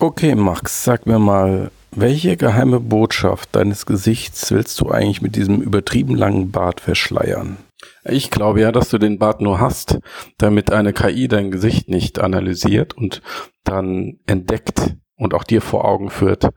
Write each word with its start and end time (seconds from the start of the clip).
Okay, 0.00 0.36
Max, 0.36 0.84
sag 0.84 1.06
mir 1.06 1.18
mal, 1.18 1.72
welche 1.90 2.36
geheime 2.36 2.78
Botschaft 2.78 3.48
deines 3.56 3.84
Gesichts 3.84 4.52
willst 4.52 4.80
du 4.80 4.90
eigentlich 4.90 5.22
mit 5.22 5.34
diesem 5.34 5.60
übertrieben 5.60 6.14
langen 6.14 6.52
Bart 6.52 6.80
verschleiern? 6.80 7.56
Ich 8.04 8.30
glaube 8.30 8.60
ja, 8.60 8.70
dass 8.70 8.90
du 8.90 8.98
den 8.98 9.18
Bart 9.18 9.40
nur 9.40 9.58
hast, 9.58 9.98
damit 10.36 10.70
eine 10.70 10.92
KI 10.92 11.26
dein 11.26 11.50
Gesicht 11.50 11.88
nicht 11.88 12.20
analysiert 12.20 12.96
und 12.96 13.22
dann 13.64 14.20
entdeckt 14.26 14.94
und 15.16 15.34
auch 15.34 15.42
dir 15.42 15.60
vor 15.60 15.84
Augen 15.84 16.10
führt, 16.10 16.48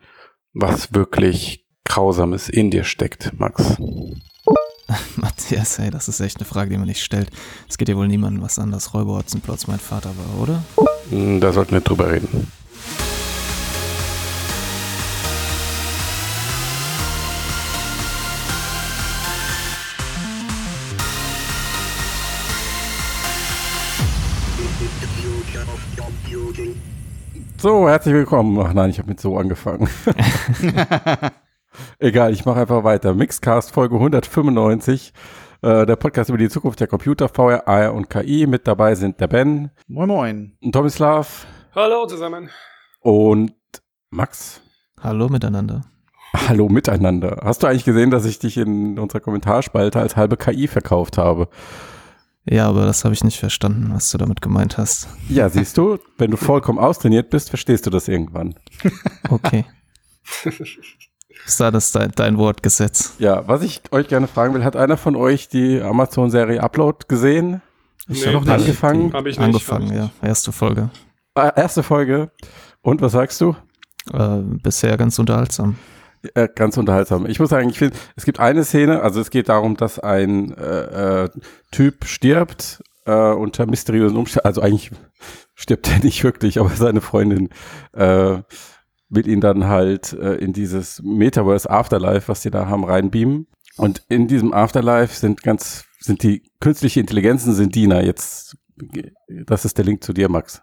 was 0.54 0.94
wirklich 0.94 1.66
Grausames 1.84 2.48
in 2.48 2.70
dir 2.70 2.84
steckt, 2.84 3.32
Max. 3.40 3.76
Matthias, 5.16 5.80
ey, 5.80 5.90
das 5.90 6.08
ist 6.08 6.20
echt 6.20 6.38
eine 6.38 6.46
Frage, 6.46 6.70
die 6.70 6.78
man 6.78 6.88
nicht 6.88 7.04
stellt. 7.04 7.32
Es 7.68 7.80
geht 7.80 7.90
ja 7.90 7.96
wohl 7.96 8.08
niemandem 8.08 8.44
was 8.44 8.60
an, 8.60 8.70
dass 8.70 8.94
Räuber 8.94 9.16
Hotzenplotz 9.16 9.66
mein 9.66 9.80
Vater 9.80 10.12
war, 10.16 10.44
oder? 10.44 10.64
Hm, 11.10 11.40
da 11.40 11.52
sollten 11.52 11.72
wir 11.72 11.82
drüber 11.82 12.12
reden. 12.12 12.52
So, 27.62 27.88
herzlich 27.88 28.16
willkommen. 28.16 28.60
Ach 28.60 28.74
nein, 28.74 28.90
ich 28.90 28.98
habe 28.98 29.10
mit 29.10 29.20
so 29.20 29.38
angefangen. 29.38 29.88
Egal, 32.00 32.34
ich 32.34 32.44
mache 32.44 32.62
einfach 32.62 32.84
weiter. 32.84 33.14
Mixcast 33.14 33.70
Folge 33.70 33.98
195. 33.98 35.14
Äh, 35.62 35.86
der 35.86 35.96
Podcast 35.96 36.32
über 36.32 36.40
die 36.40 36.50
Zukunft 36.50 36.80
der 36.80 36.88
Computer, 36.88 37.30
VR, 37.30 37.68
AR 37.68 37.94
und 37.94 38.10
KI. 38.10 38.48
Mit 38.48 38.66
dabei 38.68 38.96
sind 38.96 39.20
der 39.22 39.28
Ben. 39.28 39.70
Moin 39.88 40.08
Moin. 40.08 40.58
Tomislav. 40.72 41.46
Hallo 41.76 42.08
zusammen. 42.08 42.50
Und 43.00 43.54
Max. 44.10 44.64
Hallo 45.00 45.30
miteinander. 45.30 45.84
Hallo 46.36 46.68
miteinander. 46.68 47.42
Hast 47.44 47.62
du 47.62 47.68
eigentlich 47.68 47.86
gesehen, 47.86 48.10
dass 48.10 48.26
ich 48.26 48.40
dich 48.40 48.58
in 48.58 48.98
unserer 48.98 49.20
Kommentarspalte 49.20 50.00
als 50.00 50.16
halbe 50.16 50.36
KI 50.36 50.68
verkauft 50.68 51.20
habe? 51.20 51.48
Ja, 52.46 52.68
aber 52.68 52.86
das 52.86 53.04
habe 53.06 53.14
ich 53.14 53.24
nicht 53.24 53.40
verstanden, 53.40 53.92
was 53.94 54.12
du 54.12 54.18
damit 54.18 54.42
gemeint 54.42 54.78
hast. 54.78 55.08
Ja, 55.30 55.48
siehst 55.50 55.78
du, 55.78 56.00
wenn 56.18 56.32
du 56.32 56.38
vollkommen 56.38 56.80
austrainiert 56.80 57.30
bist, 57.30 57.50
verstehst 57.50 57.86
du 57.86 57.90
das 57.90 58.08
irgendwann. 58.08 58.56
Okay. 59.30 59.66
Ist 61.46 61.60
da 61.60 61.72
das 61.72 61.92
dein, 61.92 62.12
dein 62.12 62.38
Wortgesetz? 62.38 63.16
Ja, 63.20 63.48
was 63.48 63.64
ich 63.64 63.82
euch 63.92 64.08
gerne 64.08 64.28
fragen 64.28 64.54
will, 64.54 64.64
hat 64.64 64.76
einer 64.76 64.98
von 64.98 65.16
euch 65.16 65.50
die 65.50 65.82
Amazon-Serie 65.82 66.62
Upload 66.62 67.06
gesehen? 67.08 67.62
Ich 68.08 68.26
nee, 68.26 68.34
noch 68.34 68.42
nicht 68.42 68.54
angefangen. 68.54 69.14
Hab 69.14 69.26
ich 69.26 69.38
nicht. 69.38 69.46
Angefangen, 69.46 69.88
hab 69.88 69.94
ich 69.94 70.22
ja. 70.22 70.28
Erste 70.28 70.52
Folge. 70.52 70.90
Ah, 71.36 71.50
erste 71.56 71.84
Folge. 71.84 72.32
Und 72.82 73.02
was 73.02 73.14
sagst 73.14 73.40
du? 73.42 73.56
Äh, 74.12 74.42
bisher 74.64 74.98
ganz 74.98 75.18
unterhaltsam. 75.20 75.78
Äh, 76.36 76.50
ganz 76.54 76.78
unterhaltsam. 76.78 77.26
Ich 77.26 77.40
muss 77.40 77.50
sagen, 77.50 77.70
ich 77.70 77.80
finde, 77.80 77.98
es 78.16 78.26
gibt 78.26 78.40
eine 78.40 78.64
Szene, 78.64 79.02
also 79.02 79.20
es 79.20 79.32
geht 79.32 79.50
darum, 79.50 79.76
dass 79.76 79.98
ein 79.98 80.56
äh, 80.56 81.24
äh, 81.24 81.30
Typ 81.72 82.06
stirbt 82.06 82.84
äh, 83.06 83.32
unter 83.32 83.66
mysteriösen 83.66 84.18
Umständen. 84.18 84.46
Also 84.46 84.62
eigentlich 84.62 84.92
stirbt 85.56 85.90
er 85.90 86.00
nicht 86.00 86.24
wirklich, 86.24 86.60
aber 86.60 86.70
seine 86.70 87.02
Freundin 87.02 87.50
äh, 87.94 88.38
will 89.10 89.28
ihn 89.28 89.42
dann 89.42 89.68
halt 89.68 90.14
äh, 90.14 90.36
in 90.36 90.54
dieses 90.54 91.02
Metaverse 91.04 91.70
Afterlife, 91.70 92.28
was 92.28 92.42
die 92.42 92.52
da 92.52 92.68
haben, 92.68 92.84
reinbeamen. 92.84 93.48
Und 93.78 94.04
in 94.08 94.28
diesem 94.28 94.54
Afterlife 94.54 95.16
sind 95.16 95.42
ganz, 95.42 95.86
sind 96.00 96.22
die 96.22 96.44
künstliche 96.60 97.00
Intelligenzen 97.00 97.54
sind 97.54 97.74
Diener. 97.74 98.04
Jetzt, 98.04 98.58
das 99.28 99.66
ist 99.66 99.78
der 99.78 99.86
Link 99.86 100.04
zu 100.04 100.14
dir, 100.14 100.30
Max. 100.30 100.62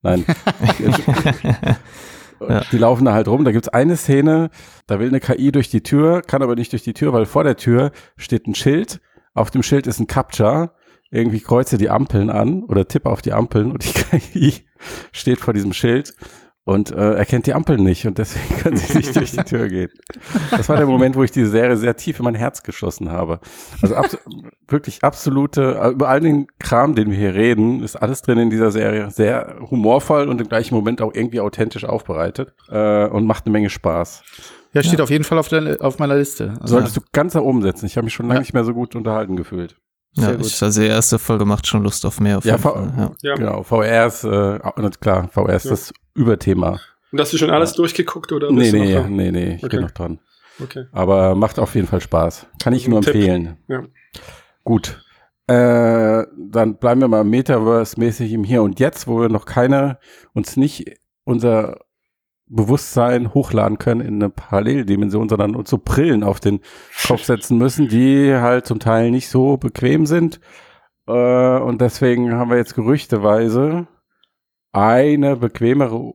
Nein. 0.00 0.24
Ja. 2.40 2.62
Die 2.70 2.78
laufen 2.78 3.04
da 3.04 3.12
halt 3.12 3.28
rum. 3.28 3.44
Da 3.44 3.52
gibt's 3.52 3.68
eine 3.68 3.96
Szene, 3.96 4.50
da 4.86 4.98
will 5.00 5.08
eine 5.08 5.20
KI 5.20 5.52
durch 5.52 5.70
die 5.70 5.82
Tür, 5.82 6.22
kann 6.22 6.42
aber 6.42 6.54
nicht 6.54 6.72
durch 6.72 6.82
die 6.82 6.94
Tür, 6.94 7.12
weil 7.12 7.26
vor 7.26 7.44
der 7.44 7.56
Tür 7.56 7.92
steht 8.16 8.46
ein 8.46 8.54
Schild. 8.54 9.00
Auf 9.34 9.50
dem 9.50 9.62
Schild 9.62 9.86
ist 9.86 10.00
ein 10.00 10.06
Captcha. 10.06 10.72
Irgendwie 11.10 11.40
kreuze 11.40 11.78
die 11.78 11.88
Ampeln 11.88 12.30
an 12.30 12.64
oder 12.64 12.88
tippe 12.88 13.08
auf 13.08 13.22
die 13.22 13.32
Ampeln 13.32 13.70
und 13.70 13.84
die 13.84 13.92
KI 14.18 14.54
steht 15.12 15.38
vor 15.40 15.54
diesem 15.54 15.72
Schild 15.72 16.14
und 16.66 16.90
äh, 16.90 17.14
erkennt 17.14 17.46
die 17.46 17.54
Ampeln 17.54 17.82
nicht 17.84 18.06
und 18.06 18.18
deswegen 18.18 18.56
kann 18.62 18.76
sie 18.76 18.98
nicht 18.98 19.14
durch 19.16 19.30
die 19.30 19.44
Tür 19.44 19.68
gehen. 19.68 19.88
Das 20.50 20.68
war 20.68 20.76
der 20.76 20.86
Moment, 20.86 21.14
wo 21.14 21.22
ich 21.22 21.30
diese 21.30 21.48
Serie 21.48 21.76
sehr 21.76 21.96
tief 21.96 22.18
in 22.18 22.24
mein 22.24 22.34
Herz 22.34 22.62
geschossen 22.64 23.10
habe. 23.10 23.38
Also 23.82 23.94
abs 23.94 24.18
wirklich 24.68 25.04
absolute, 25.04 25.78
äh, 25.80 25.90
über 25.90 26.08
all 26.08 26.20
den 26.20 26.48
Kram, 26.58 26.96
den 26.96 27.08
wir 27.10 27.16
hier 27.16 27.34
reden, 27.34 27.82
ist 27.84 27.94
alles 27.94 28.20
drin 28.22 28.38
in 28.38 28.50
dieser 28.50 28.72
Serie. 28.72 29.10
Sehr 29.12 29.56
humorvoll 29.70 30.28
und 30.28 30.40
im 30.40 30.48
gleichen 30.48 30.74
Moment 30.74 31.00
auch 31.00 31.14
irgendwie 31.14 31.40
authentisch 31.40 31.84
aufbereitet 31.84 32.52
äh, 32.68 33.06
und 33.06 33.26
macht 33.26 33.46
eine 33.46 33.52
Menge 33.52 33.70
Spaß. 33.70 34.22
Ja, 34.72 34.82
steht 34.82 35.00
auf 35.00 35.08
jeden 35.10 35.22
Fall 35.24 35.38
auf, 35.38 35.46
der, 35.48 35.76
auf 35.80 36.00
meiner 36.00 36.16
Liste. 36.16 36.54
Also, 36.60 36.74
Solltest 36.74 36.96
du 36.96 37.00
ganz 37.12 37.32
nach 37.34 37.42
oben 37.42 37.62
setzen. 37.62 37.86
Ich 37.86 37.96
habe 37.96 38.04
mich 38.06 38.12
schon 38.14 38.26
lange 38.26 38.38
Ja. 38.38 38.40
nicht 38.40 38.52
mehr 38.54 38.64
so 38.64 38.74
gut 38.74 38.94
unterhalten 38.96 39.36
gefühlt. 39.36 39.76
Ja, 40.14 40.32
gut. 40.32 40.44
ich, 40.46 40.60
also 40.62 40.80
die 40.80 40.88
erste 40.88 41.18
Folge 41.20 41.44
macht 41.44 41.66
schon 41.68 41.82
Lust 41.84 42.04
auf 42.04 42.18
mehr. 42.20 42.38
Auf 42.38 42.44
Ja, 42.44 42.54
jeden 42.54 42.62
V- 42.62 42.72
Fall, 42.74 42.92
ja. 42.98 43.10
Ja. 43.22 43.34
Genau, 43.36 43.62
VR 43.62 44.06
ist, 44.06 44.24
äh, 44.24 44.58
klar, 45.00 45.28
VR 45.32 45.54
ist 45.54 45.64
Ja. 45.64 45.70
das 45.70 45.92
Überthema. 46.16 46.80
Und 47.12 47.20
hast 47.20 47.32
du 47.32 47.38
schon 47.38 47.50
alles 47.50 47.72
durchgeguckt 47.74 48.32
oder 48.32 48.50
Nee, 48.50 48.72
nee, 48.72 48.94
noch 48.94 49.02
dran? 49.02 49.16
nee, 49.16 49.30
nee, 49.30 49.54
ich 49.56 49.64
Okay. 49.64 49.76
bin 49.76 49.84
noch 49.84 49.92
dran. 49.92 50.18
Okay. 50.62 50.86
Aber 50.92 51.34
macht 51.34 51.58
auf 51.58 51.74
jeden 51.74 51.86
Fall 51.86 52.00
Spaß. 52.00 52.46
Kann 52.62 52.72
ich 52.72 52.88
nur 52.88 53.02
Tipp. 53.02 53.14
empfehlen. 53.14 53.56
Ja. 53.68 53.82
Gut. 54.64 55.02
Äh, 55.46 56.24
dann 56.36 56.76
bleiben 56.78 57.00
wir 57.02 57.08
mal 57.08 57.22
Metaverse-mäßig 57.24 58.32
im 58.32 58.42
Hier 58.42 58.62
und 58.62 58.80
Jetzt, 58.80 59.06
wo 59.06 59.20
wir 59.20 59.28
noch 59.28 59.44
keine, 59.44 59.98
uns 60.34 60.56
nicht 60.56 60.96
unser 61.24 61.78
Bewusstsein 62.48 63.34
hochladen 63.34 63.78
können 63.78 64.00
in 64.00 64.14
eine 64.14 64.30
Paralleldimension, 64.30 65.28
sondern 65.28 65.54
uns 65.56 65.68
so 65.70 65.78
Brillen 65.78 66.22
auf 66.24 66.40
den 66.40 66.60
Kopf 67.06 67.24
setzen 67.24 67.58
müssen, 67.58 67.88
die 67.88 68.34
halt 68.34 68.66
zum 68.66 68.78
Teil 68.80 69.10
nicht 69.10 69.28
so 69.28 69.56
bequem 69.56 70.06
sind. 70.06 70.40
Äh, 71.06 71.58
und 71.58 71.80
deswegen 71.80 72.34
haben 72.34 72.50
wir 72.50 72.56
jetzt 72.56 72.74
gerüchteweise 72.74 73.86
eine 74.72 75.36
bequemere 75.36 76.14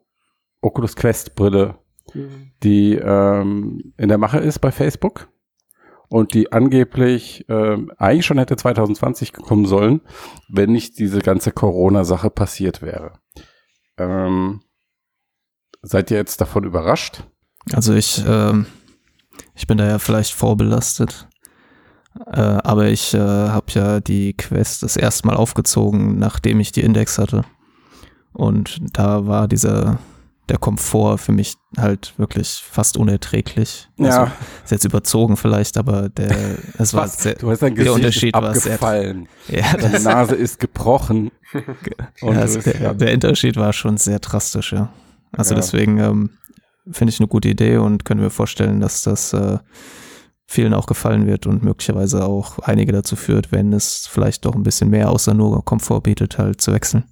Oculus 0.62 0.95
Quest 0.95 1.35
Brille 1.35 1.81
Mhm. 2.13 2.51
die 2.63 2.95
ähm, 2.95 3.94
in 3.97 4.09
der 4.09 4.17
Mache 4.17 4.39
ist 4.39 4.59
bei 4.59 4.72
Facebook 4.72 5.29
und 6.09 6.34
die 6.34 6.51
angeblich 6.51 7.45
ähm, 7.47 7.91
eigentlich 7.97 8.25
schon 8.25 8.38
hätte 8.38 8.56
2020 8.56 9.34
kommen 9.34 9.66
sollen, 9.66 10.01
wenn 10.50 10.72
nicht 10.72 11.00
diese 11.00 11.19
ganze 11.19 11.51
Corona-Sache 11.51 12.29
passiert 12.29 12.81
wäre. 12.81 13.13
Ähm, 13.97 14.62
seid 15.81 16.12
ihr 16.12 16.18
jetzt 16.18 16.41
davon 16.41 16.66
überrascht? 16.66 17.23
Also 17.72 17.94
ich, 17.94 18.23
ähm, 18.28 18.66
ich 19.56 19.68
bin 19.68 19.78
da 19.78 19.88
ja 19.88 20.00
vielleicht 20.00 20.33
vorbelastet. 20.33 21.29
Äh, 22.25 22.41
aber 22.41 22.89
ich 22.89 23.13
äh, 23.13 23.19
habe 23.19 23.68
ja 23.69 24.01
die 24.01 24.35
Quest 24.35 24.83
das 24.83 24.97
erste 24.97 25.28
Mal 25.28 25.38
aufgezogen, 25.38 26.19
nachdem 26.19 26.59
ich 26.59 26.73
die 26.73 26.81
Index 26.81 27.18
hatte. 27.18 27.45
Und 28.34 28.80
da 28.97 29.28
war 29.28 29.47
dieser, 29.47 30.00
der 30.50 30.58
Komfort 30.58 31.18
für 31.18 31.31
mich 31.31 31.56
halt 31.78 32.14
wirklich 32.18 32.64
fast 32.69 32.97
unerträglich. 32.97 33.90
Ja. 33.97 34.06
Also, 34.24 34.31
ist 34.66 34.72
jetzt 34.72 34.86
überzogen 34.86 35.38
vielleicht, 35.38 35.78
aber 35.78 36.09
der, 36.09 36.36
es 36.78 36.94
war 36.94 37.08
sehr, 37.08 37.36
Du 37.36 37.50
hast 37.50 37.62
dein 37.62 37.75
der 37.75 37.86
Gesicht 37.86 37.96
Unterschied 37.96 38.34
war 38.34 38.56
sehr- 38.56 38.78
ja, 39.47 39.78
Deine 39.78 40.00
Nase 40.00 40.36
ist 40.36 40.59
gebrochen. 40.59 41.31
Und 42.22 42.38
also 42.38 42.59
du 42.59 42.64
bist- 42.66 42.80
der, 42.81 42.94
der 42.94 43.14
Unterschied 43.14 43.58
war 43.58 43.74
schon 43.74 43.97
sehr 43.97 44.19
drastisch, 44.19 44.74
ja. 44.74 44.90
Also 45.34 45.53
Ja. 45.53 45.59
deswegen 45.62 45.98
ähm, 46.00 46.30
finde 46.92 47.12
ich 47.13 47.19
eine 47.19 47.28
gute 47.28 47.50
Idee 47.50 47.78
und 47.78 48.03
können 48.06 48.22
wir 48.22 48.30
vorstellen, 48.31 48.80
dass 48.81 49.03
das 49.03 49.34
äh, 49.34 49.59
vielen 50.48 50.74
auch 50.74 50.88
gefallen 50.88 51.28
wird 51.28 51.48
und 51.48 51.63
möglicherweise 51.63 52.25
auch 52.25 52.59
einige 52.59 52.92
dazu 52.92 53.16
führt, 53.16 53.52
wenn 53.53 53.72
es 53.72 54.08
vielleicht 54.12 54.44
doch 54.46 54.56
ein 54.56 54.63
bisschen 54.63 54.90
mehr 54.90 55.09
außer 55.09 55.34
nur 55.34 55.63
Komfort 55.63 56.02
bietet, 56.02 56.38
halt 56.38 56.59
zu 56.59 56.74
wechseln. 56.74 57.06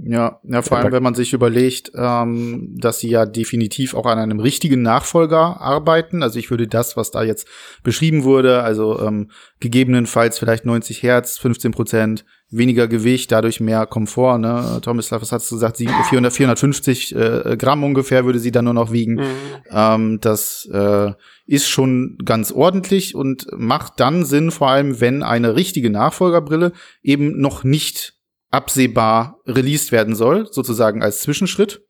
Ja, 0.00 0.38
ja, 0.44 0.62
vor 0.62 0.78
allem, 0.78 0.92
wenn 0.92 1.02
man 1.02 1.14
sich 1.14 1.32
überlegt, 1.32 1.90
ähm, 1.96 2.76
dass 2.78 3.00
sie 3.00 3.10
ja 3.10 3.26
definitiv 3.26 3.94
auch 3.94 4.06
an 4.06 4.18
einem 4.18 4.38
richtigen 4.38 4.80
Nachfolger 4.80 5.60
arbeiten. 5.60 6.22
Also 6.22 6.38
ich 6.38 6.50
würde 6.50 6.68
das, 6.68 6.96
was 6.96 7.10
da 7.10 7.24
jetzt 7.24 7.48
beschrieben 7.82 8.22
wurde, 8.22 8.62
also 8.62 9.00
ähm, 9.00 9.30
gegebenenfalls 9.58 10.38
vielleicht 10.38 10.64
90 10.64 11.02
Hertz, 11.02 11.38
15 11.38 11.72
Prozent 11.72 12.24
weniger 12.50 12.86
Gewicht, 12.86 13.32
dadurch 13.32 13.58
mehr 13.60 13.86
Komfort. 13.86 14.38
Ne? 14.38 14.78
Tomislav, 14.82 15.20
was 15.20 15.32
hast 15.32 15.50
du 15.50 15.56
gesagt? 15.56 15.76
Sie- 15.76 15.88
400, 15.88 16.32
450 16.32 17.14
äh, 17.16 17.56
Gramm 17.58 17.82
ungefähr 17.82 18.24
würde 18.24 18.38
sie 18.38 18.52
dann 18.52 18.66
nur 18.66 18.74
noch 18.74 18.92
wiegen. 18.92 19.14
Mhm. 19.14 19.24
Ähm, 19.70 20.18
das 20.20 20.68
äh, 20.72 21.12
ist 21.46 21.68
schon 21.68 22.18
ganz 22.24 22.52
ordentlich 22.52 23.14
und 23.16 23.46
macht 23.56 23.94
dann 23.98 24.24
Sinn, 24.24 24.50
vor 24.52 24.68
allem 24.70 25.00
wenn 25.00 25.22
eine 25.24 25.56
richtige 25.56 25.90
Nachfolgerbrille 25.90 26.72
eben 27.02 27.40
noch 27.40 27.64
nicht 27.64 28.14
absehbar 28.50 29.40
released 29.46 29.92
werden 29.92 30.14
soll, 30.14 30.46
sozusagen 30.50 31.02
als 31.02 31.20
Zwischenschritt. 31.20 31.82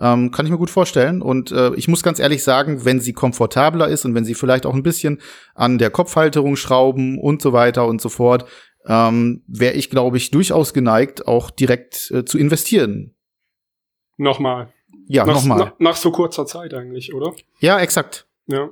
Ähm, 0.00 0.30
kann 0.30 0.46
ich 0.46 0.52
mir 0.52 0.58
gut 0.58 0.70
vorstellen. 0.70 1.20
Und 1.20 1.52
äh, 1.52 1.74
ich 1.74 1.86
muss 1.86 2.02
ganz 2.02 2.18
ehrlich 2.18 2.42
sagen, 2.42 2.84
wenn 2.84 2.98
sie 2.98 3.12
komfortabler 3.12 3.88
ist 3.88 4.04
und 4.06 4.14
wenn 4.14 4.24
sie 4.24 4.34
vielleicht 4.34 4.64
auch 4.64 4.74
ein 4.74 4.82
bisschen 4.82 5.20
an 5.54 5.76
der 5.76 5.90
Kopfhalterung 5.90 6.56
schrauben 6.56 7.18
und 7.18 7.42
so 7.42 7.52
weiter 7.52 7.86
und 7.86 8.00
so 8.00 8.08
fort, 8.08 8.48
ähm, 8.86 9.42
wäre 9.46 9.74
ich, 9.74 9.90
glaube 9.90 10.16
ich, 10.16 10.30
durchaus 10.30 10.72
geneigt, 10.72 11.28
auch 11.28 11.50
direkt 11.50 12.10
äh, 12.10 12.24
zu 12.24 12.38
investieren. 12.38 13.14
Nochmal. 14.16 14.72
Ja, 15.08 15.26
nach, 15.26 15.34
nochmal. 15.34 15.58
nach, 15.58 15.72
nach 15.78 15.96
so 15.96 16.10
kurzer 16.10 16.46
Zeit 16.46 16.72
eigentlich, 16.72 17.12
oder? 17.12 17.32
Ja, 17.60 17.78
exakt. 17.78 18.26
Ja. 18.46 18.70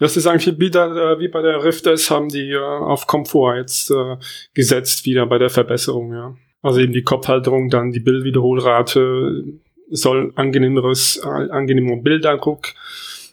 Das 0.00 0.16
ist 0.16 0.26
eigentlich 0.26 0.58
wie, 0.58 0.70
der, 0.70 0.86
äh, 0.86 1.18
wie 1.20 1.28
bei 1.28 1.42
der 1.42 1.62
Rift 1.62 1.86
S 1.86 2.10
haben 2.10 2.30
die 2.30 2.52
äh, 2.52 2.58
auf 2.58 3.06
Komfort 3.06 3.56
jetzt 3.58 3.90
äh, 3.90 4.16
gesetzt 4.54 5.04
wieder 5.04 5.26
bei 5.26 5.38
der 5.38 5.50
Verbesserung, 5.50 6.12
ja. 6.14 6.34
Also 6.62 6.80
eben 6.80 6.92
die 6.92 7.02
Kopfhalterung, 7.02 7.68
dann 7.68 7.92
die 7.92 8.00
Bildwiederholrate 8.00 9.44
soll 9.90 10.32
angenehmeres, 10.36 11.20
äh, 11.22 11.28
angenehmer 11.28 11.96
Bildeindruck 11.96 12.68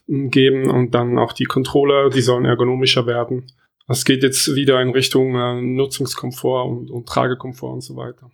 m, 0.10 0.30
geben 0.30 0.69
und 0.69 0.94
dann 0.94 1.18
auch 1.18 1.31
die 1.31 1.46
Controller, 1.46 2.10
die 2.10 2.22
sollen 2.22 2.46
ergonomischer 2.46 3.08
werden. 3.08 3.48
Es 3.88 4.04
geht 4.04 4.22
jetzt 4.22 4.54
wieder 4.54 4.81
in 4.81 4.90
Richtung 4.90 5.36
äh, 5.36 5.62
Nutzungskomfort 5.62 6.68
und, 6.68 6.92
und 6.92 7.08
Tragekomfort 7.08 7.74
und 7.74 7.81
so 7.81 7.96
weiter. 7.96 8.30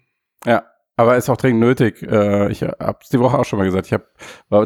Ja, 0.45 0.63
aber 0.95 1.17
ist 1.17 1.29
auch 1.29 1.37
dringend 1.37 1.59
nötig. 1.59 2.01
Äh, 2.01 2.51
ich 2.51 2.63
habe 2.63 2.99
die 3.11 3.19
Woche 3.19 3.37
auch 3.37 3.45
schon 3.45 3.59
mal 3.59 3.65
gesagt. 3.65 3.85
Ich 3.87 3.93
hab, 3.93 4.07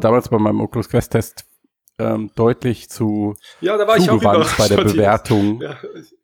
damals 0.02 0.30
bei 0.30 0.38
meinem 0.38 0.62
Oculus 0.62 0.88
Quest 0.88 1.12
Test 1.12 1.46
ähm, 2.00 2.30
deutlich 2.36 2.90
zu 2.90 3.36
Ja, 3.62 3.78
da 3.78 3.88
war 3.88 3.98
ich 3.98 4.10
auch 4.10 4.16
zugewandt 4.20 4.48
bei 4.58 4.68
der. 4.68 4.78
Bewertung 4.84 5.62
Ja, 5.62 5.76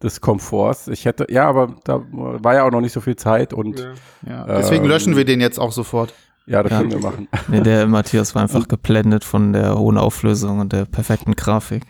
des 0.01 0.21
Komforts. 0.21 0.87
Ich 0.87 1.05
hätte, 1.05 1.25
ja, 1.29 1.47
aber 1.49 1.75
da 1.83 2.03
war 2.11 2.53
ja 2.53 2.63
auch 2.65 2.71
noch 2.71 2.81
nicht 2.81 2.93
so 2.93 3.01
viel 3.01 3.15
Zeit 3.15 3.53
und 3.53 3.79
ja. 3.79 3.93
Ja. 4.27 4.45
Deswegen 4.57 4.83
Ähm, 4.83 4.89
löschen 4.89 5.15
wir 5.17 5.25
den 5.25 5.41
jetzt 5.41 5.59
auch 5.59 5.71
sofort. 5.71 6.13
ja, 6.45 6.61
das 6.61 6.71
Ja. 6.71 6.77
können 6.79 6.91
wir 6.91 6.99
machen. 6.99 7.27
Nee, 7.47 7.61
der 7.61 7.87
Matthias 7.87 8.35
war 8.35 8.41
einfach 8.43 8.67
geblendet 8.67 9.23
von 9.23 9.53
der 9.53 9.77
hohen 9.77 9.97
Auflösung 9.97 10.59
und 10.59 10.73
der 10.73 10.85
perfekten 10.85 11.35
Grafik. 11.35 11.83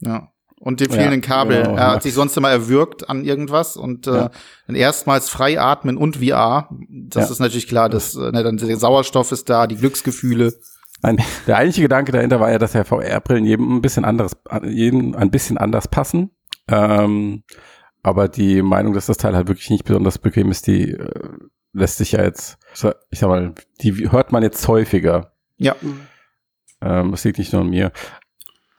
Ja. 0.00 0.28
Und 0.60 0.80
dem 0.80 0.90
Ja, 0.90 0.96
fehlenden 0.96 1.20
Kabel. 1.20 1.62
genau. 1.62 1.76
er 1.76 1.92
hat 1.92 2.02
sich 2.02 2.14
sonst 2.14 2.36
immer 2.36 2.50
erwürgt 2.50 3.08
an 3.08 3.24
irgendwas 3.24 3.76
und 3.76 4.08
äh, 4.08 4.28
dann 4.66 4.74
erstmals 4.76 5.28
frei 5.28 5.60
atmen 5.60 5.96
und 5.96 6.16
VR. 6.16 6.68
Das 6.90 7.26
Ja. 7.26 7.32
ist 7.32 7.38
natürlich 7.38 7.68
klar, 7.68 7.88
dass 7.88 8.16
äh, 8.16 8.32
ne, 8.32 8.42
dann 8.42 8.56
der 8.56 8.76
Sauerstoff 8.76 9.30
ist 9.32 9.48
da, 9.50 9.66
die 9.68 9.76
Glücksgefühle. 9.76 10.54
Nein, 11.02 11.18
der 11.46 11.56
eigentliche 11.56 11.82
Gedanke 11.82 12.12
dahinter 12.12 12.40
war 12.40 12.50
ja, 12.50 12.58
dass 12.58 12.72
ja 12.72 12.84
VR-Brillen 12.84 13.44
jedem 13.44 13.76
ein 13.76 13.82
bisschen 13.82 14.04
anderes, 14.04 14.36
jedem 14.64 15.14
ein 15.14 15.30
bisschen 15.30 15.58
anders 15.58 15.88
passen. 15.88 16.30
Ähm, 16.68 17.42
aber 18.02 18.28
die 18.28 18.62
Meinung, 18.62 18.94
dass 18.94 19.06
das 19.06 19.16
Teil 19.16 19.34
halt 19.34 19.48
wirklich 19.48 19.70
nicht 19.70 19.84
besonders 19.84 20.18
bequem 20.18 20.50
ist, 20.50 20.66
die 20.66 20.92
äh, 20.92 21.10
lässt 21.72 21.98
sich 21.98 22.12
ja 22.12 22.22
jetzt, 22.22 22.58
ich 23.10 23.18
sag 23.18 23.28
mal, 23.28 23.54
die 23.80 24.10
hört 24.10 24.32
man 24.32 24.42
jetzt 24.42 24.66
häufiger. 24.68 25.32
Ja. 25.56 25.74
Ähm, 26.80 27.10
das 27.10 27.24
liegt 27.24 27.38
nicht 27.38 27.52
nur 27.52 27.62
an 27.62 27.70
mir. 27.70 27.92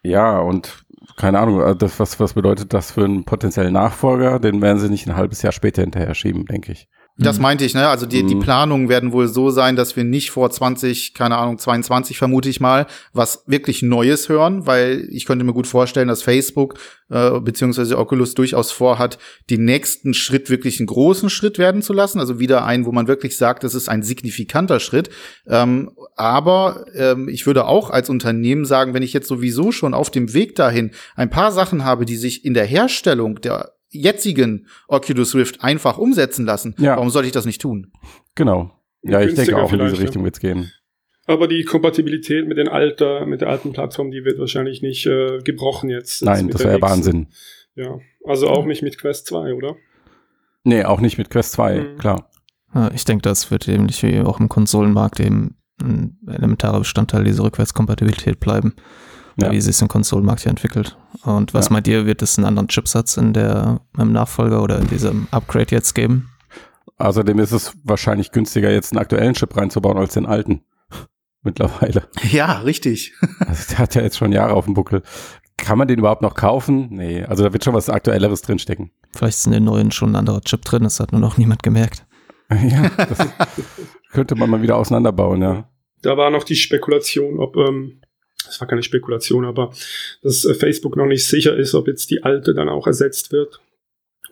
Ja, 0.03 0.39
und 0.39 0.85
keine 1.17 1.39
Ahnung, 1.39 1.61
äh, 1.61 1.75
das, 1.75 1.99
was, 1.99 2.19
was 2.19 2.33
bedeutet 2.33 2.73
das 2.73 2.91
für 2.91 3.03
einen 3.03 3.25
potenziellen 3.25 3.73
Nachfolger? 3.73 4.39
Den 4.39 4.61
werden 4.61 4.79
sie 4.79 4.89
nicht 4.89 5.07
ein 5.07 5.15
halbes 5.15 5.41
Jahr 5.41 5.51
später 5.51 5.81
hinterher 5.81 6.13
schieben, 6.15 6.45
denke 6.45 6.71
ich. 6.71 6.87
Das 7.21 7.37
Mhm. 7.37 7.41
meinte 7.43 7.65
ich, 7.65 7.73
ne? 7.73 7.87
Also 7.89 8.05
die, 8.05 8.25
die 8.25 8.35
Mhm. 8.35 8.39
Planungen 8.39 8.89
werden 8.89 9.11
wohl 9.11 9.27
so 9.27 9.49
sein, 9.49 9.75
dass 9.75 9.95
wir 9.95 10.03
nicht 10.05 10.31
vor 10.31 10.49
20, 10.49 11.13
keine 11.13 11.37
Ahnung, 11.37 11.57
22 11.57 12.17
vermute 12.17 12.47
ich 12.49 12.59
mal, 12.61 12.87
was 13.13 13.43
wirklich 13.45 13.81
Neues 13.81 14.29
hören, 14.29 14.65
weil 14.65 15.05
ich 15.11 15.25
könnte 15.25 15.43
mir 15.43 15.53
gut 15.53 15.67
vorstellen, 15.67 16.07
dass 16.07 16.21
Facebook 16.23 16.75
äh, 17.11 17.39
beziehungsweise 17.39 17.97
Oculus 17.97 18.35
durchaus 18.35 18.71
vorhat, 18.71 19.17
den 19.49 19.65
nächsten 19.65 20.13
Schritt 20.13 20.49
wirklich 20.49 20.79
einen 20.79 20.87
großen 20.87 21.29
Schritt 21.29 21.57
werden 21.57 21.81
zu 21.81 21.91
lassen. 21.91 22.19
Also 22.19 22.39
wieder 22.39 22.65
ein, 22.65 22.85
wo 22.85 22.91
man 22.91 23.07
wirklich 23.07 23.35
sagt, 23.35 23.63
das 23.63 23.73
ist 23.75 23.89
ein 23.89 24.03
signifikanter 24.03 24.79
Schritt. 24.79 25.09
Ähm, 25.47 25.91
aber 26.15 26.85
ähm, 26.95 27.27
ich 27.27 27.45
würde 27.47 27.65
auch 27.65 27.89
als 27.89 28.09
Unternehmen 28.09 28.63
sagen, 28.63 28.93
wenn 28.93 29.03
ich 29.03 29.13
jetzt 29.13 29.27
sowieso 29.27 29.71
schon 29.71 29.93
auf 29.95 30.09
dem 30.11 30.33
Weg 30.33 30.55
dahin 30.55 30.91
ein 31.15 31.29
paar 31.31 31.51
Sachen 31.51 31.83
habe, 31.83 32.05
die 32.05 32.15
sich 32.15 32.45
in 32.45 32.53
der 32.53 32.65
Herstellung 32.65 33.41
der 33.41 33.71
jetzigen 33.89 34.67
Oculus 34.87 35.35
Rift 35.35 35.63
einfach 35.63 35.97
umsetzen 35.97 36.45
lassen, 36.45 36.75
Ja. 36.77 36.95
warum 36.95 37.09
sollte 37.09 37.27
ich 37.27 37.33
das 37.33 37.45
nicht 37.45 37.61
tun? 37.61 37.91
Genau. 38.35 38.71
Ja, 39.01 39.21
ich 39.21 39.33
denke 39.35 39.57
auch 39.57 39.71
in 39.71 39.79
diese 39.79 39.99
Richtung 39.99 40.23
wird's 40.23 40.39
gehen. 40.39 40.71
Aber 41.25 41.47
die 41.47 41.63
Kompatibilität 41.63 42.47
mit 42.47 42.57
den 42.57 42.67
alter, 42.67 43.25
mit 43.25 43.41
der 43.41 43.49
alten 43.49 43.71
Plattform, 43.71 44.09
die 44.11 44.25
wird 44.25 44.39
wahrscheinlich 44.39 44.81
nicht 44.81 45.05
äh, 45.05 45.39
gebrochen 45.43 45.89
jetzt. 45.89 46.23
Nein, 46.23 46.49
das 46.49 46.63
wäre. 46.63 46.81
Wahnsinn. 46.81 47.27
Ja, 47.75 47.99
also 48.25 48.47
auch 48.47 48.65
nicht 48.65 48.81
mit 48.81 48.97
Quest 48.97 49.27
2, 49.27 49.53
oder? 49.53 49.75
Nee, 50.63 50.83
auch 50.83 50.99
nicht 50.99 51.17
mit 51.17 51.29
Quest 51.29 51.53
2, 51.53 51.79
Mhm. 51.79 51.97
klar. 51.97 52.29
Ich 52.93 53.03
denke, 53.05 53.23
das 53.23 53.49
wird 53.49 53.67
ähnlich 53.67 54.03
wie 54.03 54.19
auch 54.21 54.39
im 54.39 54.47
Konsolenmarkt 54.49 55.19
eben 55.19 55.55
ein 55.81 56.19
elementarer 56.27 56.79
Bestandteil 56.79 57.23
dieser 57.23 57.43
Rückwärtskompatibilität 57.43 58.39
bleiben, 58.39 58.75
Ja. 59.41 59.51
wie 59.51 59.61
sie 59.61 59.69
es 59.71 59.81
im 59.81 59.87
Konsolenmarkt 59.87 60.41
hier 60.41 60.51
entwickelt. 60.51 60.97
Und 61.23 61.53
was 61.53 61.67
Ja. 61.67 61.73
meint 61.73 61.87
ihr, 61.87 62.05
wird 62.05 62.21
es 62.21 62.37
einen 62.37 62.45
anderen 62.45 62.67
Chipsatz 62.67 63.17
in 63.17 63.33
der 63.33 63.81
im 63.97 64.11
Nachfolger 64.11 64.61
oder 64.63 64.79
in 64.79 64.87
diesem 64.87 65.27
Upgrade 65.31 65.67
jetzt 65.71 65.93
geben? 65.95 66.29
Außerdem 66.97 67.39
ist 67.39 67.51
es 67.51 67.73
wahrscheinlich 67.83 68.31
günstiger, 68.31 68.71
jetzt 68.71 68.91
einen 68.91 68.99
aktuellen 69.01 69.33
Chip 69.33 69.55
reinzubauen 69.55 69.97
als 69.97 70.13
den 70.13 70.25
alten. 70.25 70.61
Mittlerweile. 71.43 72.07
Ja, 72.31 72.59
richtig. 72.59 73.13
Also 73.39 73.63
der 73.69 73.77
hat 73.79 73.95
ja 73.95 74.01
jetzt 74.01 74.17
schon 74.17 74.31
Jahre 74.31 74.53
auf 74.53 74.65
dem 74.65 74.73
Buckel. 74.73 75.01
Kann 75.57 75.77
man 75.77 75.87
den 75.87 75.99
überhaupt 75.99 76.21
noch 76.21 76.35
kaufen? 76.35 76.87
Nee, 76.91 77.23
also 77.23 77.43
da 77.43 77.51
wird 77.51 77.63
schon 77.65 77.73
was 77.73 77.89
Aktuelleres 77.89 78.41
drinstecken. 78.41 78.91
Vielleicht 79.13 79.37
ist 79.39 79.45
in 79.45 79.51
den 79.53 79.63
neuen 79.65 79.91
schon 79.91 80.11
ein 80.11 80.15
anderer 80.15 80.41
Chip 80.41 80.63
drin, 80.63 80.83
das 80.83 80.99
hat 80.99 81.11
nur 81.11 81.19
noch 81.21 81.37
niemand 81.37 81.63
gemerkt. 81.63 82.05
ja, 82.49 82.89
das 82.95 83.27
könnte 84.11 84.35
man 84.35 84.49
mal 84.49 84.61
wieder 84.61 84.77
auseinanderbauen, 84.77 85.41
ja. 85.41 85.69
Da 86.01 86.15
war 86.17 86.29
noch 86.31 86.43
die 86.45 86.55
Spekulation, 86.55 87.39
ob, 87.39 87.57
ähm, 87.57 88.01
das 88.45 88.59
war 88.59 88.67
keine 88.67 88.83
Spekulation, 88.83 89.45
aber 89.45 89.71
dass 90.21 90.45
äh, 90.45 90.53
Facebook 90.53 90.95
noch 90.95 91.05
nicht 91.05 91.27
sicher 91.27 91.55
ist, 91.55 91.75
ob 91.75 91.87
jetzt 91.87 92.09
die 92.09 92.23
alte 92.23 92.53
dann 92.53 92.69
auch 92.69 92.87
ersetzt 92.87 93.31
wird 93.31 93.59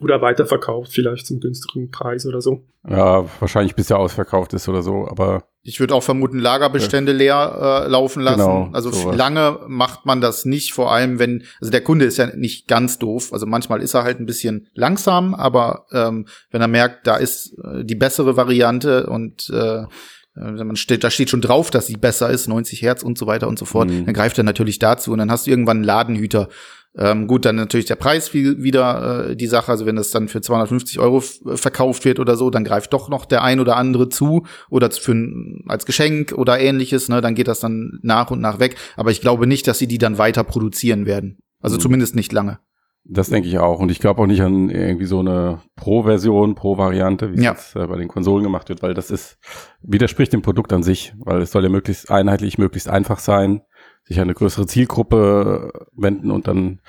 oder 0.00 0.22
weiterverkauft, 0.22 0.92
vielleicht 0.92 1.26
zum 1.26 1.40
günstigeren 1.40 1.90
Preis 1.90 2.26
oder 2.26 2.40
so. 2.40 2.64
Ja, 2.88 3.24
wahrscheinlich 3.40 3.74
bis 3.74 3.90
er 3.90 3.98
ausverkauft 3.98 4.54
ist 4.54 4.68
oder 4.68 4.82
so, 4.82 5.08
aber 5.08 5.44
Ich 5.62 5.80
würde 5.80 5.94
auch 5.94 6.02
vermuten, 6.02 6.38
Lagerbestände 6.38 7.12
leer 7.12 7.84
äh, 7.84 7.88
laufen 7.88 8.22
lassen. 8.22 8.38
Genau, 8.38 8.70
also 8.72 8.90
sowas. 8.90 9.16
lange 9.16 9.58
macht 9.66 10.06
man 10.06 10.20
das 10.20 10.44
nicht, 10.44 10.72
vor 10.72 10.92
allem 10.92 11.18
wenn, 11.18 11.44
also 11.60 11.70
der 11.70 11.82
Kunde 11.82 12.04
ist 12.04 12.16
ja 12.16 12.34
nicht 12.34 12.68
ganz 12.68 12.98
doof. 12.98 13.32
Also 13.32 13.46
manchmal 13.46 13.82
ist 13.82 13.94
er 13.94 14.04
halt 14.04 14.20
ein 14.20 14.26
bisschen 14.26 14.68
langsam, 14.74 15.34
aber 15.34 15.86
ähm, 15.92 16.26
wenn 16.50 16.60
er 16.60 16.68
merkt, 16.68 17.06
da 17.06 17.16
ist 17.16 17.58
äh, 17.58 17.84
die 17.84 17.96
bessere 17.96 18.36
Variante 18.36 19.06
und 19.06 19.50
äh, 19.50 19.84
man 20.40 20.76
steht, 20.76 21.04
da 21.04 21.10
steht 21.10 21.30
schon 21.30 21.40
drauf, 21.40 21.70
dass 21.70 21.86
sie 21.86 21.96
besser 21.96 22.30
ist, 22.30 22.48
90 22.48 22.82
Hertz 22.82 23.02
und 23.02 23.18
so 23.18 23.26
weiter 23.26 23.48
und 23.48 23.58
so 23.58 23.64
fort, 23.64 23.90
Mhm. 23.90 24.04
dann 24.06 24.14
greift 24.14 24.38
er 24.38 24.44
natürlich 24.44 24.78
dazu 24.78 25.12
und 25.12 25.18
dann 25.18 25.30
hast 25.30 25.46
du 25.46 25.50
irgendwann 25.50 25.78
einen 25.78 25.84
Ladenhüter. 25.84 26.48
Ähm, 26.96 27.26
gut, 27.28 27.44
dann 27.44 27.56
natürlich 27.56 27.86
der 27.86 27.96
Preis 27.96 28.28
viel, 28.28 28.62
wieder 28.62 29.28
äh, 29.30 29.36
die 29.36 29.46
Sache. 29.46 29.70
Also 29.70 29.86
wenn 29.86 29.96
das 29.96 30.10
dann 30.10 30.26
für 30.26 30.40
250 30.40 30.98
Euro 30.98 31.18
f- 31.18 31.38
verkauft 31.54 32.04
wird 32.04 32.18
oder 32.18 32.34
so, 32.36 32.50
dann 32.50 32.64
greift 32.64 32.92
doch 32.92 33.08
noch 33.08 33.24
der 33.26 33.44
ein 33.44 33.60
oder 33.60 33.76
andere 33.76 34.08
zu 34.08 34.46
oder 34.70 34.90
für 34.90 35.12
ein, 35.12 35.64
als 35.68 35.86
Geschenk 35.86 36.32
oder 36.32 36.58
ähnliches. 36.58 37.08
Ne, 37.08 37.20
dann 37.20 37.34
geht 37.34 37.46
das 37.46 37.60
dann 37.60 37.98
nach 38.02 38.30
und 38.30 38.40
nach 38.40 38.58
weg. 38.58 38.76
Aber 38.96 39.10
ich 39.12 39.20
glaube 39.20 39.46
nicht, 39.46 39.68
dass 39.68 39.78
sie 39.78 39.86
die 39.86 39.98
dann 39.98 40.18
weiter 40.18 40.42
produzieren 40.44 41.06
werden. 41.06 41.38
Also 41.60 41.76
Mhm. 41.76 41.80
zumindest 41.80 42.16
nicht 42.16 42.32
lange. 42.32 42.58
Das 43.10 43.30
denke 43.30 43.48
ich 43.48 43.58
auch. 43.58 43.80
Und 43.80 43.90
ich 43.90 44.00
glaube 44.00 44.20
auch 44.22 44.26
nicht 44.26 44.42
an 44.42 44.68
irgendwie 44.68 45.06
so 45.06 45.20
eine 45.20 45.62
Pro-Version, 45.76 46.54
Pro-Variante, 46.54 47.30
wie 47.32 47.36
es 47.36 47.42
Ja. 47.44 47.52
jetzt 47.52 47.74
äh, 47.74 47.86
bei 47.86 47.96
den 47.96 48.08
Konsolen 48.08 48.42
gemacht 48.44 48.68
wird, 48.68 48.82
weil 48.82 48.94
das 48.94 49.10
ist, 49.10 49.38
widerspricht 49.82 50.32
dem 50.32 50.42
Produkt 50.42 50.72
an 50.72 50.82
sich, 50.82 51.14
weil 51.18 51.40
es 51.40 51.50
soll 51.50 51.62
ja 51.64 51.70
möglichst 51.70 52.10
einheitlich, 52.10 52.58
möglichst 52.58 52.88
einfach 52.88 53.18
sein, 53.18 53.62
sich 54.04 54.18
an 54.18 54.24
eine 54.24 54.34
größere 54.34 54.66
Zielgruppe 54.66 55.70
äh, 55.74 55.78
wenden 55.96 56.30
und 56.30 56.46
dann 56.48 56.80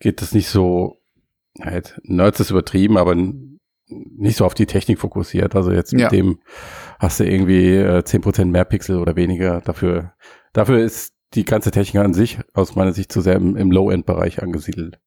geht 0.00 0.20
es 0.20 0.34
nicht 0.34 0.48
so, 0.48 0.96
halt, 1.60 1.98
Nerds 2.02 2.40
ist 2.40 2.50
übertrieben, 2.50 2.96
aber 2.98 3.14
nicht 3.14 4.36
so 4.36 4.44
auf 4.44 4.54
die 4.54 4.66
Technik 4.66 4.98
fokussiert. 4.98 5.54
Also 5.54 5.70
jetzt 5.70 5.92
mit 5.92 6.02
Ja. 6.02 6.08
dem 6.08 6.40
hast 6.98 7.20
du 7.20 7.24
irgendwie 7.24 7.76
äh, 7.76 8.02
10% 8.02 8.46
mehr 8.46 8.64
Pixel 8.64 8.98
oder 8.98 9.16
weniger. 9.16 9.60
Dafür, 9.60 10.12
dafür 10.52 10.78
ist 10.78 11.14
die 11.34 11.44
ganze 11.44 11.70
Technik 11.70 12.02
an 12.04 12.14
sich 12.14 12.38
aus 12.54 12.74
meiner 12.74 12.92
Sicht 12.92 13.12
zu 13.12 13.20
sehr 13.20 13.36
im, 13.36 13.56
im 13.56 13.70
Low-End-Bereich 13.70 14.42
angesiedelt. 14.42 14.98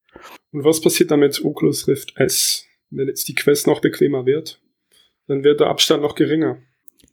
Und 0.51 0.63
was 0.63 0.81
passiert 0.81 1.11
dann 1.11 1.19
mit 1.19 1.43
Oculus 1.43 1.87
Rift 1.87 2.13
S? 2.17 2.65
Wenn 2.89 3.07
jetzt 3.07 3.27
die 3.27 3.35
Quest 3.35 3.67
noch 3.67 3.81
bequemer 3.81 4.25
wird, 4.25 4.61
dann 5.27 5.43
wird 5.43 5.59
der 5.59 5.67
Abstand 5.67 6.01
noch 6.01 6.15
geringer. 6.15 6.57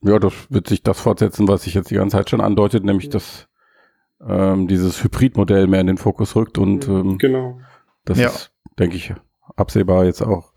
Ja, 0.02 0.18
das 0.18 0.32
wird 0.50 0.68
sich 0.68 0.82
das 0.82 1.00
fortsetzen, 1.00 1.48
was 1.48 1.62
sich 1.62 1.74
jetzt 1.74 1.90
die 1.90 1.94
ganze 1.94 2.16
Zeit 2.16 2.30
schon 2.30 2.40
andeutet, 2.40 2.84
nämlich 2.84 3.08
dass 3.08 3.48
ähm, 4.26 4.68
dieses 4.68 5.02
Hybridmodell 5.02 5.66
mehr 5.66 5.80
in 5.80 5.86
den 5.88 5.98
Fokus 5.98 6.36
rückt 6.36 6.58
und 6.58 6.86
ähm, 6.88 7.18
Genau. 7.18 7.60
das 8.04 8.18
Ja. 8.18 8.28
ist, 8.28 8.52
denke 8.78 8.96
ich, 8.96 9.12
absehbar 9.56 10.04
jetzt 10.04 10.22
auch, 10.22 10.52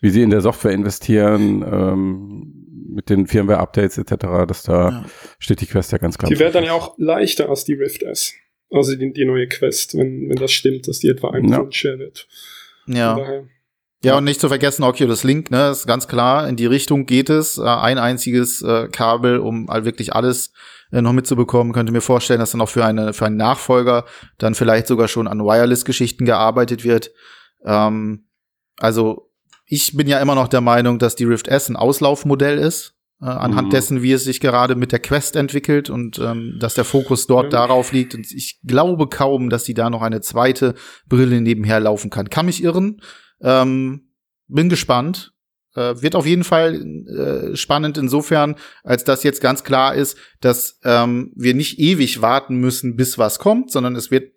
wie 0.00 0.10
sie 0.10 0.22
in 0.22 0.30
der 0.30 0.40
Software 0.40 0.72
investieren, 0.72 1.62
ähm, 1.62 2.60
mit 2.88 3.10
den 3.10 3.26
Firmware-Updates 3.26 3.98
etc., 3.98 4.46
dass 4.46 4.62
da 4.62 4.90
Ja. 4.90 5.04
steht 5.38 5.60
die 5.60 5.66
Quest 5.66 5.92
ja 5.92 5.98
ganz 5.98 6.16
klar. 6.16 6.30
Die 6.30 6.38
wird 6.38 6.54
dann 6.54 6.64
ja 6.64 6.72
auch 6.72 6.94
leichter 6.96 7.48
als 7.48 7.64
die 7.64 7.74
Rift 7.74 8.02
S. 8.02 8.34
Also 8.74 8.96
die, 8.96 9.12
die 9.12 9.24
neue 9.24 9.46
Quest, 9.46 9.96
wenn, 9.96 10.28
wenn 10.28 10.36
das 10.36 10.52
stimmt, 10.52 10.88
dass 10.88 10.98
die 10.98 11.08
etwa 11.08 11.30
ein 11.30 11.48
Ja. 11.48 11.64
Schwer 11.70 11.98
wird. 11.98 12.26
Ja. 12.86 13.14
daher, 13.14 13.44
Ja, 14.02 14.18
und 14.18 14.24
nicht 14.24 14.40
zu 14.40 14.48
vergessen, 14.48 14.82
Oculus 14.82 15.22
Link, 15.24 15.50
ne, 15.50 15.70
ist 15.70 15.86
ganz 15.86 16.08
klar, 16.08 16.48
in 16.48 16.56
die 16.56 16.66
Richtung 16.66 17.06
geht 17.06 17.30
es. 17.30 17.56
Äh, 17.56 17.62
ein 17.62 17.98
einziges 17.98 18.62
äh, 18.62 18.88
Kabel, 18.88 19.38
um 19.38 19.70
all 19.70 19.84
wirklich 19.84 20.12
alles 20.12 20.52
äh, 20.92 21.00
noch 21.00 21.12
mitzubekommen. 21.12 21.72
Könnte 21.72 21.92
mir 21.92 22.00
vorstellen, 22.00 22.40
dass 22.40 22.50
dann 22.50 22.60
auch 22.60 22.68
für, 22.68 22.84
eine, 22.84 23.12
für 23.12 23.26
einen 23.26 23.36
Nachfolger 23.36 24.04
dann 24.38 24.54
vielleicht 24.54 24.88
sogar 24.88 25.08
schon 25.08 25.28
an 25.28 25.38
Wireless-Geschichten 25.40 26.24
gearbeitet 26.24 26.84
wird. 26.84 27.12
Ähm, 27.64 28.26
also, 28.78 29.30
ich 29.66 29.96
bin 29.96 30.08
ja 30.08 30.20
immer 30.20 30.34
noch 30.34 30.48
der 30.48 30.60
Meinung, 30.60 30.98
dass 30.98 31.14
die 31.14 31.24
Rift 31.24 31.48
S 31.48 31.68
ein 31.68 31.76
Auslaufmodell 31.76 32.58
ist. 32.58 32.94
Äh, 33.20 33.26
anhand 33.26 33.68
Mhm. 33.68 33.72
dessen, 33.72 34.02
wie 34.02 34.12
es 34.12 34.24
sich 34.24 34.40
gerade 34.40 34.74
mit 34.74 34.92
der 34.92 34.98
Quest 34.98 35.36
entwickelt 35.36 35.88
und 35.90 36.18
ähm, 36.18 36.56
dass 36.60 36.74
der 36.74 36.84
Fokus 36.84 37.26
dort 37.26 37.52
Ja. 37.52 37.60
darauf 37.60 37.92
liegt. 37.92 38.14
Und 38.14 38.30
ich 38.32 38.60
glaube 38.64 39.08
kaum, 39.08 39.50
dass 39.50 39.64
die 39.64 39.74
da 39.74 39.90
noch 39.90 40.02
eine 40.02 40.20
zweite 40.20 40.74
Brille 41.08 41.40
nebenher 41.40 41.80
laufen 41.80 42.10
kann. 42.10 42.28
Kann 42.30 42.46
mich 42.46 42.62
irren. 42.62 43.00
Ähm, 43.40 44.10
bin 44.48 44.68
gespannt. 44.68 45.32
Äh, 45.76 46.00
wird 46.02 46.14
auf 46.14 46.24
jeden 46.26 46.44
Fall 46.44 46.74
äh, 47.08 47.56
spannend 47.56 47.98
insofern, 47.98 48.54
als 48.84 49.02
dass 49.02 49.24
jetzt 49.24 49.40
ganz 49.40 49.64
klar 49.64 49.94
ist, 49.96 50.16
dass 50.40 50.78
ähm, 50.84 51.32
wir 51.34 51.54
nicht 51.54 51.80
ewig 51.80 52.22
warten 52.22 52.56
müssen, 52.56 52.94
bis 52.94 53.18
was 53.18 53.40
kommt, 53.40 53.72
sondern 53.72 53.96
es 53.96 54.10
wird 54.12 54.32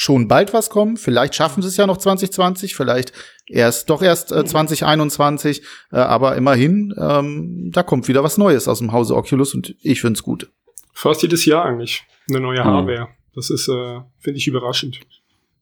schon 0.00 0.28
bald 0.28 0.52
was 0.54 0.70
kommen. 0.70 0.96
Vielleicht 0.96 1.34
schaffen 1.34 1.60
sie 1.60 1.68
es 1.68 1.76
ja 1.76 1.86
noch 1.86 1.96
2020, 1.96 2.76
vielleicht 2.76 3.12
erst 3.48 3.90
doch 3.90 4.00
erst 4.00 4.30
äh, 4.30 4.44
2021, 4.44 5.62
äh, 5.90 5.96
aber 5.96 6.36
immerhin, 6.36 6.94
ähm, 6.96 7.70
da 7.72 7.82
kommt 7.82 8.06
wieder 8.06 8.22
was 8.22 8.38
Neues 8.38 8.68
aus 8.68 8.78
dem 8.78 8.92
Hause 8.92 9.16
Oculus 9.16 9.54
und 9.54 9.74
ich 9.82 10.00
find's 10.00 10.22
gut. 10.22 10.50
Fast 10.92 11.22
jedes 11.22 11.44
Jahr 11.46 11.64
eigentlich 11.64 12.04
eine 12.30 12.40
neue 12.40 12.60
Mhm. 12.60 12.64
Hardware. 12.64 13.08
Das 13.34 13.50
ist, 13.50 13.68
äh, 13.68 14.00
finde 14.20 14.38
ich, 14.38 14.46
überraschend. 14.46 15.00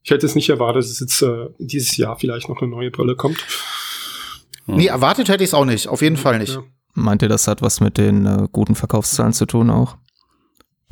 Ich 0.03 0.11
hätte 0.11 0.27
es 0.27 0.35
nicht 0.35 0.51
erwartet, 0.51 0.85
dass 0.85 1.01
jetzt 1.01 1.23
äh, 1.23 1.49
dieses 1.59 1.97
Jahr 1.97 2.19
vielleicht 2.19 2.49
noch 2.51 2.61
eine 2.61 2.71
neue 2.71 2.91
Brille 2.91 3.17
kommt. 3.17 3.39
Hm. 4.67 4.77
Nee, 4.77 4.87
erwartet 4.87 5.29
hätte 5.31 5.45
ich 5.45 5.51
es 5.51 5.55
auch 5.55 5.65
nicht, 5.65 5.89
auf 5.89 6.03
jeden 6.03 6.17
Fall 6.19 6.39
nicht. 6.39 6.55
Ja. 6.55 6.63
Meint 6.95 7.23
ihr, 7.23 7.29
das 7.29 7.49
hat 7.49 7.63
was 7.63 7.81
mit 7.81 7.97
den 7.99 8.27
äh, 8.27 8.49
guten 8.53 8.75
Verkaufszahlen 8.75 9.33
zu 9.33 9.47
tun 9.47 9.71
auch? 9.71 9.97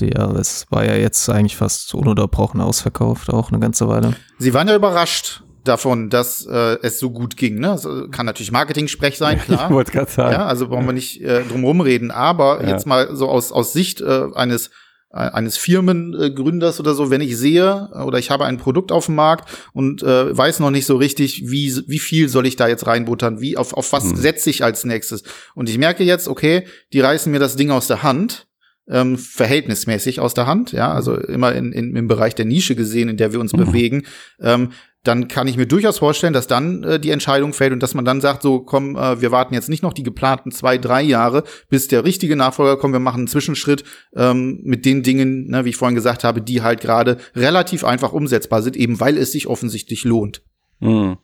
Ja, 0.01 0.31
es 0.33 0.67
war 0.71 0.85
ja 0.85 0.95
jetzt 0.97 1.29
eigentlich 1.29 1.57
fast 1.57 1.95
ununterbrochen 1.95 2.61
ausverkauft, 2.61 3.31
auch 3.31 3.51
eine 3.53 3.61
ganze 3.61 3.87
Weile. 3.89 4.15
Sie 4.39 4.53
waren 4.53 4.67
ja 4.69 4.75
überrascht 4.75 5.43
davon, 5.63 6.11
dass 6.11 6.45
äh, 6.47 6.79
es 6.83 6.99
so 6.99 7.11
gut 7.11 7.37
ging. 7.37 7.55
Ne? 7.61 7.69
Das 7.69 7.85
äh, 7.85 8.09
kann 8.11 8.27
natürlich 8.27 8.53
Marketing-Sprech 8.53 9.17
sein, 9.17 9.39
Ich 9.39 9.45
klar. 9.45 9.71
wollte 9.71 9.93
gerade 9.93 10.11
sagen. 10.11 10.33
Ja, 10.33 10.47
also 10.47 10.69
brauchen 10.69 10.87
wir 10.87 10.93
nicht 10.93 11.23
äh, 11.23 11.43
drum 11.45 11.65
rumreden. 11.65 12.11
Aber 12.11 12.63
Ja. 12.63 12.71
jetzt 12.71 12.87
mal 12.87 13.15
so 13.17 13.29
aus, 13.29 13.53
aus 13.53 13.73
Sicht 13.73 14.01
äh, 14.01 14.25
eines 14.35 14.69
äh, 15.11 15.19
eines 15.19 15.57
Firmengründers 15.57 16.81
oder 16.81 16.95
so, 16.95 17.09
wenn 17.11 17.21
ich 17.21 17.37
sehe 17.39 17.89
äh, 17.95 17.99
oder 18.03 18.19
ich 18.19 18.31
habe 18.31 18.45
ein 18.47 18.59
Produkt 18.59 18.91
auf 18.93 19.07
dem 19.07 19.15
Markt 19.15 19.49
und 19.73 20.03
äh, 20.03 20.37
weiß 20.37 20.59
noch 20.61 20.71
nicht 20.71 20.87
so 20.87 20.97
richtig, 20.97 21.45
wie 21.47 21.73
wie 21.87 21.99
viel 22.01 22.29
soll 22.29 22.47
ich 22.47 22.57
da 22.57 22.67
jetzt 22.69 22.87
reinbuttern, 22.87 23.41
wie 23.41 23.57
auf 23.57 23.75
auf 23.75 23.93
was 23.93 24.05
Hm. 24.11 24.17
setze 24.17 24.51
ich 24.51 24.65
als 24.65 24.85
nächstes 24.85 25.23
und 25.55 25.69
ich 25.69 25.79
merke 25.79 26.03
jetzt, 26.05 26.27
okay, 26.29 26.67
die 26.93 27.01
reißen 27.01 27.31
mir 27.31 27.39
das 27.39 27.57
Ding 27.57 27.71
aus 27.71 27.87
der 27.87 28.03
Hand. 28.03 28.47
Ähm, 28.87 29.17
verhältnismäßig 29.17 30.21
aus 30.21 30.35
der 30.35 30.47
Hand, 30.47 30.73
ja, 30.73 30.93
also 30.93 31.17
immer 31.17 31.55
in, 31.55 31.73
in, 31.73 31.97
im 31.97 32.07
Bereich 32.07 32.35
der 32.35 32.45
Nische 32.45 32.75
gesehen, 32.77 33.09
in 33.09 33.17
der 33.17 33.33
wir 33.33 33.41
uns 33.41 33.55
Mhm. 33.55 33.59
bewegen, 33.59 34.03
ähm, 34.41 34.73
dann 35.05 35.29
kann 35.29 35.47
ich 35.47 35.57
mir 35.57 35.67
durchaus 35.67 35.99
vorstellen, 35.99 36.33
dass 36.33 36.47
dann 36.47 36.83
äh, 36.83 36.99
die 36.99 37.11
Entscheidung 37.11 37.53
fällt 37.53 37.73
und 37.73 37.83
dass 37.83 37.95
man 37.95 38.05
dann 38.05 38.21
sagt, 38.21 38.43
so 38.43 38.61
komm, 38.61 38.97
äh, 38.97 39.21
wir 39.21 39.31
warten 39.31 39.55
jetzt 39.55 39.69
nicht 39.69 39.83
noch 39.83 39.93
die 39.93 40.03
geplanten 40.03 40.51
zwei, 40.51 40.79
drei 40.79 41.03
Jahre, 41.03 41.45
bis 41.69 41.89
der 41.89 42.05
richtige 42.05 42.37
Nachfolger 42.37 42.77
kommt. 42.79 42.95
Wir 42.95 43.01
machen 43.01 43.21
einen 43.21 43.27
Zwischenschritt 43.29 43.85
ähm, 44.17 44.61
mit 44.65 44.85
den 44.87 45.03
Dingen, 45.03 45.47
ne, 45.49 45.65
wie 45.65 45.71
ich 45.71 45.77
vorhin 45.77 45.95
gesagt 45.95 46.25
habe, 46.25 46.41
die 46.43 46.63
halt 46.63 46.81
gerade 46.81 47.19
relativ 47.37 47.85
einfach 47.85 48.13
umsetzbar 48.13 48.63
sind, 48.63 48.77
eben 48.77 48.99
weil 49.01 49.19
es 49.19 49.33
sich 49.33 49.47
offensichtlich 49.47 50.05
lohnt. 50.05 50.43
Hm. 50.81 51.17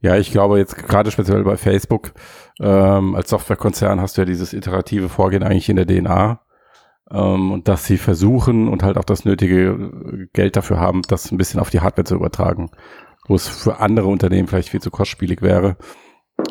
Ja, 0.00 0.16
ich 0.18 0.30
glaube 0.32 0.58
jetzt 0.58 0.76
gerade 0.76 1.10
speziell 1.10 1.44
bei 1.44 1.56
Facebook 1.56 2.12
ähm, 2.60 3.14
als 3.14 3.30
Softwarekonzern 3.30 4.00
hast 4.00 4.16
du 4.16 4.22
ja 4.22 4.24
dieses 4.26 4.52
iterative 4.52 5.08
Vorgehen 5.08 5.42
eigentlich 5.42 5.68
in 5.68 5.76
der 5.76 5.86
DNA 5.86 6.40
ähm, 7.12 7.52
und 7.52 7.68
dass 7.68 7.84
sie 7.84 7.98
versuchen 7.98 8.68
und 8.68 8.82
halt 8.82 8.96
auch 8.96 9.04
das 9.04 9.24
nötige 9.24 9.70
äh, 9.70 10.26
Geld 10.32 10.56
dafür 10.56 10.80
haben, 10.80 11.02
das 11.02 11.30
ein 11.30 11.38
bisschen 11.38 11.60
auf 11.60 11.70
die 11.70 11.80
Hardware 11.80 12.04
zu 12.04 12.14
übertragen, 12.14 12.70
wo 13.28 13.34
es 13.34 13.48
für 13.48 13.80
andere 13.80 14.08
Unternehmen 14.08 14.48
vielleicht 14.48 14.70
viel 14.70 14.80
zu 14.80 14.90
kostspielig 14.90 15.42
wäre, 15.42 15.76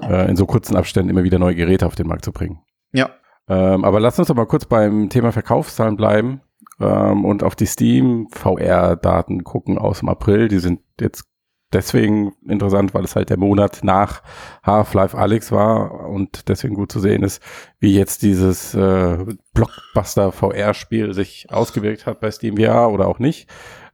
äh, 0.03 0.29
in 0.29 0.35
so 0.35 0.45
kurzen 0.45 0.75
Abständen 0.75 1.09
immer 1.09 1.23
wieder 1.23 1.39
neue 1.39 1.55
Geräte 1.55 1.85
auf 1.85 1.95
den 1.95 2.07
Markt 2.07 2.25
zu 2.25 2.31
bringen. 2.31 2.61
Ja. 2.91 3.09
Ähm, 3.49 3.83
aber 3.83 3.99
lass 3.99 4.19
uns 4.19 4.27
doch 4.27 4.35
mal 4.35 4.45
kurz 4.45 4.65
beim 4.65 5.09
Thema 5.09 5.31
Verkaufszahlen 5.31 5.97
bleiben 5.97 6.41
ähm, 6.79 7.25
und 7.25 7.43
auf 7.43 7.55
die 7.55 7.65
Steam 7.65 8.27
VR-Daten 8.31 9.43
gucken 9.43 9.77
aus 9.77 9.99
dem 9.99 10.09
April. 10.09 10.47
Die 10.47 10.59
sind 10.59 10.81
jetzt 10.99 11.25
deswegen 11.73 12.33
interessant, 12.47 12.93
weil 12.93 13.03
es 13.03 13.15
halt 13.15 13.29
der 13.29 13.37
Monat 13.37 13.79
nach 13.83 14.23
Half-Life 14.63 15.17
Alyx 15.17 15.51
war 15.51 16.09
und 16.09 16.47
deswegen 16.49 16.75
gut 16.75 16.91
zu 16.91 16.99
sehen 16.99 17.23
ist, 17.23 17.41
wie 17.79 17.95
jetzt 17.95 18.21
dieses 18.21 18.73
äh, 18.73 19.25
Blockbuster 19.53 20.31
VR-Spiel 20.31 21.13
sich 21.13 21.47
ausgewirkt 21.49 22.05
hat 22.05 22.19
bei 22.19 22.31
Steam 22.31 22.57
VR 22.57 22.91
oder 22.91 23.07
auch 23.07 23.19
nicht. 23.19 23.49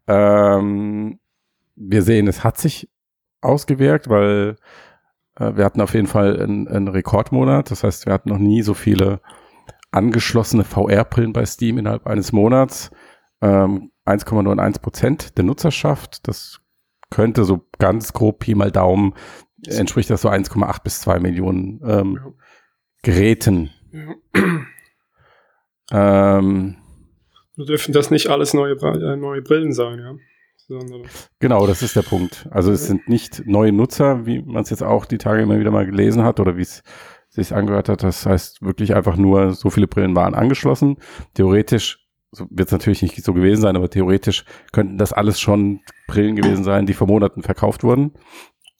Ähm, 0.07 1.19
wir 1.75 2.01
sehen, 2.01 2.27
es 2.27 2.43
hat 2.43 2.57
sich 2.57 2.89
ausgewirkt, 3.41 4.09
weil 4.09 4.55
äh, 5.39 5.55
wir 5.55 5.65
hatten 5.65 5.81
auf 5.81 5.93
jeden 5.93 6.07
Fall 6.07 6.41
einen, 6.41 6.67
einen 6.67 6.87
Rekordmonat. 6.87 7.71
Das 7.71 7.83
heißt, 7.83 8.05
wir 8.05 8.13
hatten 8.13 8.29
noch 8.29 8.39
nie 8.39 8.61
so 8.61 8.73
viele 8.73 9.21
angeschlossene 9.91 10.63
VR-Brillen 10.63 11.33
bei 11.33 11.45
Steam 11.45 11.77
innerhalb 11.77 12.07
eines 12.07 12.31
Monats. 12.31 12.91
Ähm, 13.41 13.91
1,91 14.05 14.81
Prozent 14.81 15.37
der 15.37 15.43
Nutzerschaft. 15.45 16.27
Das 16.27 16.59
könnte 17.09 17.43
so 17.45 17.65
ganz 17.79 18.13
grob 18.13 18.39
Pi 18.39 18.55
mal 18.55 18.71
Daumen 18.71 19.13
entspricht 19.65 20.09
das 20.09 20.21
so 20.21 20.29
1,8 20.29 20.83
bis 20.83 21.01
2 21.01 21.19
Millionen 21.19 21.81
ähm, 21.83 22.19
Ja. 22.23 22.31
Geräten. 23.03 23.69
Ja. 23.91 24.15
Ähm, 25.91 26.75
Nur 27.55 27.65
dürfen 27.67 27.93
das 27.93 28.11
nicht 28.11 28.27
alles 28.27 28.53
neue, 28.53 28.73
äh, 28.73 29.15
neue 29.15 29.41
Brillen 29.41 29.73
sein, 29.73 29.99
ja. 29.99 30.15
Sondern, 30.67 31.03
Genau, 31.39 31.65
das 31.65 31.81
ist 31.81 31.95
der 31.95 32.01
Punkt. 32.01 32.47
Also 32.51 32.71
es 32.71 32.87
sind 32.87 33.07
nicht 33.07 33.43
neue 33.45 33.71
Nutzer, 33.71 34.25
wie 34.25 34.41
man 34.41 34.63
es 34.63 34.69
jetzt 34.69 34.83
auch 34.83 35.05
die 35.05 35.17
Tage 35.17 35.41
immer 35.43 35.59
wieder 35.59 35.71
mal 35.71 35.85
gelesen 35.85 36.23
hat 36.23 36.41
oder 36.41 36.57
wie 36.57 36.63
es 36.63 36.83
sich 37.29 37.55
angehört 37.55 37.87
hat. 37.87 38.03
Das 38.03 38.25
heißt 38.25 38.61
wirklich 38.61 38.93
einfach 38.93 39.15
nur, 39.15 39.53
so 39.53 39.69
viele 39.69 39.87
Brillen 39.87 40.15
waren 40.15 40.35
angeschlossen. 40.35 40.97
Theoretisch 41.35 42.06
so 42.31 42.45
wird 42.49 42.67
es 42.67 42.71
natürlich 42.71 43.01
nicht 43.01 43.23
so 43.23 43.33
gewesen 43.33 43.61
sein, 43.61 43.75
aber 43.75 43.89
theoretisch 43.89 44.45
könnten 44.71 44.97
das 44.97 45.13
alles 45.13 45.39
schon 45.39 45.79
Brillen 46.07 46.35
gewesen 46.35 46.63
sein, 46.63 46.85
die 46.85 46.93
vor 46.93 47.07
Monaten 47.07 47.41
verkauft 47.43 47.83
wurden 47.83 48.13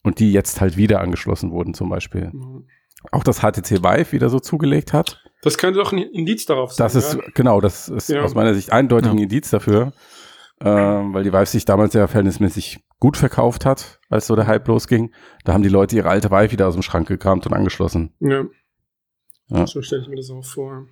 und 0.04 0.20
die 0.20 0.32
jetzt 0.32 0.60
halt 0.62 0.78
wieder 0.78 1.02
angeschlossen 1.02 1.52
wurden 1.52 1.74
zum 1.74 1.90
Beispiel. 1.90 2.32
Mhm. 2.34 2.68
Auch 3.12 3.24
das 3.24 3.40
HTC 3.40 3.84
Vive 3.84 4.12
wieder 4.12 4.30
so 4.30 4.40
zugelegt 4.40 4.92
hat. 4.94 5.24
das 5.44 5.58
könnte 5.58 5.80
doch 5.80 5.92
ein 5.94 6.00
Indiz 6.00 6.46
darauf 6.46 6.74
sein. 6.74 6.86
Das 6.86 6.96
ist, 6.96 7.14
ja. 7.14 7.22
genau, 7.36 7.62
das 7.62 7.88
ist 7.90 8.10
Ja. 8.10 8.22
aus 8.24 8.36
meiner 8.36 8.54
Sicht 8.54 8.72
eindeutig 8.72 9.12
ein 9.12 9.18
Ja. 9.18 9.24
Indiz 9.24 9.50
dafür, 9.50 9.94
ähm, 10.60 11.14
weil 11.14 11.24
die 11.24 11.32
Vive 11.32 11.46
sich 11.46 11.64
damals 11.66 11.94
ja 11.94 12.08
verhältnismäßig 12.08 12.80
gut 13.00 13.16
verkauft 13.16 13.64
hat, 13.66 14.00
als 14.10 14.28
so 14.28 14.36
der 14.36 14.48
Hype 14.48 14.68
losging. 14.68 15.14
Da 15.46 15.54
haben 15.54 15.62
die 15.64 15.70
Leute 15.70 15.96
ihre 15.96 16.10
alte 16.10 16.32
Vive 16.32 16.52
wieder 16.52 16.68
aus 16.68 16.74
dem 16.74 16.82
Schrank 16.82 17.08
gekramt 17.08 17.46
und 17.46 17.54
angeschlossen. 17.54 18.14
Ja. 18.20 18.44
Ja. 19.50 19.68
So 19.68 19.82
stelle 19.82 20.02
ich 20.02 20.10
mir 20.10 20.16
das 20.18 20.30
auch 20.32 20.44
vor. 20.44 20.88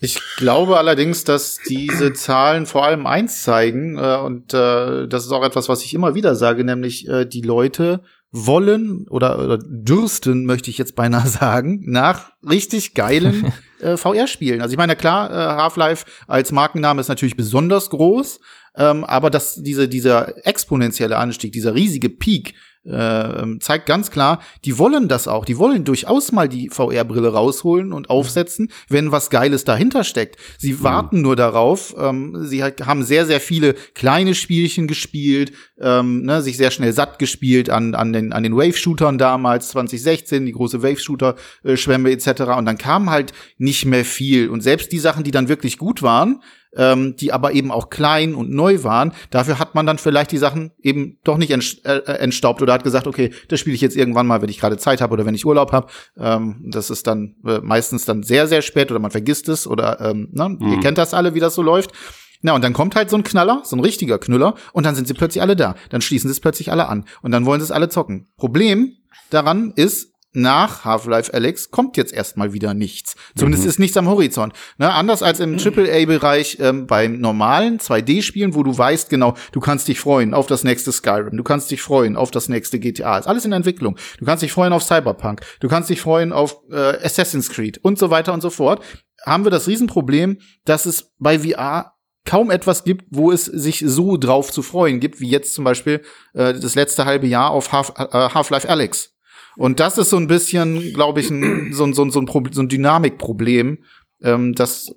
Ich 0.00 0.20
glaube 0.36 0.78
allerdings, 0.78 1.24
dass 1.24 1.58
diese 1.68 2.12
Zahlen 2.12 2.66
vor 2.66 2.84
allem 2.84 3.06
eins 3.06 3.42
zeigen, 3.42 3.98
äh, 3.98 4.16
und 4.16 4.54
äh, 4.54 5.08
das 5.08 5.24
ist 5.24 5.32
auch 5.32 5.44
etwas, 5.44 5.68
was 5.68 5.82
ich 5.82 5.94
immer 5.94 6.14
wieder 6.14 6.36
sage, 6.36 6.64
nämlich 6.64 7.08
äh, 7.08 7.24
die 7.24 7.42
Leute 7.42 8.02
wollen 8.30 9.06
oder, 9.08 9.38
oder 9.38 9.58
dürsten, 9.58 10.44
möchte 10.44 10.70
ich 10.70 10.78
jetzt 10.78 10.94
beinahe 10.94 11.26
sagen, 11.28 11.82
nach 11.86 12.30
richtig 12.48 12.94
geilen 12.94 13.52
äh, 13.80 13.96
VR-Spielen. 13.96 14.60
Also 14.60 14.72
ich 14.72 14.78
meine, 14.78 14.96
klar, 14.96 15.30
äh, 15.30 15.34
Half-Life 15.34 16.06
als 16.26 16.52
Markenname 16.52 17.00
ist 17.00 17.08
natürlich 17.08 17.36
besonders 17.36 17.90
groß, 17.90 18.40
ähm, 18.76 19.04
aber 19.04 19.30
dass 19.30 19.56
diese, 19.56 19.88
dieser 19.88 20.46
exponentielle 20.46 21.16
Anstieg, 21.16 21.52
dieser 21.52 21.74
riesige 21.74 22.10
Peak, 22.10 22.54
äh, 22.88 23.58
zeigt 23.60 23.86
ganz 23.86 24.10
klar, 24.10 24.40
die 24.64 24.78
wollen 24.78 25.08
das 25.08 25.28
auch. 25.28 25.44
Die 25.44 25.58
wollen 25.58 25.84
durchaus 25.84 26.32
mal 26.32 26.48
die 26.48 26.70
VR-Brille 26.70 27.32
rausholen 27.32 27.92
und 27.92 28.10
aufsetzen, 28.10 28.70
wenn 28.88 29.12
was 29.12 29.30
Geiles 29.30 29.64
dahinter 29.64 30.04
steckt. 30.04 30.36
Sie 30.58 30.82
warten 30.82 31.22
nur 31.22 31.36
darauf. 31.36 31.94
Ähm, 31.98 32.44
sie 32.46 32.62
haben 32.64 33.02
sehr, 33.02 33.26
sehr 33.26 33.40
viele 33.40 33.74
kleine 33.94 34.34
Spielchen 34.34 34.86
gespielt, 34.86 35.52
ähm, 35.80 36.22
ne, 36.22 36.42
sich 36.42 36.56
sehr 36.56 36.70
schnell 36.70 36.92
satt 36.92 37.18
gespielt 37.18 37.70
an, 37.70 37.94
an 37.94 38.12
den, 38.12 38.32
an 38.32 38.42
den 38.42 38.56
Wave-Shootern 38.56 39.18
damals, 39.18 39.68
2016, 39.68 40.46
die 40.46 40.52
große 40.52 40.82
Wave-Shooter-Schwemme 40.82 42.10
etc. 42.10 42.42
Und 42.56 42.66
dann 42.66 42.78
kam 42.78 43.10
halt 43.10 43.32
nicht 43.58 43.84
mehr 43.84 44.04
viel. 44.04 44.48
Und 44.48 44.62
selbst 44.62 44.92
die 44.92 44.98
Sachen, 44.98 45.24
die 45.24 45.30
dann 45.30 45.48
wirklich 45.48 45.78
gut 45.78 46.02
waren, 46.02 46.40
ähm, 46.78 47.16
die 47.16 47.32
aber 47.32 47.52
eben 47.52 47.70
auch 47.70 47.90
klein 47.90 48.34
und 48.34 48.50
neu 48.50 48.82
waren. 48.84 49.12
Dafür 49.30 49.58
hat 49.58 49.74
man 49.74 49.84
dann 49.84 49.98
vielleicht 49.98 50.32
die 50.32 50.38
Sachen 50.38 50.70
eben 50.80 51.18
doch 51.24 51.36
nicht 51.36 51.50
entst 51.50 51.84
äh, 51.84 51.98
entstaubt 52.04 52.62
oder 52.62 52.72
hat 52.72 52.84
gesagt, 52.84 53.06
okay, 53.06 53.32
das 53.48 53.60
spiele 53.60 53.74
ich 53.74 53.82
jetzt 53.82 53.96
irgendwann 53.96 54.26
mal, 54.26 54.40
wenn 54.40 54.48
ich 54.48 54.60
gerade 54.60 54.78
Zeit 54.78 55.00
habe 55.00 55.12
oder 55.12 55.26
wenn 55.26 55.34
ich 55.34 55.44
Urlaub 55.44 55.72
habe. 55.72 55.88
Ähm, 56.16 56.64
das 56.70 56.88
ist 56.88 57.06
dann 57.06 57.34
äh, 57.44 57.58
meistens 57.58 58.04
dann 58.04 58.22
sehr, 58.22 58.46
sehr 58.46 58.62
spät 58.62 58.90
oder 58.90 59.00
man 59.00 59.10
vergisst 59.10 59.48
es 59.48 59.66
oder 59.66 60.00
ähm, 60.00 60.28
ne? 60.32 60.48
Mhm. 60.48 60.72
ihr 60.72 60.80
kennt 60.80 60.96
das 60.96 61.12
alle, 61.12 61.34
wie 61.34 61.40
das 61.40 61.54
so 61.54 61.62
läuft. 61.62 61.92
Na, 62.40 62.54
und 62.54 62.62
dann 62.62 62.72
kommt 62.72 62.94
halt 62.94 63.10
so 63.10 63.16
ein 63.16 63.24
Knaller, 63.24 63.62
so 63.64 63.74
ein 63.74 63.80
richtiger 63.80 64.18
Knüller, 64.18 64.54
und 64.72 64.86
dann 64.86 64.94
sind 64.94 65.08
sie 65.08 65.14
plötzlich 65.14 65.42
alle 65.42 65.56
da. 65.56 65.74
Dann 65.90 66.00
schließen 66.00 66.28
sie 66.28 66.32
es 66.32 66.40
plötzlich 66.40 66.70
alle 66.70 66.88
an. 66.88 67.04
Und 67.20 67.32
dann 67.32 67.46
wollen 67.46 67.60
sie 67.60 67.64
es 67.64 67.72
alle 67.72 67.88
zocken. 67.88 68.28
Problem 68.36 68.92
daran 69.30 69.72
ist, 69.74 70.12
nach 70.32 70.84
Half-Life 70.84 71.32
Alex 71.32 71.70
kommt 71.70 71.96
jetzt 71.96 72.12
erstmal 72.12 72.52
wieder 72.52 72.74
nichts. 72.74 73.16
Zumindest 73.36 73.64
Mhm. 73.64 73.70
ist 73.70 73.78
nichts 73.78 73.96
am 73.96 74.08
Horizont. 74.08 74.52
Ne, 74.76 74.92
anders 74.92 75.22
als 75.22 75.40
im 75.40 75.58
AAA-Bereich 75.58 76.58
ähm, 76.60 76.86
beim 76.86 77.18
normalen 77.20 77.78
2D-Spielen, 77.78 78.54
wo 78.54 78.62
du 78.62 78.76
weißt 78.76 79.08
genau, 79.10 79.34
du 79.52 79.60
kannst 79.60 79.88
dich 79.88 80.00
freuen 80.00 80.34
auf 80.34 80.46
das 80.46 80.64
nächste 80.64 80.92
Skyrim, 80.92 81.36
du 81.36 81.42
kannst 81.42 81.70
dich 81.70 81.82
freuen 81.82 82.16
auf 82.16 82.30
das 82.30 82.48
nächste 82.48 82.78
GTA. 82.78 83.18
Ist 83.18 83.26
alles 83.26 83.44
in 83.44 83.52
Entwicklung. 83.52 83.96
Du 84.18 84.24
kannst 84.26 84.42
dich 84.42 84.52
freuen 84.52 84.72
auf 84.72 84.82
Cyberpunk, 84.82 85.40
du 85.60 85.68
kannst 85.68 85.90
dich 85.90 86.00
freuen 86.00 86.32
auf 86.32 86.56
äh, 86.70 86.76
Assassin's 87.04 87.48
Creed 87.48 87.78
und 87.82 87.98
so 87.98 88.10
weiter 88.10 88.32
und 88.34 88.40
so 88.42 88.50
fort. 88.50 88.82
Haben 89.26 89.44
wir 89.44 89.50
das 89.50 89.66
Riesenproblem, 89.66 90.38
dass 90.64 90.86
es 90.86 91.12
bei 91.18 91.38
VR 91.38 91.94
kaum 92.24 92.50
etwas 92.50 92.84
gibt, 92.84 93.06
wo 93.10 93.32
es 93.32 93.46
sich 93.46 93.82
so 93.86 94.18
drauf 94.18 94.52
zu 94.52 94.62
freuen 94.62 95.00
gibt, 95.00 95.20
wie 95.20 95.30
jetzt 95.30 95.54
zum 95.54 95.64
Beispiel 95.64 96.02
äh, 96.34 96.52
das 96.52 96.74
letzte 96.74 97.06
halbe 97.06 97.26
Jahr 97.26 97.50
auf 97.50 97.72
Half, 97.72 97.94
äh, 97.96 98.04
Half-Life 98.12 98.68
Alex. 98.68 99.14
Und 99.58 99.80
das 99.80 99.98
ist 99.98 100.10
so 100.10 100.16
ein 100.16 100.28
bisschen, 100.28 100.92
glaube 100.94 101.18
ich, 101.20 101.30
ein, 101.30 101.72
so, 101.72 101.82
ein- 101.84 101.92
so, 101.92 102.08
so, 102.10 102.20
ein 102.20 102.28
so 102.52 102.62
ein 102.62 102.68
Dynamikproblem, 102.68 103.78
ähm, 104.22 104.54
das 104.54 104.94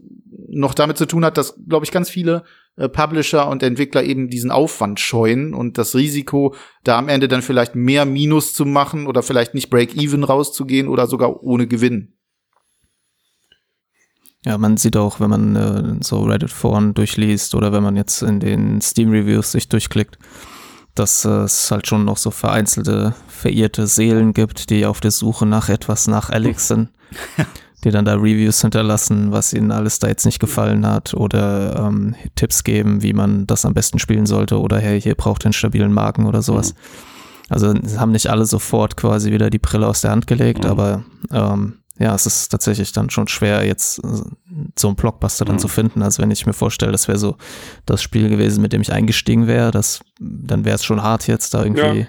noch 0.49 0.75
damit 0.75 0.97
zu 0.99 1.07
tun 1.07 1.25
hat, 1.25 1.37
dass, 1.37 1.55
glaube 1.67 1.83
ich, 1.83 1.91
ganz 1.91 2.11
viele 2.11 2.43
äh, 2.77 2.87
Publisher 2.87 3.47
und 3.49 3.63
Entwickler 3.63 4.03
eben 4.03 4.29
diesen 4.29 4.51
Aufwand 4.51 4.99
scheuen 4.99 5.55
und 5.55 5.79
das 5.79 5.95
Risiko, 5.95 6.53
da 6.83 6.99
am 6.99 7.09
Ende 7.09 7.27
dann 7.27 7.41
vielleicht 7.41 7.73
mehr 7.73 8.05
Minus 8.05 8.53
zu 8.53 8.65
machen 8.65 9.07
oder 9.07 9.23
vielleicht 9.23 9.55
nicht 9.55 9.71
Break-Even 9.71 10.23
rauszugehen 10.23 10.87
oder 10.87 11.07
sogar 11.07 11.41
ohne 11.41 11.65
Gewinn. 11.65 12.13
Ja, 14.45 14.57
man 14.57 14.77
sieht 14.77 14.95
auch, 14.95 15.19
wenn 15.19 15.29
man 15.31 15.55
äh, 15.55 16.03
so 16.03 16.21
Reddit-Foren 16.23 16.93
durchliest 16.93 17.55
oder 17.55 17.73
wenn 17.73 17.83
man 17.83 17.95
jetzt 17.95 18.21
in 18.21 18.39
den 18.39 18.79
Steam-Reviews 18.81 19.51
sich 19.51 19.69
durchklickt, 19.69 20.17
dass 20.95 21.25
es 21.25 21.71
halt 21.71 21.87
schon 21.87 22.05
noch 22.05 22.17
so 22.17 22.31
vereinzelte, 22.31 23.13
verirrte 23.27 23.87
Seelen 23.87 24.33
gibt, 24.33 24.69
die 24.69 24.85
auf 24.85 24.99
der 24.99 25.11
Suche 25.11 25.45
nach 25.45 25.69
etwas 25.69 26.07
nach 26.07 26.29
Alex 26.29 26.67
sind, 26.67 26.89
die 27.83 27.91
dann 27.91 28.05
da 28.05 28.13
Reviews 28.15 28.61
hinterlassen, 28.61 29.31
was 29.31 29.53
ihnen 29.53 29.71
alles 29.71 29.99
da 29.99 30.07
jetzt 30.07 30.25
nicht 30.25 30.39
gefallen 30.39 30.85
hat 30.85 31.13
oder 31.13 31.87
ähm, 31.87 32.15
Tipps 32.35 32.63
geben, 32.63 33.01
wie 33.01 33.13
man 33.13 33.47
das 33.47 33.65
am 33.65 33.73
besten 33.73 33.99
spielen 33.99 34.25
sollte 34.25 34.59
oder 34.59 34.79
hey, 34.79 35.01
hier 35.01 35.15
braucht 35.15 35.43
ihr 35.43 35.47
einen 35.47 35.53
stabilen 35.53 35.93
Magen 35.93 36.25
oder 36.27 36.41
sowas. 36.41 36.75
Also 37.49 37.73
es 37.73 37.97
haben 37.99 38.11
nicht 38.11 38.27
alle 38.29 38.45
sofort 38.45 38.95
quasi 38.97 39.31
wieder 39.31 39.49
die 39.49 39.59
Brille 39.59 39.87
aus 39.87 40.01
der 40.01 40.11
Hand 40.11 40.27
gelegt, 40.27 40.63
Mhm. 40.63 40.69
aber 40.69 41.03
ähm, 41.31 41.73
ja, 42.01 42.15
es 42.15 42.25
ist 42.25 42.49
tatsächlich 42.49 42.91
dann 42.91 43.09
schon 43.09 43.27
schwer, 43.27 43.65
jetzt 43.65 43.99
äh, 43.99 44.07
so 44.77 44.87
einen 44.87 44.95
Blockbuster 44.95 45.45
dann 45.45 45.55
Mhm. 45.55 45.59
zu 45.59 45.67
finden. 45.67 46.01
Also 46.01 46.21
wenn 46.21 46.31
ich 46.31 46.45
mir 46.45 46.53
vorstelle, 46.53 46.91
das 46.91 47.07
wäre 47.07 47.17
so 47.17 47.37
das 47.85 48.01
Spiel 48.01 48.29
gewesen, 48.29 48.61
mit 48.61 48.73
dem 48.73 48.81
ich 48.81 48.91
eingestiegen 48.91 49.47
wäre, 49.47 49.71
das, 49.71 50.01
dann 50.19 50.65
wäre 50.65 50.75
es 50.75 50.83
schon 50.83 51.03
hart 51.03 51.27
jetzt 51.27 51.53
da 51.53 51.63
irgendwie 51.63 51.99
Ja. 52.01 52.07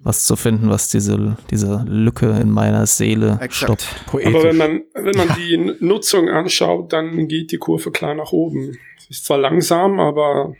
was 0.00 0.24
zu 0.24 0.36
finden, 0.36 0.68
was 0.70 0.88
diese, 0.88 1.36
diese 1.50 1.84
Lücke 1.86 2.30
in 2.40 2.50
meiner 2.50 2.86
Seele 2.86 3.32
Exakt. 3.40 3.54
stoppt. 3.54 4.06
Poetisch. 4.06 4.34
Aber 4.34 4.44
wenn 4.44 4.56
man, 4.56 4.80
wenn 4.94 5.16
man 5.16 5.36
die 5.36 5.54
N- 5.54 5.76
Nutzung 5.80 6.28
anschaut, 6.28 6.92
dann 6.92 7.28
geht 7.28 7.52
die 7.52 7.58
Kurve 7.58 7.90
klar 7.90 8.14
nach 8.14 8.32
oben. 8.32 8.76
Es 8.98 9.10
ist 9.10 9.24
zwar 9.26 9.38
langsam, 9.38 10.00
aber 10.00 10.54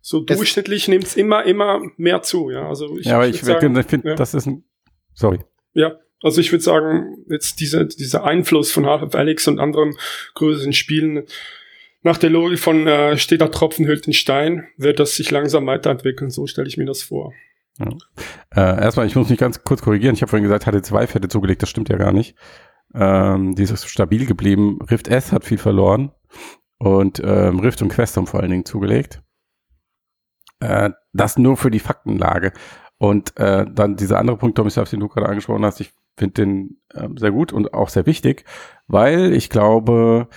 so 0.00 0.20
durchschnittlich 0.20 0.88
nimmt 0.88 1.04
es 1.04 1.16
immer, 1.16 1.44
immer 1.44 1.80
mehr 1.96 2.22
zu. 2.22 2.50
Ja, 2.50 2.68
also 2.68 2.96
ich, 2.98 3.06
ja, 3.06 3.16
aber 3.16 3.28
ich, 3.28 3.40
sagen, 3.42 3.76
ich 3.76 3.86
finde, 3.86 4.10
ja. 4.10 4.14
das 4.14 4.32
ist 4.34 4.46
ein, 4.46 4.64
sorry. 5.14 5.38
Ja, 5.74 5.92
also 6.22 6.40
ich 6.40 6.52
würde 6.52 6.64
sagen, 6.64 7.24
jetzt 7.28 7.60
diese, 7.60 7.86
dieser 7.86 8.24
Einfluss 8.24 8.72
von 8.72 8.86
Half-Life 8.86 9.16
Alex 9.16 9.46
und 9.48 9.58
anderen 9.58 9.96
größeren 10.34 10.72
Spielen, 10.72 11.24
nach 12.02 12.18
der 12.18 12.30
Logik 12.30 12.58
von 12.58 12.86
äh, 12.86 13.16
steht 13.18 13.40
da 13.40 13.48
Tropfen 13.48 13.86
hüllt 13.86 14.06
den 14.06 14.12
Stein, 14.12 14.68
wird 14.76 15.00
das 15.00 15.16
sich 15.16 15.30
langsam 15.30 15.66
weiterentwickeln. 15.66 16.30
So 16.30 16.46
stelle 16.46 16.68
ich 16.68 16.76
mir 16.76 16.86
das 16.86 17.02
vor. 17.02 17.32
Äh, 18.54 18.60
erstmal, 18.60 19.06
ich 19.06 19.16
muss 19.16 19.28
mich 19.28 19.38
ganz 19.38 19.62
kurz 19.62 19.82
korrigieren. 19.82 20.14
Ich 20.14 20.22
habe 20.22 20.30
vorhin 20.30 20.44
gesagt, 20.44 20.66
hatte 20.66 20.82
zwei 20.82 21.06
Fette 21.06 21.28
zugelegt. 21.28 21.62
Das 21.62 21.70
stimmt 21.70 21.88
ja 21.88 21.96
gar 21.96 22.12
nicht. 22.12 22.36
Ähm, 22.94 23.54
die 23.54 23.62
ist 23.62 23.88
stabil 23.88 24.26
geblieben. 24.26 24.78
Rift 24.90 25.08
S 25.08 25.32
hat 25.32 25.44
viel 25.44 25.58
verloren. 25.58 26.12
Und 26.78 27.20
ähm, 27.24 27.58
Rift 27.60 27.82
und 27.82 27.88
Quest 27.88 28.16
haben 28.16 28.26
vor 28.26 28.40
allen 28.40 28.50
Dingen 28.50 28.64
zugelegt. 28.64 29.22
Äh, 30.60 30.90
das 31.12 31.38
nur 31.38 31.56
für 31.56 31.70
die 31.70 31.80
Faktenlage. 31.80 32.52
Und 32.98 33.36
äh, 33.36 33.64
dann 33.70 33.96
dieser 33.96 34.18
andere 34.18 34.36
Punkt, 34.36 34.56
Tomislav, 34.56 34.90
den 34.90 35.00
du 35.00 35.08
gerade 35.08 35.28
angesprochen 35.28 35.64
hast, 35.64 35.80
ich 35.80 35.92
finde 36.18 36.34
den 36.34 36.80
ähm, 36.94 37.16
sehr 37.16 37.30
gut 37.30 37.52
und 37.52 37.72
auch 37.74 37.88
sehr 37.88 38.06
wichtig, 38.06 38.44
weil 38.86 39.32
ich 39.32 39.50
glaube, 39.50 40.28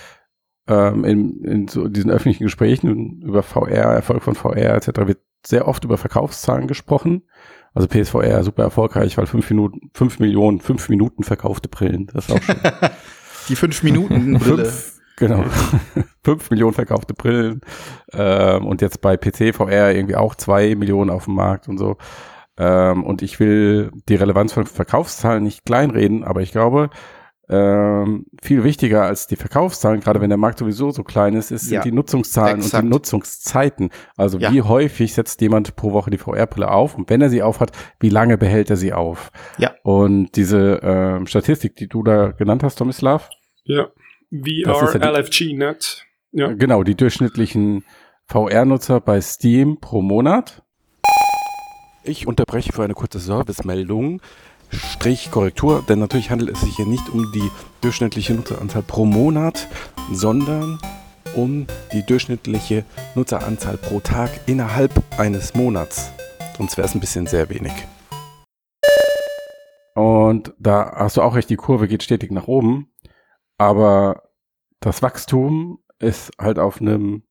ähm, 0.68 1.04
in, 1.04 1.44
in 1.44 1.68
so 1.68 1.88
diesen 1.88 2.10
öffentlichen 2.10 2.44
Gesprächen 2.44 3.20
über 3.22 3.42
VR, 3.42 3.94
Erfolg 3.94 4.22
von 4.22 4.34
VR 4.34 4.74
etc. 4.74 5.06
wird 5.06 5.18
sehr 5.44 5.66
oft 5.66 5.84
über 5.84 5.98
Verkaufszahlen 5.98 6.68
gesprochen. 6.68 7.22
Also 7.74 7.88
PSVR 7.88 8.44
super 8.44 8.64
erfolgreich, 8.64 9.16
weil 9.16 9.26
fünf 9.26 9.48
Minuten, 9.50 9.90
fünf 9.94 10.18
Millionen, 10.20 10.60
fünf 10.60 10.88
Minuten 10.88 11.24
verkaufte 11.24 11.68
Brillen. 11.68 12.06
Das 12.12 12.28
ist 12.28 12.34
auch 12.34 12.42
schon 12.42 12.56
Die 13.48 13.56
fünf 13.56 13.82
Minuten 13.82 14.34
Brille. 14.38 14.66
fünf, 14.66 15.00
genau, 15.16 15.44
fünf 16.22 16.50
Millionen 16.50 16.74
verkaufte 16.74 17.14
Brillen. 17.14 17.62
Ähm, 18.12 18.66
und 18.66 18.82
jetzt 18.82 19.00
bei 19.00 19.16
PC 19.16 19.54
VR 19.54 19.94
irgendwie 19.94 20.16
auch 20.16 20.34
zwei 20.34 20.74
Millionen 20.74 21.10
auf 21.10 21.24
dem 21.24 21.34
Markt 21.34 21.68
und 21.68 21.78
so. 21.78 21.96
Ähm, 22.58 23.04
und 23.04 23.22
ich 23.22 23.40
will 23.40 23.90
die 24.08 24.14
Relevanz 24.14 24.52
von 24.52 24.66
Verkaufszahlen 24.66 25.42
nicht 25.42 25.64
kleinreden, 25.64 26.22
aber 26.24 26.42
ich 26.42 26.52
glaube, 26.52 26.90
ähm, 27.48 28.26
viel 28.40 28.62
wichtiger 28.64 29.02
als 29.02 29.26
die 29.26 29.36
Verkaufszahlen, 29.36 30.00
gerade 30.00 30.20
wenn 30.20 30.30
der 30.30 30.38
Markt 30.38 30.58
sowieso 30.58 30.90
so 30.90 31.02
klein 31.02 31.34
ist, 31.34 31.50
ist, 31.50 31.62
sind 31.66 31.74
Ja, 31.74 31.82
die 31.82 31.92
Nutzungszahlen 31.92 32.56
und 32.58 32.64
exakt. 32.64 32.84
die 32.84 32.88
Nutzungszeiten. 32.88 33.90
Also 34.16 34.38
Ja. 34.38 34.52
wie 34.52 34.62
häufig 34.62 35.12
setzt 35.12 35.40
jemand 35.40 35.76
pro 35.76 35.92
Woche 35.92 36.10
die 36.10 36.18
VR-Brille 36.18 36.70
auf 36.70 36.96
und 36.96 37.10
wenn 37.10 37.20
er 37.20 37.30
sie 37.30 37.42
aufhat, 37.42 37.72
wie 38.00 38.08
lange 38.10 38.38
behält 38.38 38.70
er 38.70 38.76
sie 38.76 38.92
auf? 38.92 39.30
Ja. 39.58 39.72
Und 39.82 40.36
diese 40.36 40.80
ähm, 40.82 41.26
Statistik, 41.26 41.76
die 41.76 41.88
du 41.88 42.02
da 42.02 42.28
genannt 42.30 42.62
hast, 42.62 42.76
Tomislav, 42.76 43.28
Ja. 43.64 43.88
Ja 44.30 44.74
VR, 44.74 44.98
die- 44.98 45.06
LFG, 45.06 45.52
net. 45.54 46.06
Ja. 46.30 46.52
Genau, 46.52 46.84
die 46.84 46.94
durchschnittlichen 46.94 47.84
VR-Nutzer 48.28 49.00
bei 49.00 49.20
Steam 49.20 49.78
pro 49.78 50.00
Monat. 50.00 50.61
Ich 52.04 52.26
unterbreche 52.26 52.72
für 52.72 52.82
eine 52.82 52.94
kurze 52.94 53.20
Servicemeldung. 53.20 54.20
Strich 54.70 55.30
Korrektur, 55.30 55.84
denn 55.88 56.00
natürlich 56.00 56.30
handelt 56.30 56.50
es 56.50 56.62
sich 56.62 56.74
hier 56.74 56.86
nicht 56.86 57.08
um 57.10 57.30
die 57.32 57.48
durchschnittliche 57.80 58.34
Nutzeranzahl 58.34 58.82
pro 58.82 59.04
Monat, 59.04 59.68
sondern 60.10 60.80
um 61.36 61.66
die 61.92 62.04
durchschnittliche 62.04 62.84
Nutzeranzahl 63.14 63.76
pro 63.76 64.00
Tag 64.00 64.30
innerhalb 64.46 64.90
eines 65.16 65.54
Monats. 65.54 66.10
Sonst 66.56 66.76
wäre 66.76 66.88
es 66.88 66.94
ein 66.94 67.00
bisschen 67.00 67.28
sehr 67.28 67.48
wenig. 67.50 67.72
Und 69.94 70.54
da 70.58 70.92
hast 70.96 71.18
du 71.18 71.22
auch 71.22 71.36
recht, 71.36 71.50
die 71.50 71.56
Kurve 71.56 71.86
geht 71.86 72.02
stetig 72.02 72.32
nach 72.32 72.48
oben, 72.48 72.90
aber 73.58 74.24
das 74.80 75.02
Wachstum 75.02 75.78
ist 76.00 76.32
halt 76.40 76.58
auf 76.58 76.80
einem 76.80 77.22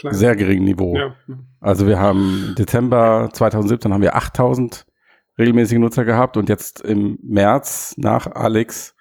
Klein. 0.00 0.14
sehr 0.14 0.34
geringen 0.34 0.64
Niveau. 0.64 0.96
ja. 0.96 1.14
Also 1.60 1.86
wir 1.86 1.98
haben 1.98 2.46
im 2.48 2.54
Dezember 2.54 3.28
2017 3.32 3.92
haben 3.92 4.02
wir 4.02 4.16
8000 4.16 4.86
regelmäßige 5.38 5.78
Nutzer 5.78 6.04
gehabt 6.04 6.36
und 6.36 6.48
jetzt 6.48 6.80
im 6.80 7.18
März 7.22 7.94
nach 7.98 8.26
Alex 8.26 8.94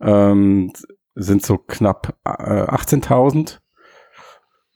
ähm, 0.00 0.72
sind 1.14 1.44
so 1.44 1.58
knapp 1.58 2.16
äh, 2.24 2.30
18.000 2.30 3.58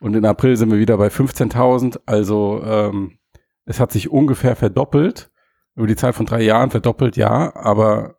und 0.00 0.16
in 0.16 0.24
April 0.24 0.56
sind 0.56 0.70
wir 0.70 0.78
wieder 0.78 0.96
bei 0.96 1.08
15.000. 1.08 2.00
Also 2.06 2.62
ähm, 2.64 3.18
es 3.64 3.78
hat 3.78 3.92
sich 3.92 4.10
ungefähr 4.10 4.56
verdoppelt 4.56 5.30
über 5.74 5.86
die 5.86 5.96
Zeit 5.96 6.14
von 6.14 6.26
drei 6.26 6.42
Jahren 6.42 6.70
verdoppelt, 6.70 7.16
ja, 7.16 7.54
aber 7.56 8.16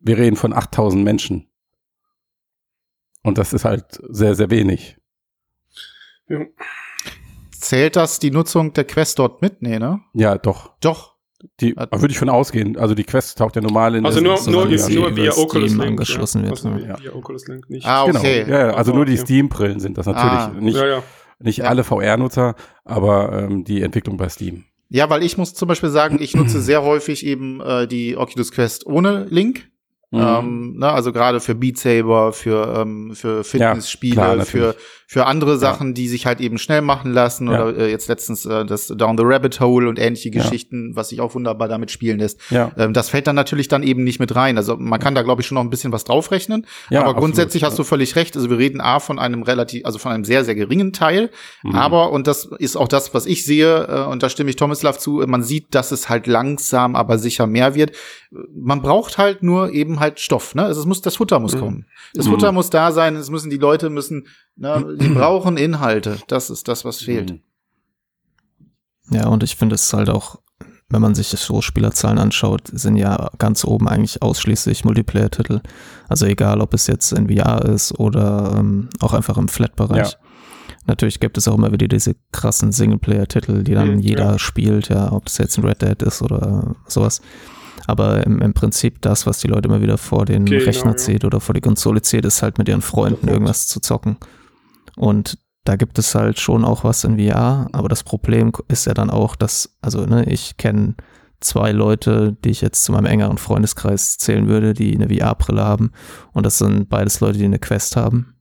wir 0.00 0.16
reden 0.16 0.36
von 0.36 0.54
8000 0.54 1.04
Menschen 1.04 1.50
und 3.22 3.36
das 3.36 3.52
ist 3.52 3.64
halt 3.64 4.00
sehr 4.08 4.34
sehr 4.34 4.50
wenig. 4.50 4.97
Ja. 6.28 6.40
Zählt 7.50 7.96
das 7.96 8.18
die 8.20 8.30
Nutzung 8.30 8.72
der 8.72 8.84
Quest 8.84 9.18
dort 9.18 9.42
mit? 9.42 9.62
Nee, 9.62 9.78
ne? 9.78 10.00
Ja, 10.14 10.38
doch. 10.38 10.72
Doch. 10.80 11.14
Die 11.60 11.74
würde 11.76 12.08
ich 12.10 12.18
von 12.18 12.28
ausgehen. 12.28 12.76
Also 12.76 12.94
die 12.94 13.04
Quest 13.04 13.38
taucht 13.38 13.54
ja 13.56 13.62
normal 13.62 13.94
in 13.94 14.04
Also 14.06 14.20
der- 14.20 14.28
nur, 14.30 14.36
so 14.38 14.50
nur, 14.50 14.68
ist 14.70 14.88
nur 14.90 15.14
via 15.16 15.30
Steam 15.32 15.44
Oculus 15.44 15.70
Link. 15.72 15.82
angeschlossen 15.84 16.38
ja. 16.44 16.50
wird, 16.50 16.64
Also 16.64 16.68
ja. 16.86 16.98
via 17.00 17.12
Oculus 17.14 17.46
Link 17.46 17.70
nicht. 17.70 17.86
Ah, 17.86 18.06
Genau, 18.06 18.18
okay. 18.18 18.44
ja, 18.48 18.58
ja, 18.68 18.74
also 18.74 18.92
nur 18.92 19.04
die 19.04 19.14
Ja. 19.14 19.18
Steam-Brillen 19.20 19.78
sind 19.80 19.98
das 19.98 20.06
natürlich. 20.06 20.32
Ah. 20.32 20.52
nicht 20.58 20.76
ja, 20.76 20.86
ja. 20.86 21.02
nicht 21.38 21.58
Ja. 21.58 21.66
alle 21.66 21.84
VR-Nutzer, 21.84 22.54
aber 22.84 23.32
ähm, 23.40 23.62
die 23.64 23.82
Entwicklung 23.82 24.16
bei 24.16 24.28
Steam. 24.28 24.64
Ja, 24.88 25.10
weil 25.10 25.22
ich 25.22 25.36
muss 25.38 25.54
zum 25.54 25.68
Beispiel 25.68 25.90
sagen, 25.90 26.18
ich 26.20 26.34
nutze 26.34 26.60
sehr 26.60 26.82
häufig 26.82 27.24
eben 27.24 27.60
äh, 27.60 27.86
die 27.86 28.16
Oculus 28.16 28.50
Quest 28.50 28.86
ohne 28.86 29.24
Link. 29.28 29.68
Mhm. 30.10 30.20
Ähm, 30.20 30.76
ne, 30.78 30.90
also 30.90 31.12
gerade 31.12 31.38
für 31.38 31.54
Beat 31.54 31.78
Saber, 31.78 32.32
für, 32.32 32.78
ähm, 32.78 33.14
für 33.14 33.44
Fitnessspiele, 33.44 34.16
ja, 34.16 34.34
klar, 34.34 34.46
für, 34.46 34.74
für 35.06 35.26
andere 35.26 35.58
Sachen, 35.58 35.88
ja. 35.88 35.92
die 35.94 36.08
sich 36.08 36.24
halt 36.24 36.40
eben 36.40 36.56
schnell 36.56 36.80
machen 36.80 37.12
lassen. 37.12 37.48
Ja. 37.50 37.66
Oder 37.66 37.78
äh, 37.78 37.90
jetzt 37.90 38.08
letztens 38.08 38.46
äh, 38.46 38.64
das 38.64 38.86
Down 38.88 39.18
the 39.18 39.24
Rabbit 39.26 39.60
Hole 39.60 39.86
und 39.86 39.98
ähnliche 39.98 40.30
Geschichten, 40.30 40.96
was 40.96 41.10
sich 41.10 41.20
auch 41.20 41.34
wunderbar 41.34 41.68
damit 41.68 41.90
spielen 41.90 42.20
lässt. 42.20 42.40
Ja. 42.50 42.72
Ähm, 42.78 42.94
das 42.94 43.10
fällt 43.10 43.26
dann 43.26 43.36
natürlich 43.36 43.68
dann 43.68 43.82
eben 43.82 44.02
nicht 44.02 44.18
mit 44.18 44.34
rein. 44.34 44.56
Also 44.56 44.76
man 44.78 44.98
kann 44.98 45.14
da, 45.14 45.20
glaube 45.20 45.42
ich, 45.42 45.46
schon 45.46 45.56
noch 45.56 45.62
ein 45.62 45.70
bisschen 45.70 45.92
was 45.92 46.04
draufrechnen. 46.04 46.66
Ja, 46.88 47.02
aber 47.02 47.14
grundsätzlich 47.14 47.64
absolut, 47.64 47.70
hast 47.72 47.78
du 47.78 47.84
völlig 47.84 48.16
recht. 48.16 48.34
Also 48.34 48.48
wir 48.48 48.56
reden 48.56 48.80
A 48.80 49.00
von 49.00 49.18
einem 49.18 49.42
relativ, 49.42 49.84
also 49.84 49.98
von 49.98 50.12
einem 50.12 50.24
sehr, 50.24 50.42
sehr 50.42 50.54
geringen 50.54 50.94
Teil. 50.94 51.30
Mhm. 51.62 51.74
Aber, 51.74 52.12
und 52.12 52.26
das 52.26 52.46
ist 52.58 52.76
auch 52.76 52.88
das, 52.88 53.12
was 53.12 53.26
ich 53.26 53.44
sehe, 53.44 53.86
äh, 53.88 54.10
und 54.10 54.22
da 54.22 54.30
stimme 54.30 54.48
ich 54.48 54.56
Tomislav 54.56 54.98
zu, 54.98 55.22
man 55.26 55.42
sieht, 55.42 55.74
dass 55.74 55.92
es 55.92 56.08
halt 56.08 56.26
langsam, 56.26 56.96
aber 56.96 57.18
sicher 57.18 57.46
mehr 57.46 57.74
wird. 57.74 57.92
Man 58.54 58.82
braucht 58.82 59.16
halt 59.16 59.42
nur 59.42 59.72
eben 59.72 59.97
halt 60.00 60.20
Stoff, 60.20 60.54
ne? 60.54 60.64
Also 60.64 60.80
es 60.80 60.86
muss, 60.86 61.02
das 61.02 61.16
Futter 61.16 61.38
muss 61.40 61.54
mhm. 61.54 61.60
kommen. 61.60 61.86
Das 62.14 62.26
mhm. 62.26 62.32
Futter 62.32 62.52
muss 62.52 62.70
da 62.70 62.92
sein, 62.92 63.16
es 63.16 63.30
müssen 63.30 63.50
die 63.50 63.56
Leute 63.56 63.90
müssen, 63.90 64.26
ne, 64.56 64.96
die 65.00 65.08
brauchen 65.14 65.56
Inhalte. 65.56 66.18
Das 66.28 66.50
ist 66.50 66.68
das, 66.68 66.84
was 66.84 66.98
fehlt. 66.98 67.32
Mhm. 67.32 67.40
Ja, 69.10 69.28
und 69.28 69.42
ich 69.42 69.56
finde 69.56 69.74
es 69.74 69.92
halt 69.92 70.10
auch, 70.10 70.40
wenn 70.90 71.02
man 71.02 71.14
sich 71.14 71.28
so 71.28 71.60
Spielerzahlen 71.60 72.18
anschaut, 72.18 72.62
sind 72.72 72.96
ja 72.96 73.30
ganz 73.38 73.64
oben 73.64 73.88
eigentlich 73.88 74.22
ausschließlich 74.22 74.84
Multiplayer-Titel. 74.84 75.60
Also 76.08 76.26
egal, 76.26 76.60
ob 76.60 76.74
es 76.74 76.86
jetzt 76.86 77.12
in 77.12 77.28
VR 77.28 77.64
ist 77.64 77.98
oder 77.98 78.54
ähm, 78.58 78.88
auch 79.00 79.12
einfach 79.12 79.36
im 79.36 79.48
Flat-Bereich. 79.48 80.12
Ja. 80.12 80.18
Natürlich 80.86 81.20
gibt 81.20 81.36
es 81.36 81.46
auch 81.46 81.54
immer 81.54 81.72
wieder 81.72 81.86
diese 81.86 82.16
krassen 82.32 82.72
Singleplayer-Titel, 82.72 83.62
die 83.62 83.74
dann 83.74 83.96
mhm, 83.96 83.98
jeder 83.98 84.32
ja. 84.32 84.38
spielt, 84.38 84.88
ja, 84.88 85.12
ob 85.12 85.26
das 85.26 85.36
jetzt 85.36 85.58
ein 85.58 85.64
Red 85.64 85.82
Dead 85.82 86.02
ist 86.02 86.22
oder 86.22 86.76
sowas. 86.86 87.20
Aber 87.86 88.24
im, 88.26 88.40
im 88.40 88.54
Prinzip 88.54 89.00
das, 89.02 89.26
was 89.26 89.38
die 89.38 89.48
Leute 89.48 89.68
immer 89.68 89.80
wieder 89.80 89.98
vor 89.98 90.24
den 90.24 90.44
genau, 90.44 90.64
Rechner 90.64 90.96
zieht 90.96 91.24
oder 91.24 91.40
vor 91.40 91.54
die 91.54 91.60
Konsole 91.60 92.02
zieht, 92.02 92.24
ist 92.24 92.42
halt 92.42 92.58
mit 92.58 92.68
ihren 92.68 92.82
Freunden 92.82 93.28
irgendwas 93.28 93.66
zu 93.66 93.80
zocken. 93.80 94.16
Und 94.96 95.38
da 95.64 95.76
gibt 95.76 95.98
es 95.98 96.14
halt 96.14 96.40
schon 96.40 96.64
auch 96.64 96.84
was 96.84 97.04
in 97.04 97.18
VR, 97.18 97.68
aber 97.72 97.88
das 97.88 98.02
Problem 98.02 98.52
ist 98.68 98.86
ja 98.86 98.94
dann 98.94 99.10
auch, 99.10 99.36
dass, 99.36 99.76
also 99.82 100.06
ne, 100.06 100.24
ich 100.24 100.56
kenne 100.56 100.94
zwei 101.40 101.72
Leute, 101.72 102.36
die 102.44 102.50
ich 102.50 102.60
jetzt 102.60 102.84
zu 102.84 102.92
meinem 102.92 103.06
engeren 103.06 103.38
Freundeskreis 103.38 104.18
zählen 104.18 104.48
würde, 104.48 104.74
die 104.74 104.94
eine 104.94 105.08
VR-Brille 105.08 105.62
haben. 105.62 105.92
Und 106.32 106.46
das 106.46 106.58
sind 106.58 106.88
beides 106.88 107.20
Leute, 107.20 107.38
die 107.38 107.44
eine 107.44 107.58
Quest 107.58 107.96
haben. 107.96 108.34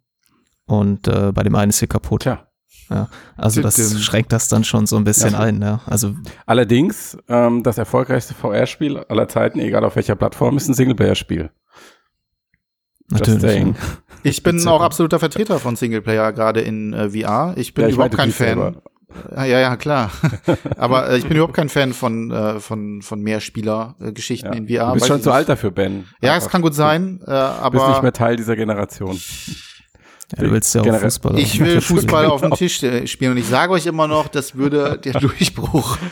Und 0.66 1.08
äh, 1.08 1.32
bei 1.32 1.44
dem 1.44 1.56
einen 1.56 1.70
ist 1.70 1.80
sie 1.80 1.88
kaputt. 1.88 2.26
Ja. 2.26 2.47
Ja, 2.90 3.10
also 3.36 3.62
das 3.62 4.02
schränkt 4.02 4.32
das 4.32 4.48
dann 4.48 4.64
schon 4.64 4.88
so 4.88 4.96
ein 4.96 5.04
bisschen 5.04 5.34
ja. 5.34 5.40
ein. 5.40 5.62
Ja. 5.62 5.82
Also 5.86 6.16
Allerdings, 6.46 7.18
ähm, 7.28 7.64
das 7.64 7.78
erfolgreichste 7.78 8.34
VR-Spiel 8.34 8.98
aller 8.98 9.28
Zeiten, 9.28 9.60
egal 9.60 9.84
auf 9.84 9.96
welcher 9.96 10.16
Plattform, 10.16 10.58
ist 10.58 10.68
ein 10.68 10.74
Singleplayer-Spiel. 10.74 11.50
Natürlich. 13.10 13.76
Ich 14.24 14.44
bin 14.44 14.66
auch 14.68 14.82
absoluter 14.82 15.20
Vertreter 15.20 15.60
von 15.60 15.76
Singleplayer, 15.76 16.34
gerade 16.34 16.62
in 16.62 16.94
äh, 16.94 17.10
VR. 17.10 17.54
Ich 17.56 17.74
bin 17.74 17.84
ja, 17.84 17.90
ich 17.90 17.96
überhaupt 17.96 18.18
kein 18.18 18.32
Fan. 18.32 18.48
Selber. 18.48 18.82
Ja, 19.36 19.46
ja, 19.46 19.76
klar. 19.78 20.12
Aber 20.78 21.10
äh, 21.10 21.18
ich 21.18 21.24
bin 21.26 21.38
überhaupt 21.38 21.54
kein 21.54 21.70
Fan 21.70 21.94
von, 21.94 22.32
äh, 22.32 22.60
von, 22.60 23.02
von 23.02 23.22
Mehrspieler-Geschichten 23.22 24.48
ja. 24.48 24.54
in 24.54 24.68
VR. 24.68 24.88
Du 24.88 24.94
bist 24.96 25.08
schon 25.08 25.22
zu 25.22 25.32
alt 25.32 25.48
dafür, 25.48 25.72
Ben. 25.72 26.06
Ja, 26.22 26.36
es 26.36 26.50
kann 26.50 26.62
gut 26.62 26.76
sein. 26.76 27.22
Äh, 27.26 27.32
aber 27.32 27.78
du 27.78 27.84
bist 27.86 27.90
nicht 27.90 28.04
mehr 28.04 28.14
Teil 28.14 28.36
dieser 28.36 28.56
Generation. 28.56 29.20
Ja, 30.36 30.44
du 30.44 30.52
willst 30.52 30.76
ja 30.76 30.82
auch 30.82 31.00
Fußball. 31.00 31.40
Ich 31.40 31.60
will 31.60 31.80
Fußball 31.80 32.26
auf 32.26 32.42
dem 32.42 32.52
Tisch 32.52 32.84
äh, 32.84 33.08
spielen 33.08 33.32
und 33.32 33.38
ich 33.38 33.46
sage 33.46 33.72
euch 33.72 33.86
immer 33.86 34.08
noch, 34.10 34.28
das 34.28 34.56
würde 34.56 34.98
der 34.98 35.14
Durchbruch. 35.20 35.98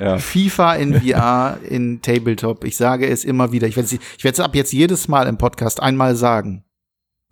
Ja. 0.00 0.18
FIFA 0.18 0.74
in 0.74 1.00
VR 1.00 1.58
in 1.68 2.00
Tabletop. 2.02 2.62
Ich 2.64 2.76
sage 2.76 3.08
es 3.08 3.24
immer 3.24 3.50
wieder. 3.50 3.66
Ich 3.66 3.76
werde 3.76 3.98
es 4.22 4.40
ab 4.40 4.54
jetzt 4.54 4.72
jedes 4.72 5.08
Mal 5.08 5.26
im 5.26 5.38
Podcast 5.38 5.82
einmal 5.82 6.14
sagen, 6.14 6.64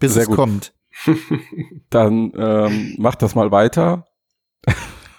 bis 0.01 0.14
Sehr 0.14 0.23
es 0.23 0.29
gut. 0.29 0.37
kommt. 0.37 0.75
Dann 1.90 2.33
ähm, 2.37 2.95
mach 2.99 3.14
das 3.14 3.37
mal 3.37 3.53
weiter. 3.53 4.07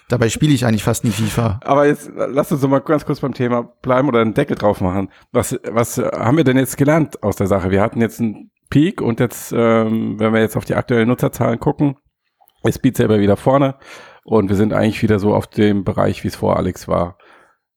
Dabei 0.08 0.28
spiele 0.28 0.52
ich 0.52 0.66
eigentlich 0.66 0.82
fast 0.84 1.04
nie 1.04 1.10
FIFA. 1.10 1.60
Aber 1.64 1.86
jetzt 1.86 2.10
lass 2.14 2.52
uns 2.52 2.60
doch 2.60 2.68
mal 2.68 2.80
ganz 2.80 3.06
kurz 3.06 3.20
beim 3.20 3.32
Thema 3.32 3.62
bleiben 3.62 4.08
oder 4.08 4.20
einen 4.20 4.34
Deckel 4.34 4.56
drauf 4.56 4.82
machen. 4.82 5.08
Was, 5.32 5.58
was 5.70 5.96
haben 5.96 6.36
wir 6.36 6.44
denn 6.44 6.58
jetzt 6.58 6.76
gelernt 6.76 7.22
aus 7.22 7.36
der 7.36 7.46
Sache? 7.46 7.70
Wir 7.70 7.80
hatten 7.80 8.00
jetzt 8.02 8.20
ein 8.20 8.50
Peak 8.70 9.00
und 9.00 9.20
jetzt, 9.20 9.52
ähm, 9.52 10.18
wenn 10.18 10.32
wir 10.32 10.40
jetzt 10.40 10.56
auf 10.56 10.64
die 10.64 10.74
aktuellen 10.74 11.08
Nutzerzahlen 11.08 11.58
gucken, 11.58 11.96
ist 12.64 12.82
Beat 12.82 12.96
selber 12.96 13.20
wieder 13.20 13.36
vorne 13.36 13.76
und 14.24 14.48
wir 14.48 14.56
sind 14.56 14.72
eigentlich 14.72 15.02
wieder 15.02 15.18
so 15.18 15.34
auf 15.34 15.46
dem 15.46 15.84
Bereich, 15.84 16.24
wie 16.24 16.28
es 16.28 16.36
vor 16.36 16.56
Alex 16.56 16.88
war. 16.88 17.18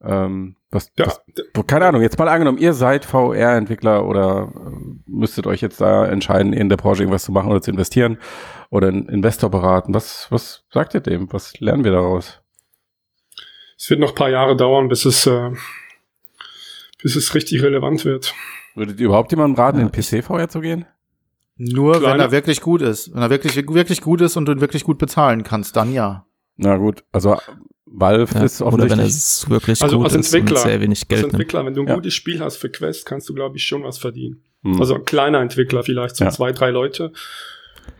Ähm, 0.03 0.55
was, 0.71 0.91
ja. 0.97 1.05
was, 1.05 1.21
keine 1.67 1.85
Ahnung, 1.85 2.01
jetzt 2.01 2.17
mal 2.17 2.27
angenommen, 2.27 2.57
ihr 2.57 2.73
seid 2.73 3.05
VR-Entwickler 3.05 4.05
oder 4.05 4.51
äh, 4.55 4.99
müsstet 5.05 5.45
euch 5.45 5.61
jetzt 5.61 5.81
da 5.81 6.05
entscheiden, 6.05 6.53
in 6.53 6.69
der 6.69 6.77
Branche 6.77 7.03
irgendwas 7.03 7.25
zu 7.25 7.31
machen 7.31 7.51
oder 7.51 7.61
zu 7.61 7.71
investieren 7.71 8.17
oder 8.69 8.87
einen 8.87 9.09
Investor 9.09 9.51
beraten. 9.51 9.93
Was, 9.93 10.27
was 10.29 10.65
sagt 10.71 10.93
ihr 10.93 11.01
dem? 11.01 11.31
Was 11.33 11.59
lernen 11.59 11.83
wir 11.83 11.91
daraus? 11.91 12.41
Es 13.77 13.89
wird 13.89 13.99
noch 13.99 14.09
ein 14.09 14.15
paar 14.15 14.29
Jahre 14.29 14.55
dauern, 14.55 14.87
bis 14.87 15.05
es, 15.05 15.27
äh, 15.27 15.51
bis 17.01 17.15
es 17.15 17.35
richtig 17.35 17.61
relevant 17.61 18.05
wird. 18.05 18.33
Würdet 18.75 18.99
ihr 18.99 19.07
überhaupt 19.07 19.31
jemandem 19.31 19.55
raten, 19.55 19.79
ja, 19.79 19.85
in 19.85 19.91
PC-VR 19.91 20.49
zu 20.49 20.61
gehen? 20.61 20.85
Nur 21.57 21.99
Kleine. 21.99 22.13
wenn 22.13 22.19
er 22.21 22.31
wirklich 22.31 22.61
gut 22.61 22.81
ist. 22.81 23.13
Wenn 23.13 23.21
er 23.21 23.29
wirklich, 23.29 23.55
wirklich 23.55 24.01
gut 24.01 24.21
ist 24.21 24.37
und 24.37 24.45
du 24.45 24.51
ihn 24.51 24.61
wirklich 24.61 24.83
gut 24.83 24.97
bezahlen 24.97 25.43
kannst, 25.43 25.75
dann 25.75 25.93
ja. 25.93 26.25
Na 26.57 26.77
gut, 26.77 27.03
also 27.11 27.37
Valve 27.85 28.35
ja, 28.35 28.43
ist 28.43 28.61
offensichtlich. 28.61 28.93
Oder 28.93 29.03
wenn 29.03 29.07
es 29.07 29.49
wirklich 29.49 29.81
also 29.81 29.97
gut 29.97 30.05
als 30.05 30.15
Entwickler, 30.15 30.57
ist 30.57 30.63
und 30.63 30.69
sehr 30.69 30.81
wenig 30.81 31.07
Geld 31.07 31.23
Als 31.25 31.33
Entwickler, 31.33 31.63
nimmt. 31.63 31.67
wenn 31.67 31.73
du 31.73 31.81
ein 31.81 31.87
ja. 31.89 31.95
gutes 31.95 32.13
Spiel 32.13 32.39
hast 32.39 32.57
für 32.57 32.69
Quest, 32.69 33.05
kannst 33.05 33.27
du, 33.29 33.33
glaube 33.33 33.57
ich, 33.57 33.63
schon 33.63 33.83
was 33.83 33.97
verdienen. 33.97 34.43
Hm. 34.63 34.79
Also 34.79 34.95
ein 34.95 35.05
kleiner 35.05 35.41
Entwickler, 35.41 35.83
vielleicht 35.83 36.15
so 36.15 36.23
ja. 36.23 36.31
zwei, 36.31 36.51
drei 36.51 36.69
Leute. 36.69 37.11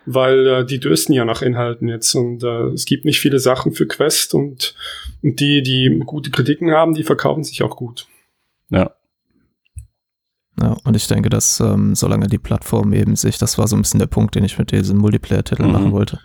Weil 0.06 0.48
äh, 0.48 0.66
die 0.66 0.80
dürsten 0.80 1.14
ja 1.14 1.26
nach 1.26 1.42
Inhalten 1.42 1.88
jetzt 1.88 2.16
und 2.16 2.44
äh, 2.44 2.70
es 2.70 2.86
gibt 2.86 3.06
nicht 3.06 3.20
viele 3.20 3.40
Sachen 3.40 3.74
für 3.74 3.88
Quest 3.88 4.34
und, 4.34 4.76
und 5.22 5.40
die, 5.40 5.62
die 5.62 6.02
gute 6.06 6.32
Kritiken 6.32 6.72
haben, 6.72 6.94
die 6.94 7.04
verkaufen 7.04 7.44
sich 7.44 7.62
auch 7.62 7.76
gut. 7.76 8.08
Ja. 8.70 8.96
Ja, 10.60 10.76
und 10.84 10.96
ich 10.96 11.08
denke, 11.08 11.30
dass 11.30 11.60
ähm, 11.60 11.96
solange 11.96 12.28
die 12.28 12.38
Plattform 12.38 12.94
eben 12.94 13.16
sich, 13.16 13.38
das 13.38 13.58
war 13.58 13.68
so 13.68 13.76
ein 13.76 13.82
bisschen 13.82 14.00
der 14.00 14.08
Punkt, 14.08 14.36
den 14.36 14.44
ich 14.44 14.58
mit 14.58 14.72
diesen 14.72 14.98
Multiplayer-Titeln 14.98 15.68
mhm. 15.68 15.74
machen 15.74 15.92
wollte, 15.92 16.20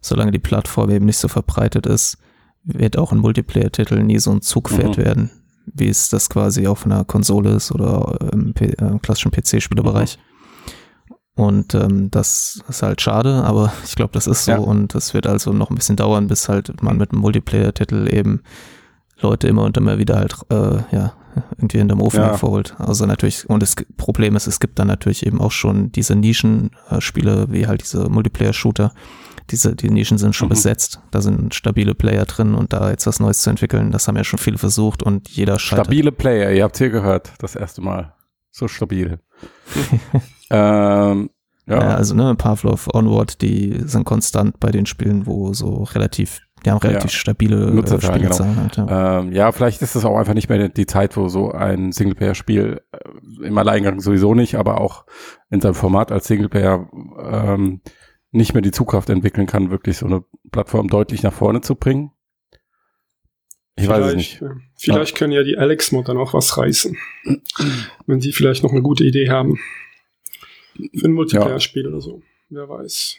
solange 0.00 0.32
die 0.32 0.38
Plattform 0.38 0.90
eben 0.90 1.06
nicht 1.06 1.18
so 1.18 1.28
verbreitet 1.28 1.86
ist, 1.86 2.18
wird 2.62 2.98
auch 2.98 3.12
ein 3.12 3.18
Multiplayer-Titel 3.18 4.02
nie 4.02 4.18
so 4.18 4.32
ein 4.32 4.42
Zugpferd 4.42 4.98
mhm. 4.98 5.02
werden, 5.02 5.30
wie 5.66 5.88
es 5.88 6.08
das 6.08 6.28
quasi 6.28 6.66
auf 6.66 6.84
einer 6.84 7.04
Konsole 7.04 7.50
ist 7.50 7.72
oder 7.72 8.18
im, 8.32 8.52
P 8.52 8.66
äh, 8.66 8.86
im 8.86 9.00
klassischen 9.00 9.32
PC-Spielerbereich. 9.32 10.18
Mhm. 10.18 11.14
Und 11.36 11.74
ähm, 11.74 12.10
das 12.10 12.62
ist 12.68 12.82
halt 12.82 13.00
schade, 13.00 13.44
aber 13.44 13.72
ich 13.84 13.94
glaube, 13.94 14.12
das 14.12 14.26
ist 14.26 14.44
so 14.44 14.52
ja. 14.52 14.58
und 14.58 14.94
es 14.94 15.14
wird 15.14 15.26
also 15.26 15.52
noch 15.52 15.70
ein 15.70 15.76
bisschen 15.76 15.96
dauern, 15.96 16.26
bis 16.26 16.48
halt 16.48 16.82
man 16.82 16.98
mit 16.98 17.12
einem 17.12 17.22
Multiplayer-Titel 17.22 18.08
eben 18.12 18.42
Leute 19.20 19.48
immer 19.48 19.64
und 19.64 19.76
immer 19.76 19.98
wieder 19.98 20.16
halt 20.16 20.34
äh, 20.50 20.82
ja 20.94 21.14
irgendwie 21.56 21.78
in 21.78 21.88
dem 21.88 22.00
Ofen 22.00 22.20
ja. 22.20 22.28
hervorholt. 22.28 22.74
Also 22.78 23.06
natürlich, 23.06 23.48
und 23.48 23.62
das 23.62 23.76
Problem 23.96 24.36
ist, 24.36 24.46
es 24.46 24.60
gibt 24.60 24.78
dann 24.78 24.88
natürlich 24.88 25.26
eben 25.26 25.40
auch 25.40 25.52
schon 25.52 25.92
diese 25.92 26.16
Nischenspiele, 26.16 27.46
wie 27.50 27.66
halt 27.66 27.82
diese 27.82 28.08
Multiplayer-Shooter. 28.08 28.92
Diese, 29.50 29.74
die 29.74 29.90
Nischen 29.90 30.18
sind 30.18 30.34
schon 30.34 30.46
mhm. 30.46 30.50
besetzt. 30.50 31.00
Da 31.10 31.20
sind 31.20 31.54
stabile 31.54 31.94
Player 31.94 32.24
drin 32.24 32.54
und 32.54 32.72
da 32.72 32.90
jetzt 32.90 33.06
was 33.06 33.20
Neues 33.20 33.42
zu 33.42 33.50
entwickeln, 33.50 33.90
das 33.90 34.06
haben 34.06 34.16
ja 34.16 34.24
schon 34.24 34.38
viele 34.38 34.58
versucht 34.58 35.02
und 35.02 35.28
jeder 35.28 35.58
scheitert. 35.58 35.86
Stabile 35.86 36.12
Player, 36.12 36.52
ihr 36.52 36.62
habt 36.62 36.78
hier 36.78 36.90
gehört, 36.90 37.32
das 37.38 37.56
erste 37.56 37.80
Mal. 37.80 38.14
So 38.52 38.68
stabil. 38.68 39.18
ähm, 40.50 41.30
ja. 41.66 41.80
ja. 41.80 41.94
also 41.94 42.14
ne, 42.14 42.34
Pavlov, 42.34 42.88
Onward, 42.92 43.40
die 43.42 43.80
sind 43.84 44.04
konstant 44.04 44.58
bei 44.60 44.70
den 44.70 44.86
Spielen, 44.86 45.26
wo 45.26 45.52
so 45.52 45.84
relativ 45.84 46.40
die 46.64 46.70
haben 46.70 46.78
relativ 46.78 47.12
ja. 47.12 47.18
stabile 47.18 47.68
äh, 47.68 47.70
Nutzerzahlen. 47.70 48.22
Genau. 48.22 48.56
Halt, 48.56 48.76
ja. 48.76 49.20
Ähm, 49.20 49.32
ja, 49.32 49.52
vielleicht 49.52 49.82
ist 49.82 49.94
es 49.94 50.04
auch 50.04 50.16
einfach 50.16 50.34
nicht 50.34 50.48
mehr 50.48 50.68
die 50.68 50.86
Zeit, 50.86 51.16
wo 51.16 51.28
so 51.28 51.52
ein 51.52 51.92
Singleplayer-Spiel 51.92 52.80
äh, 52.92 53.46
im 53.46 53.58
Alleingang 53.58 54.00
sowieso 54.00 54.34
nicht, 54.34 54.56
aber 54.56 54.80
auch 54.80 55.06
in 55.50 55.60
seinem 55.60 55.74
Format 55.74 56.12
als 56.12 56.26
Singleplayer 56.26 56.88
ähm, 57.18 57.80
nicht 58.32 58.54
mehr 58.54 58.62
die 58.62 58.70
Zugkraft 58.70 59.10
entwickeln 59.10 59.46
kann, 59.46 59.70
wirklich 59.70 59.98
so 59.98 60.06
eine 60.06 60.24
Plattform 60.52 60.88
deutlich 60.88 61.22
nach 61.22 61.32
vorne 61.32 61.60
zu 61.62 61.74
bringen. 61.74 62.12
Ich 63.76 63.84
vielleicht, 63.84 64.02
weiß 64.02 64.10
es 64.10 64.16
nicht. 64.16 64.42
Vielleicht 64.76 65.12
ja. 65.12 65.18
können 65.18 65.32
ja 65.32 65.42
die 65.42 65.56
Alex-Mod 65.56 66.08
dann 66.08 66.18
auch 66.18 66.34
was 66.34 66.58
reißen. 66.58 66.96
wenn 68.06 68.20
die 68.20 68.32
vielleicht 68.32 68.62
noch 68.62 68.72
eine 68.72 68.82
gute 68.82 69.04
Idee 69.04 69.30
haben. 69.30 69.58
Für 70.96 71.08
ein 71.08 71.12
Multiplayer-Spiel 71.12 71.86
oder 71.86 72.00
so. 72.00 72.22
Wer 72.50 72.68
weiß. 72.68 73.16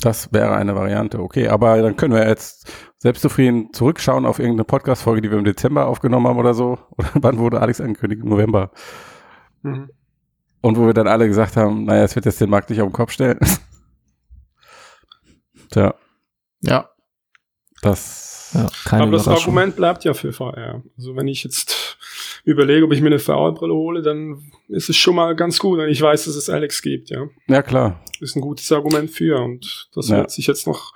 Das 0.00 0.32
wäre 0.32 0.56
eine 0.56 0.74
Variante, 0.74 1.20
okay. 1.20 1.48
Aber 1.48 1.80
dann 1.80 1.96
können 1.96 2.14
wir 2.14 2.26
jetzt 2.26 2.70
selbstzufrieden 2.98 3.72
zurückschauen 3.72 4.26
auf 4.26 4.38
irgendeine 4.38 4.64
Podcast-Folge, 4.64 5.22
die 5.22 5.30
wir 5.30 5.38
im 5.38 5.44
Dezember 5.44 5.86
aufgenommen 5.86 6.26
haben 6.26 6.38
oder 6.38 6.54
so. 6.54 6.78
Oder 6.98 7.10
wann 7.14 7.38
wurde 7.38 7.60
Alex 7.60 7.80
angekündigt? 7.80 8.22
Im 8.22 8.28
November. 8.28 8.70
Mhm. 9.62 9.90
Und 10.60 10.78
wo 10.78 10.86
wir 10.86 10.94
dann 10.94 11.08
alle 11.08 11.28
gesagt 11.28 11.56
haben, 11.56 11.84
naja, 11.84 12.04
es 12.04 12.16
wird 12.16 12.24
jetzt 12.24 12.40
den 12.40 12.50
Markt 12.50 12.70
nicht 12.70 12.80
auf 12.80 12.88
den 12.88 12.94
Kopf 12.94 13.12
stellen. 13.12 13.38
Tja. 15.70 15.94
Ja. 16.60 16.88
Das. 17.82 18.52
Ja, 18.54 18.68
Aber 18.92 19.10
das 19.10 19.28
Argument 19.28 19.76
bleibt 19.76 20.04
ja 20.04 20.14
für 20.14 20.32
VR. 20.32 20.82
Also 20.96 21.16
wenn 21.16 21.28
ich 21.28 21.44
jetzt 21.44 21.83
überlege, 22.44 22.84
ob 22.84 22.92
ich 22.92 23.00
mir 23.00 23.06
eine 23.08 23.18
VR-Brille 23.18 23.72
hole, 23.74 24.02
dann 24.02 24.42
ist 24.68 24.88
es 24.90 24.96
schon 24.96 25.14
mal 25.16 25.34
ganz 25.34 25.58
gut, 25.58 25.78
wenn 25.78 25.88
ich 25.88 26.00
weiß, 26.02 26.24
dass 26.26 26.36
es 26.36 26.48
Alex 26.50 26.82
gibt, 26.82 27.10
ja. 27.10 27.26
Ja, 27.48 27.62
klar. 27.62 28.00
Ist 28.20 28.36
ein 28.36 28.40
gutes 28.42 28.70
Argument 28.72 29.10
für 29.10 29.40
und 29.40 29.88
das 29.94 30.08
Ja. 30.08 30.18
wird 30.18 30.30
sich 30.30 30.46
jetzt 30.46 30.66
noch, 30.66 30.92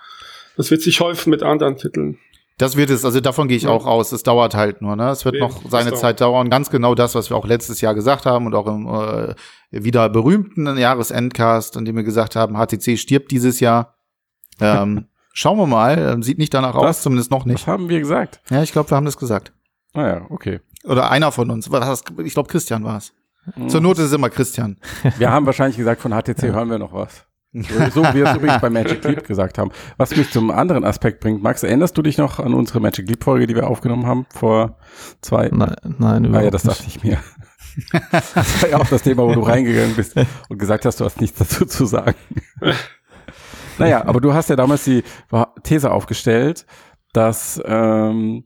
das 0.57 0.71
wird 0.71 0.83
sich 0.83 1.01
häufen 1.01 1.31
mit 1.31 1.43
anderen 1.43 1.77
Titeln. 1.77 2.19
Das 2.59 2.77
wird 2.77 2.91
es, 2.91 3.05
also 3.05 3.21
davon 3.21 3.47
gehe 3.47 3.57
ich 3.57 3.63
Ja. 3.63 3.71
auch 3.71 3.87
aus. 3.87 4.11
Es 4.11 4.25
dauert 4.25 4.55
halt 4.57 4.83
nur, 4.83 4.97
ne? 4.97 5.11
Es 5.11 5.25
wird 5.25 5.35
Nee, 5.37 5.41
noch 5.41 5.63
das 5.63 5.71
seine. 5.71 5.95
Zeit 5.95 6.21
dauern. 6.21 6.51
Ganz 6.51 6.71
genau 6.71 6.97
das, 6.97 7.15
was 7.15 7.31
wir 7.31 7.37
auch 7.37 7.47
letztes 7.47 7.81
Jahr 7.81 7.95
gesagt 7.95 8.27
haben 8.27 8.47
und 8.47 8.55
auch 8.55 8.67
im 8.67 8.87
äh, 8.89 9.35
wieder 9.71 10.09
berühmten 10.09 10.77
Jahresendcast, 10.77 11.77
in 11.77 11.85
dem 11.85 11.95
wir 11.97 12.03
gesagt 12.03 12.35
haben, 12.35 12.57
HTC 12.57 12.97
stirbt 12.99 13.31
dieses 13.31 13.61
Jahr. 13.61 13.95
Ähm, 14.61 15.07
schauen 15.33 15.57
wir 15.57 15.67
mal. 15.69 15.99
Ähm, 16.15 16.23
Sieht 16.25 16.39
nicht 16.39 16.53
danach 16.53 16.75
aus, 16.75 16.83
Das- 16.85 17.03
zumindest 17.03 17.31
noch 17.31 17.45
nicht. 17.45 17.67
haben 17.69 17.89
wir 17.89 18.01
gesagt? 18.01 18.41
Ja, 18.51 18.61
ich 18.63 18.73
glaube, 18.73 18.91
wir 18.91 18.97
haben 18.97 19.07
das 19.07 19.19
gesagt. 19.19 19.53
Naja, 19.95 20.27
okay. 20.29 20.59
Oder 20.89 21.11
einer 21.11 21.33
von 21.33 21.51
uns. 21.51 21.69
Ich 22.25 22.35
glaube, 22.35 22.49
Christian 22.49 22.85
war 22.85 22.99
es. 22.99 23.13
Zur 23.69 23.81
Not 23.81 23.99
ist 23.99 24.07
es 24.07 24.13
immer 24.13 24.31
Christian. 24.31 24.79
Wir 25.17 25.31
haben 25.31 25.47
wahrscheinlich 25.47 25.77
gesagt, 25.77 26.01
von 26.01 26.13
HTC 26.13 26.43
hören 26.53 26.71
wir 26.71 26.79
noch 26.79 26.93
was. 26.93 27.25
So 27.53 28.03
wie 28.05 28.15
wir 28.15 28.27
es 28.27 28.37
übrigens 28.37 28.61
bei 28.61 28.69
Magic 28.69 29.03
Leap 29.05 29.27
gesagt 29.27 29.57
haben. 29.57 29.71
Was 29.97 30.15
mich 30.15 30.31
zum 30.31 30.51
anderen 30.51 30.85
Aspekt 30.85 31.21
bringt, 31.21 31.43
Max, 31.43 31.63
erinnerst 31.63 31.97
du 31.97 32.03
dich 32.03 32.19
noch 32.19 32.39
an 32.39 32.53
unsere 32.53 32.81
Magic 32.81 33.09
Leap 33.09 33.25
Folge, 33.25 33.47
die 33.47 33.55
wir 33.55 33.67
aufgenommen 33.69 34.07
haben 34.07 34.27
vor 34.31 34.77
zwei? 35.23 35.49
Nein, 35.51 35.75
nein, 35.99 36.25
Ah 36.27 36.29
überhaupt 36.29 36.45
ja, 36.45 36.51
das 36.51 36.65
nicht. 36.65 36.79
dachte 36.79 36.89
ich 36.89 37.03
mir. 37.03 37.19
Das 38.13 38.63
war 38.63 38.71
ja 38.71 38.77
auch 38.79 38.89
das 38.89 39.03
Thema, 39.03 39.25
wo 39.25 39.33
du 39.33 39.41
reingegangen 39.41 39.95
bist 39.97 40.15
und 40.49 40.59
gesagt 40.59 40.85
hast, 40.85 41.01
du 41.01 41.05
hast 41.05 41.21
nichts 41.21 41.39
dazu 41.39 41.65
zu 41.65 41.87
sagen. 41.87 42.17
Naja, 43.79 44.05
aber 44.05 44.21
du 44.21 44.35
hast 44.35 44.51
ja 44.51 44.57
damals 44.57 44.85
die 44.85 45.05
These 45.63 45.91
aufgestellt, 45.91 46.67
dass 47.13 47.61
ähm, 47.65 48.45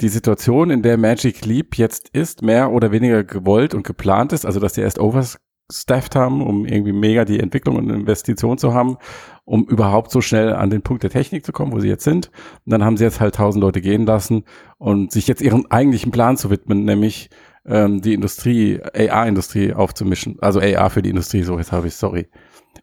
die 0.00 0.08
Situation, 0.08 0.70
in 0.70 0.82
der 0.82 0.96
Magic 0.96 1.44
Leap 1.44 1.76
jetzt 1.76 2.08
ist, 2.10 2.42
mehr 2.42 2.72
oder 2.72 2.90
weniger 2.90 3.24
gewollt 3.24 3.74
und 3.74 3.86
geplant 3.86 4.32
ist, 4.32 4.46
also 4.46 4.60
dass 4.60 4.72
die 4.72 4.80
erst 4.80 4.98
overstaffed 4.98 6.16
haben, 6.16 6.42
um 6.42 6.64
irgendwie 6.64 6.92
mega 6.92 7.24
die 7.24 7.40
Entwicklung 7.40 7.76
und 7.76 7.90
Investition 7.90 8.58
zu 8.58 8.72
haben, 8.72 8.96
um 9.44 9.64
überhaupt 9.66 10.10
so 10.10 10.20
schnell 10.20 10.54
an 10.54 10.70
den 10.70 10.82
Punkt 10.82 11.02
der 11.02 11.10
Technik 11.10 11.44
zu 11.44 11.52
kommen, 11.52 11.72
wo 11.72 11.80
sie 11.80 11.88
jetzt 11.88 12.04
sind. 12.04 12.30
Und 12.64 12.72
dann 12.72 12.84
haben 12.84 12.96
sie 12.96 13.04
jetzt 13.04 13.20
halt 13.20 13.34
tausend 13.34 13.62
Leute 13.62 13.80
gehen 13.80 14.06
lassen 14.06 14.44
und 14.78 15.12
sich 15.12 15.26
jetzt 15.28 15.42
ihren 15.42 15.70
eigentlichen 15.70 16.12
Plan 16.12 16.36
zu 16.36 16.50
widmen, 16.50 16.84
nämlich 16.84 17.30
ähm, 17.66 18.00
die 18.00 18.14
Industrie, 18.14 18.80
AR-Industrie 18.82 19.74
aufzumischen. 19.74 20.38
Also 20.40 20.60
AR 20.60 20.90
für 20.90 21.02
die 21.02 21.10
Industrie, 21.10 21.42
so 21.42 21.58
jetzt 21.58 21.72
habe 21.72 21.88
ich, 21.88 21.94
sorry. 21.94 22.28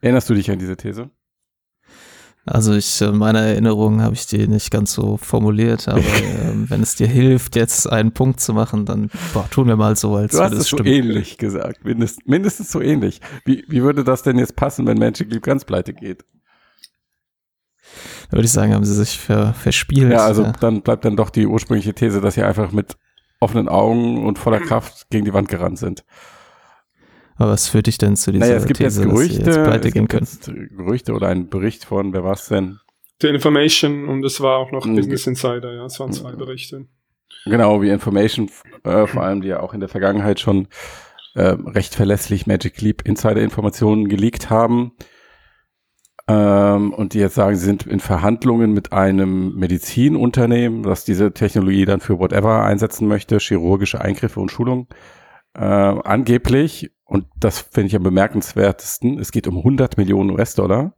Erinnerst 0.01 0.30
du 0.30 0.36
dich 0.36 0.51
an 0.51 0.60
diese 0.60 0.77
These? 0.77 1.10
Also 2.47 2.73
ich, 2.73 3.01
in 3.01 3.17
meiner 3.17 3.41
Erinnerung 3.41 4.01
habe 4.01 4.15
ich 4.15 4.25
die 4.25 4.47
nicht 4.47 4.71
ganz 4.71 4.93
so 4.93 5.17
formuliert, 5.17 5.89
aber 5.89 5.99
ähm, 6.41 6.69
wenn 6.69 6.81
es 6.81 6.95
dir 6.95 7.07
hilft, 7.07 7.57
jetzt 7.57 7.91
einen 7.91 8.13
Punkt 8.13 8.39
zu 8.39 8.53
machen, 8.53 8.86
dann 8.86 9.10
boah, 9.33 9.49
tun 9.49 9.67
wir 9.67 9.75
mal 9.75 9.97
so, 9.97 10.15
als 10.15 10.31
Du 10.31 10.39
hast 10.39 10.53
es 10.53 10.67
so 10.67 10.81
ähnlich 10.83 11.38
gesagt, 11.38 11.83
mindest, 11.83 12.25
mindestens 12.25 12.71
so 12.71 12.81
ähnlich. 12.81 13.19
Wie, 13.43 13.65
wie 13.67 13.83
würde 13.83 14.05
das 14.05 14.23
denn 14.23 14.39
jetzt 14.39 14.55
passen, 14.55 14.88
wenn 14.88 14.97
Magic 14.97 15.29
Leap 15.29 15.43
ganz 15.43 15.65
pleite 15.65 15.93
geht? 15.93 16.23
Da 18.29 18.38
würde 18.38 18.45
ich 18.45 18.51
sagen, 18.51 18.73
haben 18.73 18.86
sie 18.86 18.95
sich 18.95 19.19
ver, 19.19 19.53
verspielt. 19.53 20.12
Ja, 20.12 20.25
also 20.25 20.43
ja. 20.43 20.53
dann 20.53 20.81
bleibt 20.81 21.03
dann 21.03 21.17
doch 21.17 21.29
die 21.29 21.47
ursprüngliche 21.47 21.93
These, 21.93 22.21
dass 22.21 22.36
sie 22.36 22.43
einfach 22.43 22.71
mit 22.71 22.97
offenen 23.41 23.67
Augen 23.67 24.25
und 24.25 24.39
voller 24.39 24.60
Kraft 24.65 25.10
gegen 25.10 25.25
die 25.25 25.33
Wand 25.33 25.49
gerannt 25.49 25.79
sind. 25.79 26.05
Aber 27.38 27.52
was 27.52 27.67
führt 27.67 27.88
dich 27.88 27.97
denn 27.97 28.15
zu 28.15 28.32
dieser 28.32 28.45
naja, 28.45 28.58
es 28.58 28.65
gibt 28.65 28.78
These, 28.80 29.02
jetzt 29.02 29.06
dass 29.06 29.13
Gerüchte, 29.13 29.52
jetzt 29.52 29.63
pleite 29.63 29.88
es 29.88 29.93
gehen 29.93 30.08
gibt 30.08 30.12
können? 30.12 30.28
jetzt 30.32 30.78
Gerüchte 30.78 31.13
oder 31.13 31.28
ein 31.28 31.50
Bericht 31.50 31.86
von, 31.86 32.13
wer 32.13 32.23
war's 32.23 32.47
denn? 32.47 32.80
The 33.21 33.28
Information 33.28 34.08
und 34.08 34.23
es 34.23 34.41
war 34.41 34.58
auch 34.58 34.71
noch 34.71 34.86
Mhm. 34.86 34.95
Business 34.95 35.28
Insider, 35.28 35.73
ja, 35.73 35.86
es 35.86 36.00
waren 36.00 36.12
zwei 36.12 36.34
Berichte. 36.34 36.86
Genau, 37.45 37.82
wie 37.82 37.89
Information, 37.89 38.50
äh, 38.84 39.08
vor 39.08 39.23
allem, 39.23 39.41
die 39.41 39.47
ja 39.50 39.60
auch 39.60 39.73
in 39.73 39.80
der 39.80 39.89
Vergangenheit 39.89 40.39
schon 40.39 40.67
äh, 41.36 41.56
recht 41.65 41.95
verlässlich 41.95 42.47
Magic 42.47 42.82
Leap 42.82 43.04
Insider-Informationen 43.04 44.08
geleakt 44.08 44.50
haben. 44.50 44.93
Ähm, 46.28 46.93
und 46.93 47.13
die 47.13 47.19
jetzt 47.19 47.36
sagen, 47.36 47.56
sie 47.56 47.65
sind 47.65 47.86
in 47.86 48.00
Verhandlungen 48.00 48.73
mit 48.73 48.91
einem 48.91 49.56
Medizinunternehmen, 49.56 50.84
das 50.84 51.06
diese 51.06 51.32
Technologie 51.32 51.86
dann 51.86 52.02
für 52.02 52.19
whatever 52.19 52.63
einsetzen 52.63 53.08
möchte, 53.08 53.38
chirurgische 53.38 54.02
Eingriffe 54.02 54.39
und 54.39 54.52
Schulung. 54.52 54.88
Äh, 55.56 55.62
angeblich, 55.63 56.91
und 57.08 57.26
das 57.39 57.60
finde 57.60 57.88
ich 57.88 57.96
am 57.96 58.04
bemerkenswertesten, 58.04 59.20
es 59.20 59.32
geht 59.32 59.48
um 59.48 59.58
100 59.58 59.98
Millionen 59.98 60.32
US-Dollar. 60.32 60.93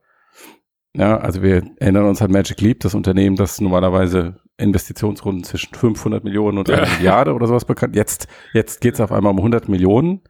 Ja, 0.96 1.18
also 1.18 1.44
wir 1.44 1.64
erinnern 1.78 2.06
uns 2.06 2.22
an 2.22 2.32
Magic 2.32 2.60
Leap, 2.62 2.80
das 2.80 2.96
Unternehmen, 2.96 3.36
das 3.36 3.62
normalerweise 3.62 4.40
Investitionsrunden 4.58 5.44
zwischen 5.44 5.74
500 5.74 6.24
Millionen 6.24 6.58
und 6.58 6.70
einer 6.70 6.88
Ja. 6.88 6.94
Milliarde 6.98 7.34
oder 7.34 7.48
sowas 7.48 7.66
bekannt. 7.66 7.96
Jetzt, 7.96 8.28
jetzt 8.54 8.82
geht's 8.82 9.00
auf 9.00 9.12
einmal 9.12 9.32
um 9.32 9.38
100 9.38 9.70
Millionen. 9.70 10.22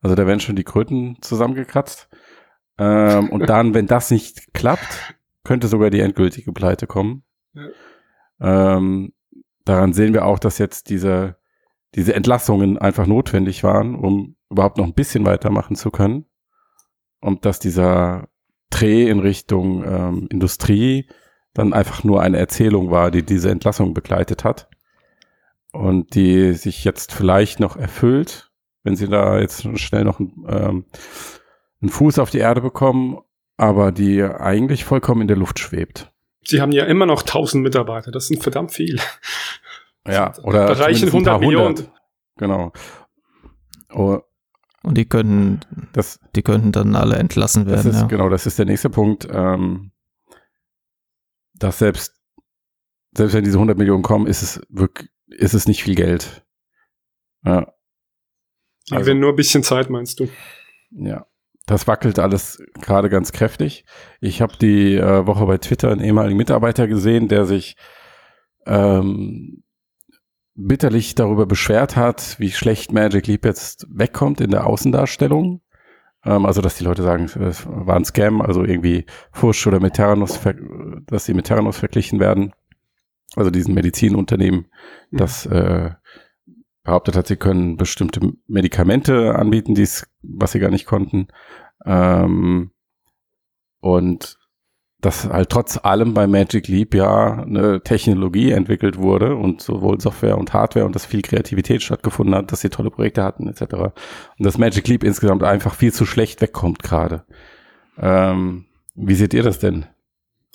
Also 0.00 0.16
da 0.16 0.26
werden 0.26 0.40
schon 0.40 0.56
die 0.56 0.64
Kröten 0.64 1.16
zusammengekratzt. 1.20 2.08
Ähm, 2.78 3.30
und 3.30 3.48
dann, 3.48 3.74
wenn 3.74 3.86
das 3.86 4.10
nicht 4.10 4.52
klappt, 4.54 5.14
könnte 5.44 5.68
sogar 5.68 5.90
die 5.90 6.00
endgültige 6.00 6.52
Pleite 6.52 6.86
kommen. 6.86 7.22
Ähm, 8.40 9.12
daran 9.64 9.92
sehen 9.92 10.14
wir 10.14 10.24
auch, 10.26 10.38
dass 10.38 10.58
jetzt 10.58 10.90
diese, 10.90 11.36
diese 11.94 12.14
Entlassungen 12.14 12.76
einfach 12.78 13.06
notwendig 13.06 13.64
waren, 13.64 13.94
um 13.94 14.36
überhaupt 14.50 14.78
noch 14.78 14.86
ein 14.86 14.94
bisschen 14.94 15.26
weitermachen 15.26 15.76
zu 15.76 15.90
können. 15.90 16.26
Und 17.20 17.44
dass 17.44 17.58
dieser 17.58 18.28
Dreh 18.70 19.08
in 19.08 19.18
Richtung 19.18 19.84
ähm, 19.84 20.28
Industrie 20.30 21.08
dann 21.54 21.72
einfach 21.72 22.04
nur 22.04 22.22
eine 22.22 22.38
Erzählung 22.38 22.90
war, 22.90 23.10
die 23.10 23.24
diese 23.24 23.50
Entlassung 23.50 23.94
begleitet 23.94 24.44
hat. 24.44 24.68
Und 25.72 26.14
die 26.14 26.54
sich 26.54 26.84
jetzt 26.84 27.12
vielleicht 27.12 27.60
noch 27.60 27.76
erfüllt, 27.76 28.50
wenn 28.84 28.96
sie 28.96 29.08
da 29.08 29.38
jetzt 29.38 29.78
schnell 29.78 30.04
noch 30.04 30.18
einen, 30.18 30.46
ähm, 30.48 30.84
einen 31.80 31.90
Fuß 31.90 32.18
auf 32.18 32.30
die 32.30 32.38
Erde 32.38 32.60
bekommen, 32.60 33.18
aber 33.56 33.92
die 33.92 34.22
eigentlich 34.22 34.84
vollkommen 34.84 35.22
in 35.22 35.28
der 35.28 35.36
Luft 35.36 35.58
schwebt. 35.58 36.12
Sie 36.42 36.62
haben 36.62 36.72
ja 36.72 36.84
immer 36.84 37.04
noch 37.04 37.22
1000 37.22 37.62
Mitarbeiter, 37.62 38.10
das 38.10 38.28
sind 38.28 38.42
verdammt 38.42 38.72
viel. 38.72 38.98
Ja, 40.06 40.32
oder 40.42 40.78
reichen 40.78 41.08
zumindest 41.08 41.14
ein 41.16 41.24
paar 41.24 41.34
100 41.34 41.40
Millionen. 41.40 41.88
Genau. 42.36 42.72
Und 44.88 44.96
die 44.96 45.04
können, 45.04 45.60
das, 45.92 46.18
die 46.34 46.40
könnten 46.40 46.72
dann 46.72 46.96
alle 46.96 47.16
entlassen 47.16 47.66
das 47.66 47.84
werden. 47.84 47.90
ist, 47.90 48.00
ja. 48.00 48.06
genau, 48.06 48.30
das 48.30 48.46
ist 48.46 48.58
der 48.58 48.64
nächste 48.64 48.88
Punkt, 48.88 49.28
ähm, 49.30 49.92
dass 51.52 51.78
selbst, 51.78 52.18
selbst 53.14 53.34
wenn 53.34 53.44
diese 53.44 53.58
100 53.58 53.76
Millionen 53.76 54.02
kommen, 54.02 54.26
ist 54.26 54.40
es 54.40 54.62
wirklich, 54.70 55.10
ist 55.26 55.52
es 55.52 55.68
nicht 55.68 55.82
viel 55.82 55.94
Geld. 55.94 56.42
Ja. 57.44 57.70
Also- 58.90 59.04
gewinnen 59.04 59.20
nur 59.20 59.34
ein 59.34 59.36
bisschen 59.36 59.62
Zeit, 59.62 59.90
meinst 59.90 60.20
du? 60.20 60.28
Ja, 60.90 61.26
das 61.66 61.86
wackelt 61.86 62.18
alles 62.18 62.62
gerade 62.80 63.10
ganz 63.10 63.32
kräftig. 63.32 63.84
Ich 64.22 64.40
habe 64.40 64.56
die 64.56 64.94
äh, 64.94 65.26
Woche 65.26 65.44
bei 65.44 65.58
Twitter 65.58 65.90
einen 65.92 66.00
ehemaligen 66.00 66.38
Mitarbeiter 66.38 66.88
gesehen, 66.88 67.28
der 67.28 67.44
sich 67.44 67.76
ähm, 68.64 69.64
bitterlich 70.58 71.14
darüber 71.14 71.46
beschwert 71.46 71.94
hat, 71.94 72.36
wie 72.38 72.50
schlecht 72.50 72.92
Magic 72.92 73.28
Leap 73.28 73.44
jetzt 73.44 73.86
wegkommt 73.90 74.40
in 74.40 74.50
der 74.50 74.66
Außendarstellung. 74.66 75.62
Ähm, 76.24 76.46
also, 76.46 76.60
dass 76.60 76.76
die 76.76 76.84
Leute 76.84 77.02
sagen, 77.04 77.24
es 77.24 77.64
war 77.66 77.96
ein 77.96 78.04
Scam, 78.04 78.42
also 78.42 78.64
irgendwie 78.64 79.06
Fusch 79.30 79.66
oder 79.66 79.78
mit 79.80 79.94
Terranos, 79.94 80.36
ver 80.36 80.54
dass 81.06 81.24
sie 81.24 81.34
mit 81.34 81.46
Terranos 81.46 81.78
verglichen 81.78 82.18
werden. 82.18 82.52
Also 83.36 83.50
diesen 83.50 83.74
Medizinunternehmen, 83.74 84.66
das 85.12 85.46
äh, 85.46 85.90
behauptet 86.82 87.14
hat, 87.14 87.28
sie 87.28 87.36
können 87.36 87.76
bestimmte 87.76 88.20
Medikamente 88.48 89.36
anbieten, 89.36 89.74
die's, 89.74 90.08
was 90.22 90.52
sie 90.52 90.58
gar 90.58 90.70
nicht 90.70 90.86
konnten. 90.86 91.28
Ähm, 91.84 92.72
und 93.80 94.38
dass 95.00 95.28
halt 95.28 95.50
trotz 95.50 95.78
allem 95.82 96.12
bei 96.12 96.26
Magic 96.26 96.66
Leap 96.66 96.92
ja 96.94 97.42
eine 97.42 97.80
Technologie 97.82 98.50
entwickelt 98.50 98.98
wurde 98.98 99.36
und 99.36 99.62
sowohl 99.62 100.00
Software 100.00 100.36
und 100.36 100.52
Hardware 100.52 100.86
und 100.86 100.94
dass 100.94 101.06
viel 101.06 101.22
Kreativität 101.22 101.82
stattgefunden 101.82 102.34
hat, 102.34 102.50
dass 102.50 102.62
sie 102.62 102.68
tolle 102.68 102.90
Projekte 102.90 103.22
hatten 103.22 103.48
etc. 103.48 103.62
Und 103.74 103.94
dass 104.38 104.58
Magic 104.58 104.88
Leap 104.88 105.04
insgesamt 105.04 105.44
einfach 105.44 105.74
viel 105.74 105.92
zu 105.92 106.04
schlecht 106.04 106.40
wegkommt 106.40 106.82
gerade. 106.82 107.24
Ähm, 107.96 108.66
wie 108.96 109.14
seht 109.14 109.34
ihr 109.34 109.44
das 109.44 109.60
denn? 109.60 109.86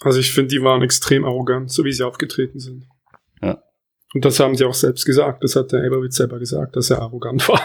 Also 0.01 0.19
ich 0.19 0.33
finde, 0.33 0.49
die 0.49 0.61
waren 0.61 0.81
extrem 0.81 1.23
arrogant, 1.23 1.71
so 1.71 1.85
wie 1.85 1.93
sie 1.93 2.03
aufgetreten 2.03 2.59
sind. 2.59 2.87
Ja. 3.41 3.63
Und 4.13 4.25
das 4.25 4.41
haben 4.41 4.55
sie 4.55 4.65
auch 4.65 4.73
selbst 4.73 5.05
gesagt. 5.05 5.43
Das 5.45 5.55
hat 5.55 5.71
der 5.71 5.85
Eberwitz 5.85 6.17
selber 6.17 6.39
gesagt, 6.39 6.75
dass 6.75 6.89
er 6.89 7.01
arrogant 7.01 7.47
war. 7.47 7.61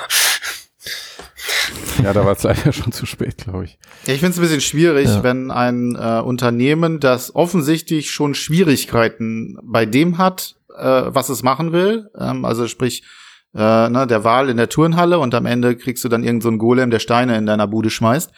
Ja, 2.03 2.13
da 2.13 2.25
war 2.25 2.33
es 2.33 2.43
leider 2.43 2.73
schon 2.73 2.93
zu 2.93 3.07
spät, 3.07 3.39
glaube 3.39 3.65
ich. 3.65 3.79
Ja, 4.07 4.15
ich 4.15 4.21
finde 4.21 4.33
es 4.33 4.39
ein 4.39 4.43
bisschen 4.43 4.61
schwierig, 4.61 5.07
Ja. 5.09 5.23
wenn 5.23 5.51
ein 5.51 5.97
äh, 5.97 6.21
Unternehmen, 6.21 7.01
das 7.01 7.35
offensichtlich 7.35 8.11
schon 8.11 8.35
Schwierigkeiten 8.35 9.59
bei 9.63 9.87
dem 9.87 10.19
hat, 10.19 10.57
äh, 10.77 10.83
was 11.07 11.29
es 11.29 11.43
machen 11.43 11.73
will, 11.73 12.11
ähm, 12.19 12.45
also 12.45 12.67
sprich 12.69 13.03
äh, 13.55 13.89
ne, 13.89 14.07
der 14.07 14.25
Wahl 14.25 14.49
in 14.51 14.57
der 14.59 14.69
Turnhalle 14.69 15.19
und 15.19 15.35
am 15.35 15.47
Ende 15.47 15.75
kriegst 15.77 16.05
du 16.05 16.09
dann 16.09 16.23
irgendeinen 16.23 16.41
so 16.43 16.49
einen 16.49 16.59
Golem, 16.59 16.91
der 16.91 16.99
Steine 16.99 17.37
in 17.39 17.47
deiner 17.47 17.67
Bude 17.67 17.91
schmeißt. 17.91 18.31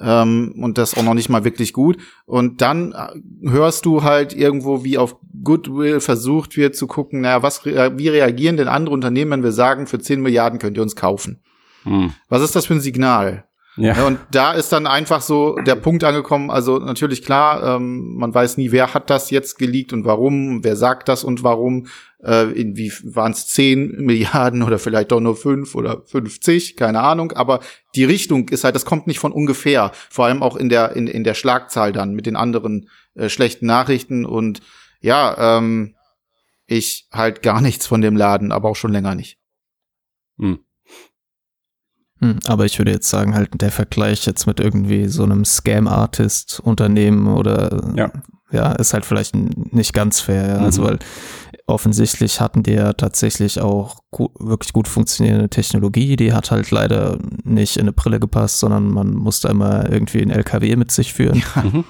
Ähm, 0.00 0.54
und 0.62 0.78
das 0.78 0.96
auch 0.96 1.02
noch 1.02 1.14
nicht 1.14 1.28
mal 1.28 1.42
wirklich 1.44 1.72
gut. 1.72 1.96
Und 2.24 2.60
dann 2.60 2.92
äh, 2.92 3.48
hörst 3.50 3.84
du 3.84 4.04
halt 4.04 4.32
irgendwo 4.32 4.84
wie 4.84 4.96
auf 4.96 5.16
Goodwill 5.42 5.98
versucht 6.00 6.56
wird 6.56 6.76
zu 6.76 6.86
gucken, 6.86 7.22
naja, 7.22 7.42
was, 7.42 7.64
wie 7.64 8.08
reagieren 8.08 8.56
denn 8.56 8.68
andere 8.68 8.94
Unternehmen, 8.94 9.32
wenn 9.32 9.42
wir 9.42 9.50
sagen, 9.50 9.88
für 9.88 9.98
10 9.98 10.20
Milliarden 10.20 10.60
könnt 10.60 10.76
ihr 10.76 10.82
uns 10.84 10.94
kaufen? 10.94 11.42
Hm. 11.88 12.12
Was 12.28 12.42
ist 12.42 12.54
das 12.54 12.66
für 12.66 12.74
ein 12.74 12.80
Signal? 12.80 13.44
Ja. 13.78 13.96
Ja, 13.96 14.06
und 14.06 14.18
da 14.32 14.52
ist 14.52 14.72
dann 14.72 14.88
einfach 14.88 15.20
so 15.20 15.54
der 15.54 15.76
Punkt 15.76 16.02
angekommen, 16.02 16.50
also 16.50 16.78
natürlich 16.78 17.22
klar, 17.22 17.76
ähm, 17.76 18.16
man 18.16 18.34
weiß 18.34 18.56
nie, 18.56 18.72
wer 18.72 18.92
hat 18.92 19.08
das 19.08 19.30
jetzt 19.30 19.56
geleakt 19.56 19.92
und 19.92 20.04
warum, 20.04 20.64
wer 20.64 20.74
sagt 20.74 21.08
das 21.08 21.22
und 21.22 21.44
warum, 21.44 21.86
äh, 22.20 22.50
irgendwie 22.50 22.92
waren 23.04 23.30
es 23.30 23.46
10 23.46 23.96
Milliarden 24.04 24.64
oder 24.64 24.80
vielleicht 24.80 25.12
doch 25.12 25.20
nur 25.20 25.36
5 25.36 25.76
oder 25.76 26.02
50, 26.06 26.76
keine 26.76 27.00
Ahnung, 27.00 27.30
aber 27.32 27.60
die 27.94 28.04
Richtung 28.04 28.48
ist 28.48 28.64
halt, 28.64 28.74
das 28.74 28.84
kommt 28.84 29.06
nicht 29.06 29.20
von 29.20 29.30
ungefähr, 29.30 29.92
vor 30.10 30.24
allem 30.24 30.42
auch 30.42 30.56
in 30.56 30.68
der, 30.68 30.96
in, 30.96 31.06
in 31.06 31.22
der 31.22 31.34
Schlagzahl 31.34 31.92
dann 31.92 32.14
mit 32.14 32.26
den 32.26 32.34
anderen 32.34 32.88
äh, 33.14 33.28
schlechten 33.28 33.66
Nachrichten 33.66 34.24
und 34.24 34.60
ja, 35.00 35.58
ähm, 35.58 35.94
ich 36.66 37.06
halt 37.12 37.42
gar 37.42 37.60
nichts 37.60 37.86
von 37.86 38.00
dem 38.00 38.16
Laden, 38.16 38.50
aber 38.50 38.68
auch 38.68 38.76
schon 38.76 38.92
länger 38.92 39.14
nicht. 39.14 39.38
Hm. 40.38 40.58
Hm, 42.20 42.38
aber 42.46 42.64
ich 42.64 42.78
würde 42.78 42.90
jetzt 42.92 43.08
sagen, 43.08 43.34
halt 43.34 43.60
der 43.60 43.70
Vergleich 43.70 44.26
jetzt 44.26 44.46
mit 44.46 44.58
irgendwie 44.60 45.06
so 45.08 45.22
einem 45.22 45.44
Scam-Artist-Unternehmen 45.44 47.28
oder 47.28 47.92
Ja. 47.96 48.10
ja, 48.50 48.72
ist 48.72 48.92
halt 48.94 49.04
vielleicht 49.04 49.34
nicht 49.34 49.92
ganz 49.92 50.20
fair. 50.20 50.48
Ja. 50.48 50.56
Also 50.58 50.82
Mhm. 50.82 50.86
weil 50.86 50.98
offensichtlich 51.66 52.40
hatten 52.40 52.62
die 52.62 52.72
ja 52.72 52.92
tatsächlich 52.94 53.60
auch 53.60 53.96
gu 54.10 54.28
wirklich 54.38 54.72
gut 54.72 54.88
funktionierende 54.88 55.48
Technologie. 55.48 56.16
Die 56.16 56.32
hat 56.32 56.50
halt 56.50 56.70
leider 56.70 57.18
nicht 57.44 57.76
in 57.76 57.82
eine 57.82 57.92
Brille 57.92 58.18
gepasst, 58.20 58.58
sondern 58.58 58.88
man 58.88 59.12
musste 59.14 59.48
immer 59.48 59.90
irgendwie 59.90 60.22
einen 60.22 60.30
LKW 60.30 60.76
mit 60.76 60.90
sich 60.90 61.12
führen. 61.12 61.42
Mhm. 61.62 61.84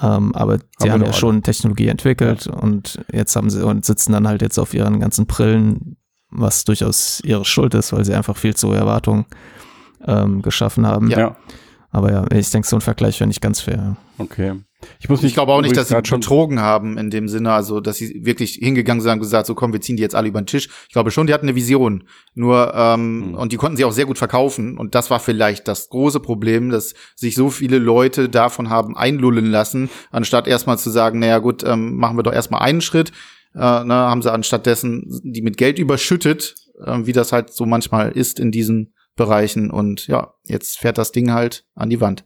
Ähm, 0.00 0.32
aber 0.36 0.58
die 0.82 0.90
haben 0.92 1.00
doch 1.00 1.08
ja 1.08 1.12
schon 1.12 1.42
Technologie 1.42 1.88
entwickelt 1.88 2.46
und 2.46 3.00
jetzt 3.12 3.34
haben 3.34 3.50
sie 3.50 3.66
und 3.66 3.84
sitzen 3.84 4.12
dann 4.12 4.28
halt 4.28 4.42
jetzt 4.42 4.56
auf 4.58 4.72
ihren 4.72 5.00
ganzen 5.00 5.26
Brillen, 5.26 5.96
was 6.30 6.62
durchaus 6.64 7.20
ihre 7.24 7.44
Schuld 7.44 7.74
ist, 7.74 7.92
weil 7.92 8.04
sie 8.04 8.14
einfach 8.14 8.36
viel 8.36 8.54
zu 8.54 8.68
hohe 8.68 8.76
Erwartungen 8.76 9.24
ähm, 10.08 10.42
geschaffen 10.42 10.86
haben. 10.86 11.10
Ja. 11.10 11.36
Aber 11.90 12.12
ja, 12.12 12.26
ich 12.32 12.50
denke, 12.50 12.68
so 12.68 12.76
ein 12.76 12.82
Vergleich 12.82 13.18
wäre 13.20 13.28
nicht 13.28 13.40
ganz 13.40 13.60
fair. 13.60 13.96
Okay. 14.18 14.54
Ich 15.00 15.08
muss 15.08 15.24
Ich 15.24 15.34
glaube 15.34 15.52
auch 15.52 15.60
nicht, 15.60 15.76
dass 15.76 15.88
sie 15.88 15.94
betrogen 16.00 16.60
haben 16.60 16.98
in 16.98 17.10
dem 17.10 17.28
Sinne, 17.28 17.52
also 17.52 17.80
dass 17.80 17.96
sie 17.96 18.24
wirklich 18.24 18.52
hingegangen 18.60 19.00
sind 19.00 19.12
und 19.12 19.18
gesagt, 19.20 19.46
so 19.46 19.54
komm, 19.54 19.72
wir 19.72 19.80
ziehen 19.80 19.96
die 19.96 20.02
jetzt 20.02 20.14
alle 20.14 20.28
über 20.28 20.40
den 20.40 20.46
Tisch. 20.46 20.68
Ich 20.86 20.92
glaube 20.92 21.10
schon, 21.10 21.26
die 21.26 21.34
hatten 21.34 21.46
eine 21.46 21.56
Vision. 21.56 22.04
Nur 22.34 22.72
ähm, 22.74 23.24
Hm. 23.28 23.34
und 23.34 23.52
die 23.52 23.56
konnten 23.56 23.76
sie 23.76 23.84
auch 23.84 23.92
sehr 23.92 24.06
gut 24.06 24.18
verkaufen. 24.18 24.78
Und 24.78 24.94
das 24.94 25.10
war 25.10 25.18
vielleicht 25.18 25.66
das 25.66 25.88
große 25.88 26.20
Problem, 26.20 26.70
dass 26.70 26.94
sich 27.16 27.34
so 27.34 27.50
viele 27.50 27.78
Leute 27.78 28.28
davon 28.28 28.70
haben 28.70 28.96
einlullen 28.96 29.46
lassen, 29.46 29.90
anstatt 30.12 30.46
erstmal 30.46 30.78
zu 30.78 30.90
sagen, 30.90 31.18
naja 31.18 31.38
gut, 31.38 31.64
ähm, 31.64 31.96
machen 31.96 32.16
wir 32.16 32.22
doch 32.22 32.32
erstmal 32.32 32.60
einen 32.60 32.80
Schritt. 32.80 33.10
Äh, 33.54 33.58
ne, 33.84 33.94
haben 33.94 34.22
sie 34.22 34.30
anstattdessen 34.30 35.06
die 35.24 35.42
mit 35.42 35.56
Geld 35.56 35.78
überschüttet, 35.78 36.54
äh, 36.84 36.98
wie 37.02 37.12
das 37.12 37.32
halt 37.32 37.52
so 37.52 37.66
manchmal 37.66 38.12
ist 38.12 38.38
in 38.38 38.52
diesen 38.52 38.92
Bereichen. 39.18 39.70
Und 39.70 40.06
ja, 40.06 40.32
jetzt 40.44 40.78
fährt 40.78 40.96
das 40.96 41.12
Ding 41.12 41.32
halt 41.32 41.66
an 41.74 41.90
die 41.90 42.00
Wand. 42.00 42.24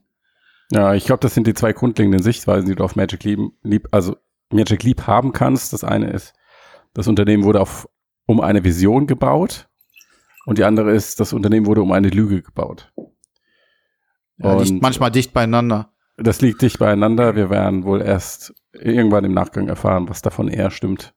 Ja, 0.70 0.94
ich 0.94 1.04
glaube, 1.04 1.20
das 1.20 1.34
sind 1.34 1.48
die 1.48 1.54
zwei 1.54 1.72
grundlegenden 1.72 2.22
Sichtweisen, 2.22 2.68
die 2.68 2.76
du 2.76 2.84
auf 2.84 2.94
Magic 2.94 3.24
Leap, 3.24 3.40
Leap, 3.62 3.88
also 3.90 4.16
Magic 4.50 4.84
Leap 4.84 5.08
haben 5.08 5.32
kannst. 5.32 5.72
Das 5.72 5.82
eine 5.82 6.10
ist, 6.10 6.34
das 6.94 7.08
Unternehmen 7.08 7.42
wurde 7.42 7.60
auf, 7.60 7.88
um 8.26 8.40
eine 8.40 8.64
Vision 8.64 9.08
gebaut. 9.08 9.68
Und 10.46 10.58
die 10.58 10.64
andere 10.64 10.92
ist, 10.92 11.20
das 11.20 11.32
Unternehmen 11.32 11.66
wurde 11.66 11.82
um 11.82 11.92
eine 11.92 12.08
Lüge 12.08 12.42
gebaut. 12.42 12.92
Ja, 14.38 14.60
liegt 14.60 14.82
manchmal 14.82 15.10
dicht 15.10 15.32
beieinander. 15.32 15.92
Das 16.16 16.40
liegt 16.40 16.62
dicht 16.62 16.78
beieinander. 16.78 17.36
Wir 17.36 17.50
werden 17.50 17.84
wohl 17.84 18.00
erst 18.00 18.54
irgendwann 18.72 19.24
im 19.24 19.32
Nachgang 19.32 19.68
erfahren, 19.68 20.08
was 20.08 20.22
davon 20.22 20.48
eher 20.48 20.70
stimmt. 20.70 21.14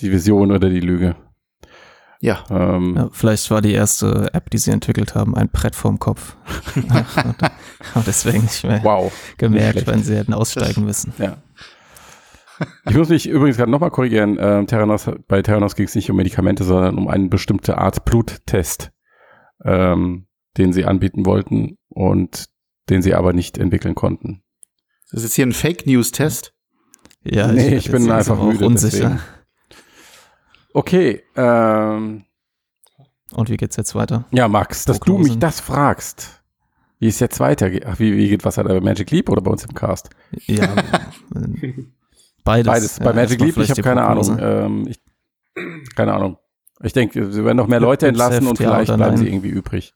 Die 0.00 0.10
Vision 0.10 0.50
oder 0.50 0.70
die 0.70 0.80
Lüge. 0.80 1.16
Ja. 2.24 2.42
Ähm, 2.48 2.94
Ja, 2.96 3.08
vielleicht 3.12 3.50
war 3.50 3.60
die 3.60 3.72
erste 3.72 4.30
App, 4.32 4.48
die 4.48 4.56
sie 4.56 4.70
entwickelt 4.70 5.14
haben, 5.14 5.36
ein 5.36 5.50
Brett 5.50 5.74
vorm 5.74 5.98
Kopf. 5.98 6.36
und, 6.74 6.86
und 7.94 8.06
deswegen 8.06 8.42
nicht 8.44 8.64
mehr 8.64 8.82
Wow. 8.82 9.12
gemerkt, 9.36 9.72
schlecht. 9.80 9.86
wenn 9.88 10.02
sie 10.02 10.16
hätten 10.16 10.32
aussteigen 10.32 10.84
müssen. 10.86 11.12
Ja. 11.18 11.36
Ich 12.88 12.96
muss 12.96 13.08
mich 13.10 13.28
übrigens 13.28 13.56
gerade 13.58 13.70
nochmal 13.70 13.90
korrigieren. 13.90 14.38
Ähm, 14.40 14.66
Theranos, 14.66 15.10
bei 15.28 15.42
Theranos 15.42 15.74
ging 15.76 15.86
es 15.86 15.94
nicht 15.94 16.08
um 16.10 16.16
Medikamente, 16.16 16.64
sondern 16.64 16.96
um 16.96 17.08
eine 17.08 17.28
bestimmte 17.28 17.76
Art 17.76 18.04
Bluttest, 18.06 18.90
ähm, 19.64 20.26
den 20.56 20.72
sie 20.72 20.84
anbieten 20.86 21.26
wollten 21.26 21.76
und 21.88 22.46
den 22.88 23.02
sie 23.02 23.14
aber 23.14 23.32
nicht 23.34 23.58
entwickeln 23.58 23.94
konnten. 23.94 24.42
Das 25.10 25.18
ist 25.20 25.24
jetzt 25.24 25.34
hier 25.34 25.46
ein 25.46 25.52
Fake 25.52 25.86
News 25.86 26.10
Test. 26.12 26.54
Ja, 27.22 27.48
Nee, 27.48 27.72
werd 27.72 27.84
ich 27.84 27.90
bin 27.90 28.10
einfach 28.10 28.40
müde, 28.42 28.64
unsicher. 28.66 28.96
deswegen. 29.10 29.20
Okay, 30.76 31.22
ähm, 31.36 32.24
Und 33.32 33.48
wie 33.48 33.56
geht's 33.56 33.76
jetzt 33.76 33.94
weiter? 33.94 34.24
ja, 34.32 34.48
Max, 34.48 34.84
dass 34.84 34.98
du 35.00 35.18
mich 35.18 35.38
das 35.38 35.60
fragst, 35.60 36.42
wie 36.98 37.06
es 37.08 37.20
jetzt 37.20 37.38
weitergeht. 37.40 37.86
Ach, 37.86 37.98
wie, 38.00 38.16
wie 38.16 38.28
geht 38.28 38.44
was 38.44 38.56
bei 38.56 38.80
Magic 38.80 39.10
Leap 39.12 39.28
oder 39.30 39.40
bei 39.40 39.50
uns 39.52 39.64
im 39.64 39.72
Cast? 39.74 40.10
Ja, 40.46 40.66
beides. 42.44 42.66
Beides. 42.72 42.98
Ja, 42.98 43.04
Bei 43.04 43.12
Magic 43.12 43.40
erstmal 43.40 43.46
Leap, 43.46 43.56
ich 43.58 43.70
habe 43.70 43.82
keine 43.82 44.02
Prognose. 44.02 44.32
Ahnung. 44.32 44.86
Ähm, 44.86 44.86
ich, 44.88 45.94
keine 45.94 46.12
Ahnung. 46.12 46.38
Ich 46.82 46.92
denke, 46.92 47.30
sie 47.30 47.44
werden 47.44 47.56
noch 47.56 47.68
mehr 47.68 47.80
Leute 47.80 48.08
entlassen 48.08 48.46
und 48.48 48.58
ja 48.58 48.66
vielleicht 48.68 48.88
bleiben 48.88 49.00
nein? 49.14 49.16
sie 49.16 49.28
irgendwie 49.28 49.48
übrig. 49.48 49.94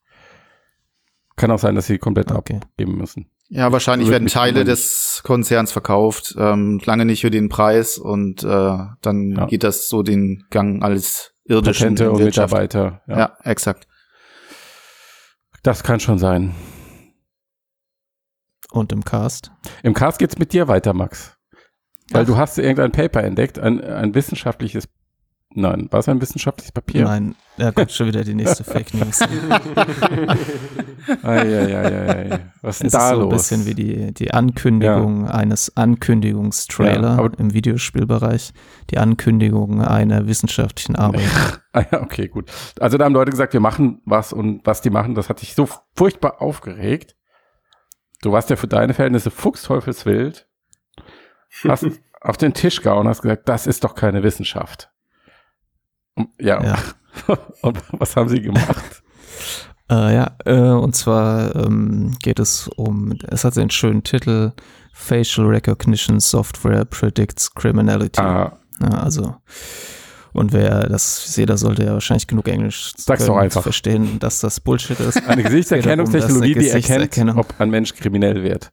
Kann 1.36 1.50
auch 1.50 1.58
sein, 1.58 1.74
dass 1.74 1.86
sie 1.86 1.98
komplett 1.98 2.30
Okay. 2.30 2.60
abgeben 2.62 2.96
müssen. 2.96 3.28
Ja, 3.50 3.72
wahrscheinlich 3.72 4.10
werden 4.10 4.28
Teile 4.28 4.64
des 4.64 5.22
Konzerns 5.24 5.72
verkauft, 5.72 6.34
ähm, 6.38 6.80
lange 6.84 7.06
nicht 7.06 7.22
für 7.22 7.30
den 7.30 7.48
Preis 7.48 7.96
und 7.96 8.44
äh, 8.44 8.78
dann 9.00 9.30
Ja. 9.36 9.46
geht 9.46 9.64
das 9.64 9.88
so 9.88 10.02
den 10.02 10.44
Gang 10.50 10.82
als 10.82 11.32
irdischen 11.44 11.94
Patente 11.94 12.10
und 12.10 12.18
Wirtschaft. 12.18 12.52
Mitarbeiter. 12.52 13.00
Ja. 13.06 13.18
Ja. 13.18 13.36
exakt. 13.44 13.86
Das 15.62 15.82
kann 15.82 15.98
schon 15.98 16.18
sein. 16.18 16.54
Und 18.70 18.92
im 18.92 19.02
Cast. 19.04 19.50
Im 19.82 19.94
Cast 19.94 20.18
geht's 20.18 20.38
mit 20.38 20.52
dir 20.52 20.68
weiter, 20.68 20.92
Max. 20.92 21.36
Weil 22.10 22.22
Ach. 22.22 22.26
du 22.26 22.36
hast 22.36 22.58
irgendein 22.58 22.92
Paper 22.92 23.22
entdeckt, 23.24 23.58
ein, 23.58 23.82
ein 23.82 24.14
wissenschaftliches, 24.14 24.88
nein, 25.54 25.88
war 25.90 26.00
es 26.00 26.08
ein 26.08 26.20
wissenschaftliches 26.20 26.72
Papier? 26.72 27.04
Nein, 27.04 27.34
ja 27.56 27.70
gut, 27.70 27.90
schon 27.90 28.06
wieder 28.06 28.22
die 28.24 28.34
nächste 28.34 28.64
Fake 28.64 28.94
News. 28.94 29.20
Eieieiei. 31.22 32.40
Was 32.62 32.80
ist 32.80 32.80
denn 32.80 32.86
Es 32.88 32.94
ist 32.94 32.94
da 32.94 33.08
so 33.10 33.20
los? 33.22 33.24
ein 33.24 33.36
bisschen 33.36 33.66
wie 33.66 33.74
die, 33.74 34.14
die 34.14 34.32
Ankündigung 34.32 35.28
eines 35.28 35.76
Ankündigungstrailer 35.76 37.16
Ja, 37.16 37.30
im 37.38 37.52
Videospielbereich. 37.54 38.52
Die 38.90 38.98
Ankündigung 38.98 39.82
einer 39.82 40.26
wissenschaftlichen 40.26 40.96
Arbeit. 40.96 41.22
Ah 41.74 41.84
ja, 41.92 42.00
okay, 42.02 42.28
gut. 42.28 42.50
Also 42.80 42.96
da 42.96 43.04
haben 43.04 43.12
Leute 43.12 43.30
gesagt, 43.30 43.52
wir 43.52 43.60
machen 43.60 44.00
was 44.06 44.32
und 44.32 44.66
was 44.66 44.80
die 44.80 44.88
machen, 44.90 45.14
das 45.14 45.28
hat 45.28 45.42
dich 45.42 45.54
so 45.54 45.68
furchtbar 45.94 46.40
aufgeregt. 46.40 47.14
Du 48.22 48.32
warst 48.32 48.48
ja 48.50 48.56
für 48.56 48.66
deine 48.66 48.94
Verhältnisse 48.94 49.30
fuchsteufelswild, 49.30 50.48
hast 51.68 51.86
auf 52.22 52.36
den 52.38 52.54
Tisch 52.54 52.80
gehauen 52.80 53.00
und 53.00 53.08
hast 53.08 53.20
gesagt, 53.22 53.48
das 53.50 53.66
ist 53.66 53.84
doch 53.84 53.94
keine 53.94 54.22
Wissenschaft. 54.22 54.90
Ja, 56.40 56.62
Ja. 56.64 56.78
und 57.62 57.78
was 57.92 58.16
haben 58.16 58.28
sie 58.28 58.40
gemacht? 58.42 59.02
Äh, 59.90 60.14
ja, 60.16 60.32
äh, 60.44 60.52
und 60.72 60.94
zwar 60.94 61.56
ähm, 61.56 62.14
geht 62.22 62.38
es 62.38 62.68
um, 62.76 63.14
es 63.28 63.44
hat 63.44 63.56
den 63.56 63.70
schönen 63.70 64.02
Titel 64.02 64.52
Facial 64.92 65.46
Recognition 65.46 66.20
Software 66.20 66.84
Predicts 66.84 67.54
Criminality. 67.54 68.20
ah, 68.20 68.58
Ja, 68.82 68.88
also, 68.88 69.36
und 70.34 70.52
wer 70.52 70.86
das 70.90 71.32
sieht, 71.32 71.48
der 71.48 71.56
sollte 71.56 71.84
ja 71.86 71.94
wahrscheinlich 71.94 72.26
genug 72.26 72.48
Englisch 72.48 72.92
Sag's 72.98 73.24
können, 73.24 73.38
einfach. 73.38 73.62
verstehen, 73.62 74.18
dass 74.18 74.40
das 74.40 74.60
Bullshit 74.60 75.00
ist. 75.00 75.26
eine 75.26 75.42
Gesichtserkennungstechnologie, 75.42 76.54
die 76.58 76.68
erkennt, 76.68 77.38
ob 77.38 77.58
ein 77.58 77.70
Mensch 77.70 77.94
kriminell 77.94 78.42
wird. 78.42 78.68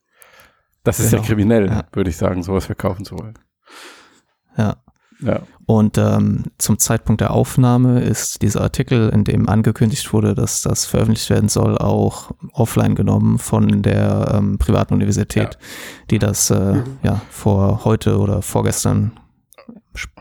Das 0.84 0.99
ist 0.99 1.13
ja 1.13 1.19
Genau. 1.19 1.27
kriminell, 1.29 1.67
Ja. 1.69 1.86
würde 1.93 2.10
ich 2.10 2.17
sagen, 2.17 2.43
sowas 2.43 2.65
verkaufen 2.65 3.05
zu 3.05 3.17
wollen. 3.17 3.39
Ja. 4.58 4.75
Ja. 5.21 5.39
Und 5.67 5.97
ähm, 5.97 6.43
zum 6.60 6.78
Zeitpunkt 6.78 7.21
der 7.21 7.32
Aufnahme 7.32 8.01
ist 8.01 8.43
dieser 8.43 8.62
Artikel, 8.62 9.10
in 9.10 9.23
dem 9.23 9.49
angekündigt 9.49 10.13
wurde, 10.13 10.36
dass 10.36 10.62
das 10.62 10.86
veröffentlicht 10.86 11.30
werden 11.32 11.49
soll, 11.49 11.78
auch 11.78 12.32
offline 12.54 12.93
genommen 12.93 13.39
von 13.39 13.82
der 13.82 14.32
ähm, 14.36 14.60
privaten 14.60 14.93
Universität, 14.93 15.58
die 16.12 16.19
das 16.19 16.51
äh, 16.51 16.84
ja 17.01 17.21
vor 17.32 17.84
heute 17.84 18.19
oder 18.19 18.43
vorgestern, 18.43 19.13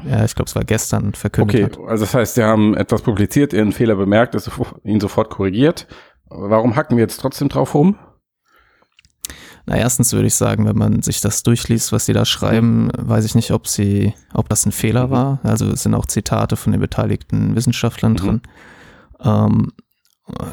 ja, 0.08 0.24
ich 0.24 0.34
glaube, 0.34 0.48
es 0.48 0.56
war 0.56 0.64
gestern 0.64 1.12
verkündet 1.12 1.76
Okay, 1.76 1.82
hat. 1.82 1.90
also 1.90 2.04
das 2.04 2.14
heißt, 2.14 2.34
sie 2.36 2.44
haben 2.44 2.74
etwas 2.74 3.02
publiziert, 3.02 3.52
ihren 3.52 3.72
Fehler 3.72 3.96
bemerkt, 3.96 4.34
ist 4.34 4.50
ihn 4.82 5.00
sofort 5.00 5.28
korrigiert. 5.28 5.86
Warum 6.30 6.74
hacken 6.74 6.96
wir 6.96 7.02
jetzt 7.02 7.20
trotzdem 7.20 7.48
drauf 7.48 7.74
rum? 7.74 7.96
Na, 9.66 9.76
erstens 9.76 10.12
würde 10.12 10.26
ich 10.26 10.34
sagen, 10.34 10.66
wenn 10.66 10.76
man 10.76 11.00
sich 11.02 11.20
das 11.22 11.42
durchliest, 11.42 11.90
was 11.92 12.04
sie 12.06 12.12
da 12.12 12.24
schreiben, 12.26 12.90
weiß 12.98 13.24
ich 13.24 13.34
nicht, 13.34 13.50
ob 13.50 13.66
sie, 13.66 14.12
ob 14.34 14.48
das 14.50 14.66
ein 14.66 14.72
Fehler 14.72 15.06
Mhm. 15.06 15.10
war. 15.10 15.38
Also 15.42 15.66
es 15.70 15.82
sind 15.84 15.94
auch 15.94 16.06
Zitate 16.06 16.56
von 16.56 16.72
den 16.72 16.80
beteiligten 16.82 17.56
Wissenschaftlern 17.56 18.12
Mhm. 18.12 18.16
drin. 18.16 18.42
Ähm, 19.22 19.72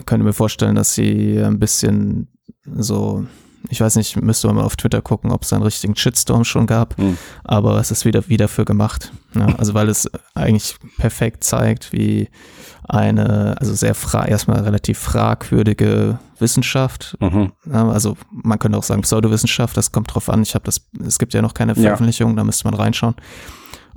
könnte 0.06 0.24
mir 0.26 0.34
vorstellen, 0.34 0.76
dass 0.76 0.94
sie 0.96 1.40
ein 1.42 1.60
bisschen 1.60 2.28
so, 2.76 3.26
ich 3.70 3.80
weiß 3.82 3.96
nicht, 3.98 4.22
müsste 4.22 4.48
man 4.48 4.58
mal 4.58 4.64
auf 4.64 4.76
Twitter 4.78 5.02
gucken, 5.02 5.32
ob 5.32 5.44
es 5.44 5.52
einen 5.54 5.64
richtigen 5.64 5.96
Shitstorm 5.96 6.44
schon 6.46 6.66
gab, 6.68 6.98
Hm. 6.98 7.18
aber 7.44 7.80
es 7.80 7.92
ist 7.92 8.06
wieder, 8.06 8.28
wieder 8.30 8.48
für 8.48 8.66
gemacht. 8.66 9.12
Ja, 9.36 9.48
also 9.58 9.74
weil 9.74 9.88
es 9.90 10.10
eigentlich 10.36 10.76
perfekt 10.98 11.44
zeigt, 11.44 11.92
wie 11.94 12.30
eine, 12.84 13.56
also 13.60 13.74
sehr 13.74 13.96
fra 13.96 14.26
erstmal 14.26 14.62
relativ 14.62 14.98
fragwürdige 15.00 16.20
Wissenschaft, 16.42 17.16
Mhm. 17.22 17.52
ja, 17.72 17.88
also 17.90 18.18
man 18.32 18.60
könnte 18.60 18.78
auch 18.78 18.84
sagen 18.84 19.02
Pseudowissenschaft, 19.04 19.78
das 19.78 19.92
kommt 19.92 20.14
drauf 20.14 20.30
an. 20.30 20.42
Ich 20.42 20.56
habe 20.56 20.66
das, 20.66 20.88
es 21.06 21.20
gibt 21.20 21.34
ja 21.34 21.42
noch 21.42 21.54
keine 21.54 21.74
Ja. 21.74 21.82
Veröffentlichung, 21.82 22.36
da 22.36 22.44
müsste 22.44 22.66
man 22.66 22.74
reinschauen. 22.74 23.16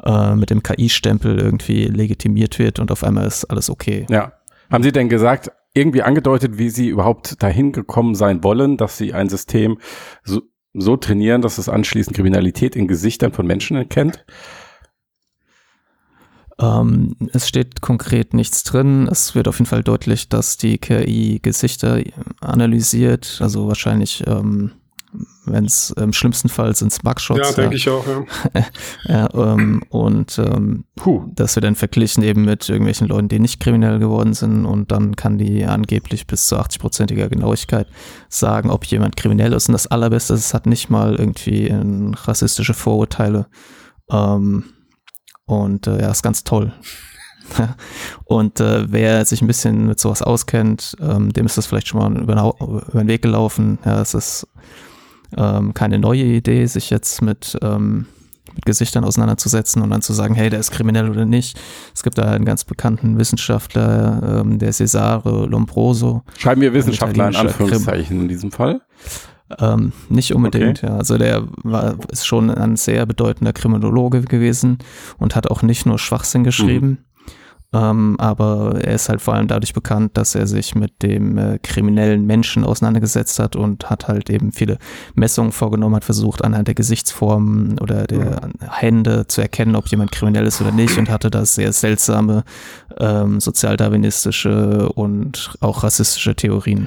Äh, 0.02 0.34
mit 0.36 0.50
dem 0.50 0.62
KI-Stempel 0.62 1.38
irgendwie 1.38 1.84
legitimiert 1.84 2.58
wird 2.58 2.78
und 2.78 2.90
auf 2.92 3.04
einmal 3.04 3.26
ist 3.26 3.44
alles 3.46 3.70
okay. 3.70 4.06
Ja. 4.10 4.32
Haben 4.70 4.82
Sie 4.82 4.92
denn 4.92 5.08
gesagt, 5.08 5.50
irgendwie 5.72 6.02
angedeutet, 6.02 6.58
wie 6.58 6.68
Sie 6.70 6.88
überhaupt 6.88 7.42
dahin 7.42 7.72
gekommen 7.72 8.14
sein 8.14 8.42
wollen, 8.44 8.76
dass 8.76 8.96
Sie 8.98 9.14
ein 9.14 9.28
System 9.28 9.78
so, 10.24 10.42
so 10.74 10.96
trainieren, 10.96 11.42
dass 11.42 11.58
es 11.58 11.68
anschließend 11.68 12.14
Kriminalität 12.16 12.76
in 12.76 12.88
Gesichtern 12.88 13.32
von 13.32 13.46
Menschen 13.46 13.76
erkennt? 13.76 14.24
Ähm, 16.60 17.16
es 17.32 17.48
steht 17.48 17.80
konkret 17.80 18.32
nichts 18.34 18.62
drin. 18.62 19.08
Es 19.10 19.34
wird 19.34 19.48
auf 19.48 19.58
jeden 19.58 19.68
Fall 19.68 19.82
deutlich, 19.82 20.28
dass 20.28 20.56
die 20.56 20.78
KI 20.78 21.40
Gesichter 21.42 22.00
analysiert. 22.40 23.38
Also 23.40 23.66
wahrscheinlich, 23.66 24.24
ähm, 24.26 24.70
wenn 25.46 25.64
es 25.64 25.90
im 25.90 26.12
schlimmsten 26.12 26.48
Fall 26.48 26.74
sind 26.74 26.92
es 26.92 26.98
Ja, 26.98 27.08
Mugshots. 27.10 27.54
denke 27.54 27.76
ich 27.76 27.88
auch, 27.88 28.04
ja. 28.06 28.24
Ja, 29.04 29.28
ähm, 29.34 29.82
und 29.88 30.38
ähm, 30.38 30.84
das 31.34 31.54
wird 31.56 31.64
dann 31.64 31.74
verglichen 31.76 32.22
eben 32.22 32.44
mit 32.44 32.68
irgendwelchen 32.68 33.08
Leuten, 33.08 33.28
die 33.28 33.38
nicht 33.38 33.60
kriminell 33.60 33.98
geworden 33.98 34.34
sind 34.34 34.64
und 34.64 34.90
dann 34.90 35.14
kann 35.16 35.38
die 35.38 35.64
angeblich 35.66 36.26
bis 36.26 36.46
zu 36.46 36.56
80-prozentiger 36.56 37.28
Genauigkeit 37.28 37.86
sagen, 38.28 38.70
ob 38.70 38.84
jemand 38.86 39.16
kriminell 39.16 39.52
ist. 39.52 39.68
Und 39.68 39.72
das 39.74 39.86
Allerbeste 39.86 40.34
ist, 40.34 40.40
es 40.40 40.54
hat 40.54 40.66
nicht 40.66 40.88
mal 40.90 41.14
irgendwie 41.16 41.68
rassistische 41.72 42.74
Vorurteile. 42.74 43.46
Ähm, 44.10 44.64
und 45.46 45.86
äh, 45.86 46.00
ja, 46.00 46.10
ist 46.10 46.22
ganz 46.22 46.44
toll. 46.44 46.72
und 48.24 48.60
äh, 48.60 48.90
wer 48.90 49.24
sich 49.24 49.42
ein 49.42 49.46
bisschen 49.46 49.86
mit 49.86 50.00
sowas 50.00 50.22
auskennt, 50.22 50.96
ähm, 51.00 51.32
dem 51.32 51.46
ist 51.46 51.58
das 51.58 51.66
vielleicht 51.66 51.88
schon 51.88 52.00
mal 52.00 52.22
über, 52.22 52.54
über 52.60 53.00
den 53.00 53.08
Weg 53.08 53.22
gelaufen. 53.22 53.78
Ja, 53.84 54.00
es 54.00 54.14
ist 54.14 54.46
ähm, 55.36 55.74
keine 55.74 55.98
neue 55.98 56.24
Idee, 56.24 56.66
sich 56.66 56.90
jetzt 56.90 57.22
mit, 57.22 57.58
ähm, 57.62 58.06
mit 58.54 58.64
Gesichtern 58.64 59.04
auseinanderzusetzen 59.04 59.82
und 59.82 59.90
dann 59.90 60.02
zu 60.02 60.12
sagen, 60.12 60.34
hey, 60.34 60.48
der 60.48 60.60
ist 60.60 60.70
kriminell 60.70 61.10
oder 61.10 61.26
nicht. 61.26 61.60
Es 61.94 62.02
gibt 62.02 62.18
da 62.18 62.30
einen 62.30 62.44
ganz 62.44 62.64
bekannten 62.64 63.18
Wissenschaftler, 63.18 64.40
ähm, 64.40 64.58
der 64.58 64.72
Cesare 64.72 65.46
Lombroso. 65.46 66.22
Schreiben 66.38 66.60
wir 66.60 66.72
Wissenschaftler 66.72 67.28
in. 67.28 67.36
Anführungszeichen 67.36 68.22
in 68.22 68.28
diesem 68.28 68.52
Fall? 68.52 68.80
Ähm, 69.58 69.92
nicht 70.08 70.34
unbedingt, 70.34 70.82
ja. 70.82 70.96
Also 70.96 71.18
der 71.18 71.46
war, 71.62 71.96
ist 72.10 72.26
schon 72.26 72.50
ein 72.50 72.76
sehr 72.76 73.04
bedeutender 73.06 73.52
Kriminologe 73.52 74.22
gewesen 74.22 74.78
und 75.18 75.36
hat 75.36 75.50
auch 75.50 75.62
nicht 75.62 75.86
nur 75.86 75.98
Schwachsinn 75.98 76.44
geschrieben. 76.44 77.04
Ähm, 77.74 78.14
aber 78.18 78.80
er 78.80 78.94
ist 78.94 79.08
halt 79.08 79.20
vor 79.20 79.34
allem 79.34 79.48
dadurch 79.48 79.74
bekannt, 79.74 80.16
dass 80.16 80.36
er 80.36 80.46
sich 80.46 80.76
mit 80.76 81.02
dem 81.02 81.36
äh, 81.36 81.58
kriminellen 81.58 82.24
Menschen 82.24 82.64
auseinandergesetzt 82.64 83.40
hat 83.40 83.56
und 83.56 83.90
hat 83.90 84.06
halt 84.06 84.30
eben 84.30 84.52
viele 84.52 84.78
Messungen 85.14 85.50
vorgenommen, 85.50 85.96
hat 85.96 86.04
versucht 86.04 86.44
anhand 86.44 86.68
der 86.68 86.76
Gesichtsformen 86.76 87.78
oder 87.80 88.04
der 88.04 88.48
Hände 88.70 89.26
zu 89.26 89.40
erkennen, 89.40 89.74
ob 89.74 89.88
jemand 89.88 90.12
kriminell 90.12 90.46
ist 90.46 90.60
oder 90.60 90.70
nicht 90.70 90.96
und 90.98 91.10
hatte 91.10 91.30
da 91.30 91.44
sehr 91.44 91.72
seltsame 91.72 92.44
ähm, 92.98 93.40
sozialdarwinistische 93.40 94.88
und 94.90 95.56
auch 95.60 95.82
rassistische 95.82 96.36
Theorien. 96.36 96.86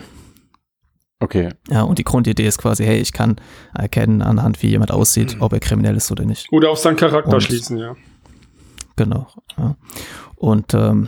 Okay. 1.20 1.50
Ja, 1.70 1.82
und 1.82 1.98
die 1.98 2.04
Grundidee 2.04 2.46
ist 2.46 2.60
quasi, 2.60 2.84
hey, 2.86 3.00
ich 3.00 3.12
kann 3.12 3.38
erkennen 3.74 4.22
anhand, 4.22 4.62
wie 4.62 4.68
jemand 4.68 4.92
aussieht, 4.92 5.38
ob 5.40 5.52
er 5.54 5.60
kriminell 5.60 5.96
ist 5.96 6.12
oder 6.12 6.26
nicht. 6.26 6.48
Oder 6.52 6.70
auf 6.70 6.78
seinen 6.78 6.96
Charakter 6.96 7.34
Und- 7.34 7.42
schließen, 7.42 7.78
ja. 7.78 7.96
Genau. 8.96 9.28
Ja. 9.58 9.76
Und 10.36 10.74
ähm, 10.74 11.08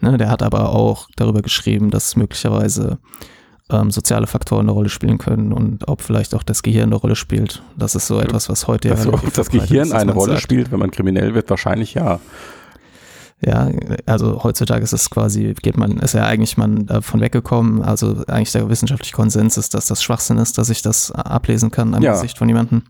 ne, 0.00 0.16
der 0.18 0.30
hat 0.30 0.42
aber 0.42 0.70
auch 0.74 1.08
darüber 1.16 1.42
geschrieben, 1.42 1.90
dass 1.90 2.16
möglicherweise 2.16 2.98
ähm, 3.70 3.90
soziale 3.90 4.26
Faktoren 4.26 4.62
eine 4.62 4.72
Rolle 4.72 4.88
spielen 4.88 5.18
können 5.18 5.52
und 5.52 5.88
ob 5.88 6.00
vielleicht 6.00 6.34
auch 6.34 6.42
das 6.42 6.62
Gehirn 6.62 6.84
eine 6.84 6.94
Rolle 6.96 7.16
spielt. 7.16 7.62
Das 7.76 7.94
ist 7.94 8.06
so 8.06 8.20
etwas, 8.20 8.48
was 8.48 8.66
heute 8.66 8.88
Dass 8.88 9.04
ja 9.04 9.08
ob 9.08 9.14
relativ 9.20 9.34
das 9.34 9.50
Gehirn 9.50 9.88
ist, 9.88 9.92
eine 9.92 10.12
Rolle 10.12 10.32
sagt, 10.32 10.42
spielt, 10.42 10.72
wenn 10.72 10.78
man 10.78 10.90
kriminell 10.90 11.34
wird, 11.34 11.50
wahrscheinlich 11.50 11.94
ja. 11.94 12.20
Ja, 13.40 13.70
also 14.04 14.42
heutzutage 14.42 14.82
ist 14.82 14.92
es 14.92 15.10
quasi, 15.10 15.54
geht 15.62 15.76
man, 15.76 15.98
ist 15.98 16.14
ja 16.14 16.26
eigentlich 16.26 16.56
man 16.56 16.86
davon 16.86 17.20
weggekommen. 17.20 17.82
Also 17.82 18.24
eigentlich 18.26 18.50
der 18.50 18.68
wissenschaftliche 18.68 19.14
Konsens 19.14 19.56
ist, 19.56 19.74
dass 19.74 19.86
das 19.86 20.02
Schwachsinn 20.02 20.38
ist, 20.38 20.58
dass 20.58 20.70
ich 20.70 20.82
das 20.82 21.12
ablesen 21.12 21.70
kann 21.70 21.94
am 21.94 22.02
Ja. 22.02 22.12
Gesicht 22.14 22.36
von 22.36 22.48
jemandem. 22.48 22.82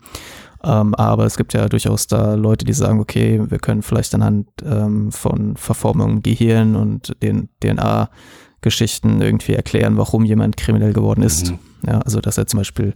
Ähm, 0.63 0.95
aber 0.95 1.25
es 1.25 1.37
gibt 1.37 1.53
ja 1.53 1.69
durchaus 1.69 2.07
da 2.07 2.33
Leute, 2.33 2.65
die 2.65 2.73
sagen, 2.73 2.99
okay, 2.99 3.41
wir 3.47 3.59
können 3.59 3.83
vielleicht 3.83 4.13
anhand 4.15 4.47
ähm, 4.65 5.11
von 5.11 5.55
Verformungen 5.55 6.17
im 6.17 6.23
Gehirn 6.23 6.75
und 6.75 7.15
den 7.21 7.49
DNA-Geschichten 7.63 9.21
irgendwie 9.21 9.53
erklären, 9.53 9.97
warum 9.97 10.25
jemand 10.25 10.57
kriminell 10.57 10.93
geworden 10.93 11.21
ist. 11.21 11.51
Mhm. 11.51 11.59
Ja, 11.87 11.99
also 11.99 12.19
dass 12.19 12.37
er 12.37 12.47
zum 12.47 12.59
Beispiel 12.59 12.93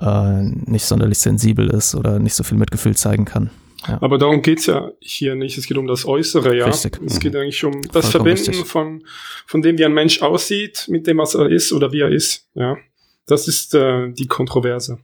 äh, 0.00 0.42
nicht 0.42 0.86
sonderlich 0.86 1.18
sensibel 1.18 1.68
ist 1.68 1.94
oder 1.94 2.18
nicht 2.20 2.34
so 2.34 2.42
viel 2.44 2.56
Mitgefühl 2.56 2.96
zeigen 2.96 3.24
kann. 3.26 3.50
Aber 4.00 4.18
darum 4.18 4.42
geht's 4.42 4.66
ja 4.66 4.90
hier 5.00 5.34
nicht. 5.34 5.58
Es 5.58 5.66
geht 5.66 5.76
um 5.76 5.86
das 5.86 6.06
Äußere, 6.06 6.56
ja. 6.56 6.66
Richtig. 6.66 6.98
Es 7.04 7.14
Mhm. 7.16 7.18
geht 7.20 7.36
eigentlich 7.36 7.64
um 7.64 7.72
das 7.82 8.10
Vollkommen 8.10 8.10
Verbinden 8.36 8.50
richtig. 8.50 8.66
von, 8.66 9.06
von 9.46 9.62
dem, 9.62 9.78
wie 9.78 9.84
ein 9.84 9.92
Mensch 9.94 10.22
aussieht, 10.22 10.86
mit 10.88 11.06
dem, 11.06 11.18
was 11.18 11.34
er 11.34 11.48
ist 11.50 11.72
oder 11.72 11.92
wie 11.92 12.00
er 12.00 12.10
ist, 12.10 12.48
ja. 12.54 12.76
Das 13.26 13.48
ist 13.48 13.74
äh, 13.74 14.10
die 14.12 14.26
Kontroverse. 14.26 14.98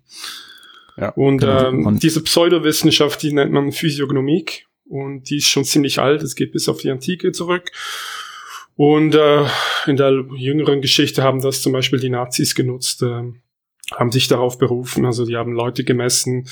Ja, 0.97 1.11
und 1.11 1.39
genau. 1.39 1.69
ähm, 1.69 1.87
Und- 1.87 2.03
diese 2.03 2.23
Pseudowissenschaft, 2.23 3.23
die 3.23 3.33
nennt 3.33 3.53
man 3.53 3.73
Physiognomik 3.73 4.67
und 4.89 5.31
die 5.31 5.37
ist 5.39 5.47
schon 5.49 5.65
ziemlich 5.65 5.99
alt. 5.99 6.23
Es 6.23 6.35
geht 6.35 6.53
bis 6.53 6.69
auf 6.69 6.79
die 6.79 6.91
Antike 6.91 7.33
zurück. 7.33 7.71
Und 8.77 9.15
äh, 9.15 9.45
in 9.87 9.97
der 9.97 10.25
jüngeren 10.37 10.81
Geschichte 10.81 11.23
haben 11.23 11.41
das 11.43 11.61
zum 11.63 11.73
Beispiel 11.73 12.01
die 12.01 12.09
Nazis 12.11 12.55
genutzt, 12.55 13.03
ähm, 13.03 13.41
haben 13.97 14.13
sich 14.13 14.29
darauf 14.29 14.59
berufen. 14.59 15.05
Also 15.05 15.25
die 15.25 15.37
haben 15.37 15.53
Leute 15.53 15.85
gemessen, 15.85 16.47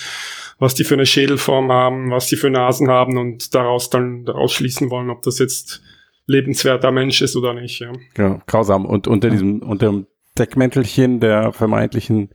was 0.59 0.75
die 0.75 0.85
für 0.85 0.95
eine 0.95 1.07
Schädelform 1.07 1.71
haben, 1.71 2.11
was 2.11 2.27
die 2.27 2.37
für 2.37 2.51
Nasen 2.51 2.89
haben 2.89 3.17
und 3.17 3.55
daraus 3.55 3.91
dann 3.91 4.25
daraus 4.25 4.53
schließen 4.53 4.91
wollen, 4.91 5.11
ob 5.11 5.23
das 5.23 5.39
jetzt 5.39 5.83
lebenswerter 6.27 6.91
Mensch 6.91 7.23
ist 7.23 7.37
oder 7.37 7.55
nicht. 7.55 7.81
Ja. 7.81 7.93
Genau, 8.15 8.41
grausam. 8.47 8.85
Und 8.85 9.07
unter 9.09 9.31
diesem, 9.31 9.63
unter 9.63 9.87
dem 9.87 10.07
Deckmäntelchen 10.39 11.21
der 11.21 11.53
vermeintlichen 11.53 12.31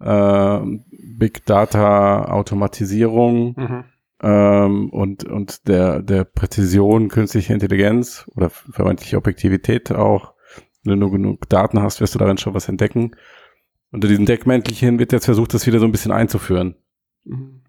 äh, 0.00 0.58
Big 0.90 1.44
Data 1.46 2.24
Automatisierung 2.32 3.54
Mhm. 3.56 3.84
ähm, 4.22 4.90
und, 4.90 5.24
und 5.24 5.68
der, 5.68 6.02
der 6.02 6.24
Präzision 6.24 7.08
künstlicher 7.08 7.54
Intelligenz 7.54 8.28
oder 8.34 8.50
vermeintliche 8.50 9.16
Objektivität 9.16 9.92
auch, 9.92 10.34
wenn 10.84 11.00
du 11.00 11.10
genug 11.10 11.48
Daten 11.48 11.82
hast, 11.82 12.00
wirst 12.00 12.14
du 12.14 12.18
darin 12.18 12.38
schon 12.38 12.54
was 12.54 12.68
entdecken. 12.68 13.12
Unter 13.90 14.08
diesem 14.08 14.26
Deckmäntelchen 14.26 14.98
wird 14.98 15.12
jetzt 15.12 15.24
versucht, 15.24 15.54
das 15.54 15.66
wieder 15.66 15.78
so 15.78 15.84
ein 15.84 15.92
bisschen 15.92 16.12
einzuführen. 16.12 16.74
Mhm. 17.24 17.62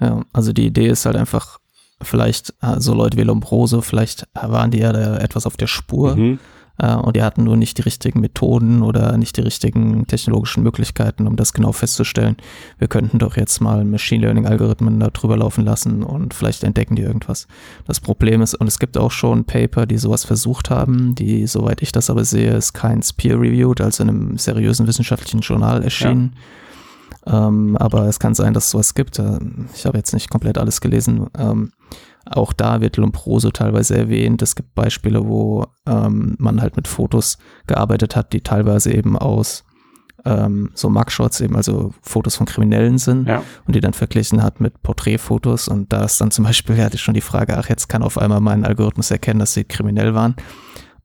Ja, 0.00 0.24
also 0.32 0.52
die 0.52 0.66
Idee 0.66 0.88
ist 0.88 1.04
halt 1.04 1.16
einfach, 1.16 1.58
vielleicht 2.00 2.54
äh, 2.62 2.80
so 2.80 2.94
Leute 2.94 3.18
wie 3.18 3.22
Lombroso, 3.22 3.82
vielleicht 3.82 4.26
waren 4.34 4.70
die 4.70 4.78
ja 4.78 4.92
da 4.92 5.18
etwas 5.18 5.44
auf 5.46 5.56
der 5.56 5.66
Spur 5.66 6.16
Mhm. 6.16 6.38
Äh, 6.80 6.94
und 6.94 7.16
die 7.16 7.22
hatten 7.22 7.44
nur 7.44 7.56
nicht 7.56 7.76
die 7.78 7.82
richtigen 7.82 8.20
Methoden 8.20 8.82
oder 8.82 9.16
nicht 9.18 9.36
die 9.36 9.42
richtigen 9.42 10.06
technologischen 10.06 10.62
Möglichkeiten, 10.62 11.26
um 11.26 11.36
das 11.36 11.52
genau 11.52 11.72
festzustellen. 11.72 12.36
Wir 12.78 12.88
könnten 12.88 13.18
doch 13.18 13.36
jetzt 13.36 13.60
mal 13.60 13.84
Machine 13.84 14.22
Learning 14.22 14.46
Algorithmen 14.46 14.98
da 14.98 15.08
drüber 15.08 15.36
laufen 15.36 15.64
lassen 15.64 16.02
und 16.02 16.32
vielleicht 16.32 16.64
entdecken 16.64 16.96
die 16.96 17.02
irgendwas. 17.02 17.46
Das 17.86 18.00
Problem 18.00 18.40
ist, 18.40 18.54
und 18.54 18.66
es 18.66 18.78
gibt 18.78 18.96
auch 18.96 19.10
schon 19.10 19.44
Paper, 19.44 19.84
die 19.86 19.98
sowas 19.98 20.24
versucht 20.24 20.70
haben, 20.70 21.14
die, 21.14 21.46
soweit 21.46 21.82
ich 21.82 21.92
das 21.92 22.08
aber 22.08 22.24
sehe, 22.24 22.52
ist 22.54 22.72
keins 22.72 23.12
peer-reviewed, 23.12 23.80
also 23.80 24.02
in 24.02 24.08
einem 24.08 24.38
seriösen 24.38 24.86
wissenschaftlichen 24.86 25.40
Journal 25.40 25.82
erschienen. 25.82 26.34
Ähm, 27.26 27.76
aber 27.76 28.06
es 28.06 28.18
kann 28.18 28.34
sein, 28.34 28.54
dass 28.54 28.64
es 28.64 28.70
sowas 28.70 28.94
gibt. 28.94 29.18
Äh, 29.18 29.38
Ich 29.74 29.84
habe 29.84 29.98
jetzt 29.98 30.14
nicht 30.14 30.30
komplett 30.30 30.56
alles 30.56 30.80
gelesen. 30.80 31.26
Ähm, 31.38 31.72
auch 32.26 32.52
da 32.52 32.80
wird 32.80 32.96
Lombroso 32.96 33.50
teilweise 33.50 33.96
erwähnt. 33.96 34.42
Es 34.42 34.54
gibt 34.54 34.74
Beispiele, 34.74 35.26
wo 35.26 35.66
ähm, 35.86 36.36
man 36.38 36.60
halt 36.60 36.76
mit 36.76 36.86
Fotos 36.88 37.38
gearbeitet 37.66 38.14
hat, 38.16 38.32
die 38.32 38.42
teilweise 38.42 38.92
eben 38.92 39.16
aus 39.18 39.64
ähm, 40.24 40.70
so 40.74 40.90
Mugshots, 40.90 41.40
eben 41.40 41.56
also 41.56 41.94
Fotos 42.02 42.36
von 42.36 42.46
Kriminellen 42.46 42.98
sind 42.98 43.26
Ja. 43.26 43.42
und 43.66 43.74
die 43.74 43.80
dann 43.80 43.94
verglichen 43.94 44.42
hat 44.42 44.60
mit 44.60 44.82
Porträtfotos. 44.82 45.66
Und 45.68 45.92
da 45.92 46.04
ist 46.04 46.20
dann 46.20 46.30
zum 46.30 46.44
Beispiel, 46.44 46.76
ja, 46.76 46.84
hatte 46.86 46.96
ich 46.96 47.02
schon 47.02 47.14
die 47.14 47.20
Frage, 47.22 47.56
ach, 47.56 47.68
jetzt 47.68 47.88
kann 47.88 48.02
auf 48.02 48.18
einmal 48.18 48.40
mein 48.40 48.64
Algorithmus 48.64 49.10
erkennen, 49.10 49.40
dass 49.40 49.54
sie 49.54 49.64
kriminell 49.64 50.14
waren. 50.14 50.36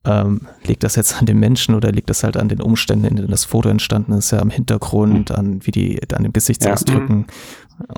Ähm, 0.07 0.41
liegt 0.63 0.84
das 0.84 0.95
jetzt 0.97 1.18
an 1.20 1.26
den 1.26 1.39
Menschen 1.39 1.74
oder 1.74 1.91
liegt 1.91 2.11
das 2.11 2.24
halt 2.24 2.38
an 2.38 2.47
den 2.47 2.61
Umständen, 2.61 3.05
in 3.05 3.16
denen 3.16 3.32
das 3.32 3.43
Foto 3.45 3.70
entstanden 3.70 4.11
ist, 4.11 4.30
ja, 4.32 4.39
am 4.39 4.51
Hintergrund, 4.51 5.32
an 5.32 5.66
wie 5.66 5.72
die, 5.72 5.99
an 6.13 6.22
dem 6.22 6.32
Gesichtsausdrücken 6.34 7.26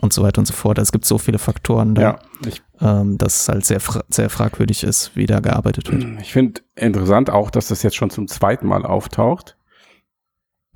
und 0.01 0.13
so 0.13 0.23
weiter 0.23 0.39
und 0.39 0.45
so 0.45 0.53
fort. 0.53 0.79
Also 0.79 0.89
es 0.89 0.91
gibt 0.91 1.05
so 1.05 1.17
viele 1.17 1.37
Faktoren 1.39 1.95
da, 1.95 2.01
Ja, 2.01 2.19
ich, 2.47 2.61
ähm, 2.81 3.17
dass 3.17 3.41
es 3.41 3.49
halt 3.49 3.65
sehr, 3.65 3.79
fra 3.79 4.03
sehr 4.09 4.29
fragwürdig 4.29 4.83
ist, 4.83 5.15
wie 5.15 5.25
da 5.25 5.39
gearbeitet 5.39 5.91
wird. 5.91 6.05
ich 6.21 6.31
finde 6.33 6.61
interessant 6.75 7.29
auch, 7.29 7.49
dass 7.51 7.67
das 7.67 7.83
jetzt 7.83 7.95
schon 7.95 8.09
zum 8.09 8.27
zweiten 8.27 8.67
Mal 8.67 8.85
auftaucht. 8.85 9.55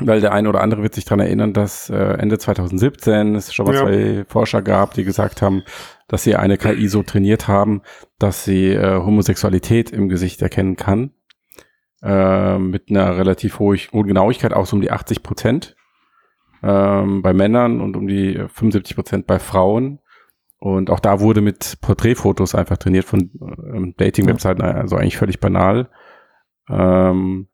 weil 0.03 0.19
der 0.21 0.31
eine 0.33 0.49
oder 0.49 0.61
andere 0.61 0.81
wird 0.81 0.95
sich 0.95 1.05
dran 1.05 1.19
erinnern, 1.19 1.53
dass 1.53 1.89
äh, 1.89 1.95
Ende 1.95 2.37
2017 2.39 3.35
es 3.35 3.53
schon 3.53 3.67
mal 3.67 3.75
Ja. 3.75 3.81
zwei 3.81 4.25
Forscher 4.27 4.61
gab, 4.63 4.93
die 4.95 5.03
gesagt 5.03 5.41
haben, 5.43 5.63
dass 6.07 6.23
sie 6.23 6.35
eine 6.35 6.57
KI 6.57 6.87
so 6.87 7.03
trainiert 7.03 7.47
haben, 7.47 7.81
dass 8.17 8.43
sie 8.43 8.69
äh, 8.69 8.95
Homosexualität 8.97 9.91
im 9.91 10.09
Gesicht 10.09 10.41
erkennen 10.41 10.75
kann. 10.75 11.11
Äh, 12.03 12.57
mit 12.57 12.89
einer 12.89 13.15
relativ 13.15 13.59
hohen 13.59 13.77
hohen 13.93 14.07
Genauigkeit, 14.07 14.53
auch 14.53 14.65
so 14.65 14.75
um 14.75 14.81
die 14.81 14.89
80 14.91 15.21
Prozent 15.21 15.75
ähm, 16.63 17.21
bei 17.21 17.33
Männern 17.33 17.81
und 17.81 17.95
um 17.95 18.07
die 18.07 18.35
75 18.35 18.95
Prozent 18.95 19.27
bei 19.27 19.39
Frauen. 19.39 19.99
Und 20.59 20.91
auch 20.91 20.99
da 20.99 21.19
wurde 21.19 21.41
mit 21.41 21.79
Porträtfotos 21.81 22.53
einfach 22.53 22.77
trainiert 22.77 23.05
von 23.05 23.31
ähm, 23.73 23.95
Dating-Webseiten, 23.97 24.61
also 24.61 24.95
eigentlich 24.95 25.17
völlig 25.17 25.39
banal. 25.39 25.89
Ähm, 26.69 27.47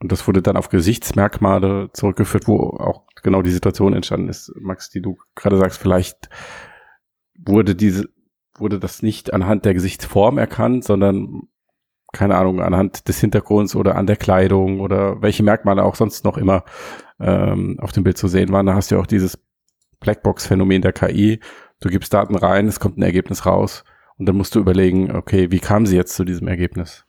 und 0.00 0.12
das 0.12 0.26
wurde 0.26 0.42
dann 0.42 0.56
auf 0.56 0.70
Gesichtsmerkmale 0.70 1.90
zurückgeführt, 1.92 2.48
wo 2.48 2.58
auch 2.78 3.04
genau 3.22 3.42
die 3.42 3.50
Situation 3.50 3.94
entstanden 3.94 4.28
ist, 4.28 4.52
Max, 4.58 4.90
die 4.90 5.00
du 5.00 5.18
gerade 5.34 5.58
sagst, 5.58 5.80
vielleicht 5.80 6.28
wurde 7.38 7.74
diese, 7.74 8.08
wurde 8.58 8.78
das 8.78 9.02
nicht 9.02 9.32
anhand 9.32 9.64
der 9.64 9.74
Gesichtsform 9.74 10.38
erkannt, 10.38 10.84
sondern 10.84 11.48
keine 12.12 12.36
Ahnung, 12.36 12.60
anhand 12.60 13.08
des 13.08 13.18
Hintergrunds 13.20 13.74
oder 13.76 13.96
an 13.96 14.06
der 14.06 14.16
Kleidung 14.16 14.80
oder 14.80 15.20
welche 15.20 15.42
Merkmale 15.42 15.82
auch 15.82 15.96
sonst 15.96 16.24
noch 16.24 16.38
immer 16.38 16.64
ähm, 17.20 17.78
auf 17.80 17.92
dem 17.92 18.04
Bild 18.04 18.18
zu 18.18 18.28
sehen 18.28 18.50
waren. 18.52 18.66
Da 18.66 18.74
hast 18.74 18.90
du 18.90 18.96
ja 18.96 19.00
auch 19.00 19.06
dieses 19.06 19.38
Blackbox-Phänomen 20.00 20.82
der 20.82 20.92
KI. 20.92 21.40
Du 21.80 21.88
gibst 21.88 22.12
Daten 22.14 22.36
rein, 22.36 22.66
es 22.68 22.80
kommt 22.80 22.98
ein 22.98 23.02
Ergebnis 23.02 23.46
raus 23.46 23.84
und 24.16 24.26
dann 24.26 24.36
musst 24.36 24.54
du 24.54 24.60
überlegen, 24.60 25.14
okay, 25.14 25.50
wie 25.50 25.60
kam 25.60 25.86
sie 25.86 25.96
jetzt 25.96 26.14
zu 26.14 26.24
diesem 26.24 26.48
Ergebnis? 26.48 27.04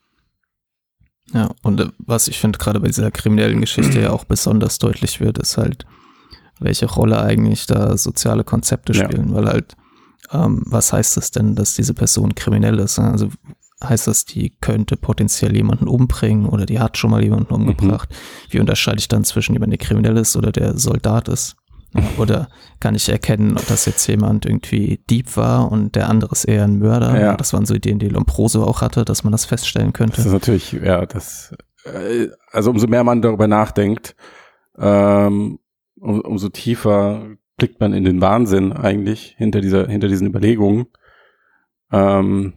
Ja, 1.34 1.50
und 1.64 1.80
äh, 1.80 1.88
was 1.98 2.28
ich 2.28 2.40
finde, 2.40 2.60
gerade 2.60 2.80
bei 2.80 2.88
dieser 2.88 3.12
kriminellen 3.12 3.62
Geschichte 3.62 4.00
ja 4.00 4.12
auch 4.12 4.26
besonders 4.26 4.78
deutlich 4.80 5.20
wird, 5.20 5.38
ist 5.40 5.58
halt, 5.58 5.86
welche 6.60 6.86
Rolle 6.86 7.22
eigentlich 7.22 7.66
da 7.66 7.98
soziale 7.98 8.44
Konzepte 8.44 8.94
Ja. 8.94 9.06
spielen, 9.06 9.34
weil 9.34 9.48
halt, 9.48 9.76
ähm, 10.32 10.64
was 10.68 10.94
heißt 10.94 11.18
das 11.18 11.32
denn, 11.32 11.56
dass 11.56 11.74
diese 11.74 11.94
Person 11.94 12.36
kriminell 12.36 12.80
ist? 12.80 12.98
ne? 13.00 13.12
Also 13.12 13.30
heißt 13.90 14.08
das, 14.08 14.26
die 14.26 14.56
könnte 14.62 14.98
potenziell 14.98 15.56
jemanden 15.56 15.88
umbringen 15.88 16.48
oder 16.48 16.66
die 16.66 16.80
hat 16.80 16.98
schon 16.98 17.12
mal 17.12 17.24
jemanden 17.24 17.54
umgebracht? 17.54 18.10
Wie 18.50 18.60
unterscheide 18.60 19.00
ich 19.00 19.08
dann 19.08 19.24
zwischen 19.24 19.54
jemand, 19.54 19.72
der 19.72 19.80
kriminell 19.80 20.18
ist 20.18 20.36
oder 20.36 20.52
der 20.52 20.78
Soldat 20.78 21.28
ist? 21.28 21.56
Ja, 21.94 22.04
Oder 22.18 22.50
kann 22.80 22.96
ich 22.96 23.08
erkennen, 23.08 23.58
ob 23.58 23.66
das 23.68 23.86
jetzt 23.86 24.06
jemand 24.08 24.46
irgendwie 24.46 25.00
Dieb 25.10 25.38
war 25.38 25.72
und 25.72 25.96
der 25.96 26.10
andere 26.10 26.34
ist 26.34 26.46
eher 26.46 26.66
ein 26.66 26.80
Mörder? 26.80 27.20
Ja. 27.20 27.38
Das 27.38 27.54
waren 27.54 27.66
so 27.66 27.74
Ideen, 27.74 28.00
die 28.00 28.10
Lombroso 28.10 28.64
auch 28.64 28.82
hatte, 28.82 29.06
dass 29.06 29.24
man 29.24 29.32
das 29.32 29.46
feststellen 29.46 29.94
könnte. 29.94 30.18
Das 30.18 30.26
ist 30.26 30.34
natürlich, 30.34 30.74
ja, 30.74 31.06
das, 31.06 31.56
äh, 31.86 32.28
also 32.52 32.72
umso 32.72 32.88
mehr 32.88 33.04
man 33.04 33.22
darüber 33.22 33.48
nachdenkt, 33.48 34.16
ähm, 34.78 35.60
um, 35.98 36.22
umso 36.22 36.50
tiefer 36.50 37.28
blickt 37.58 37.80
man 37.80 37.94
in 37.94 38.04
den 38.04 38.20
Wahnsinn 38.20 38.74
eigentlich 38.74 39.36
hinter 39.38 39.62
dieser, 39.62 39.88
hinter 39.88 40.10
diesen 40.10 40.28
Überlegungen. 40.28 40.88
Ähm, 41.92 42.54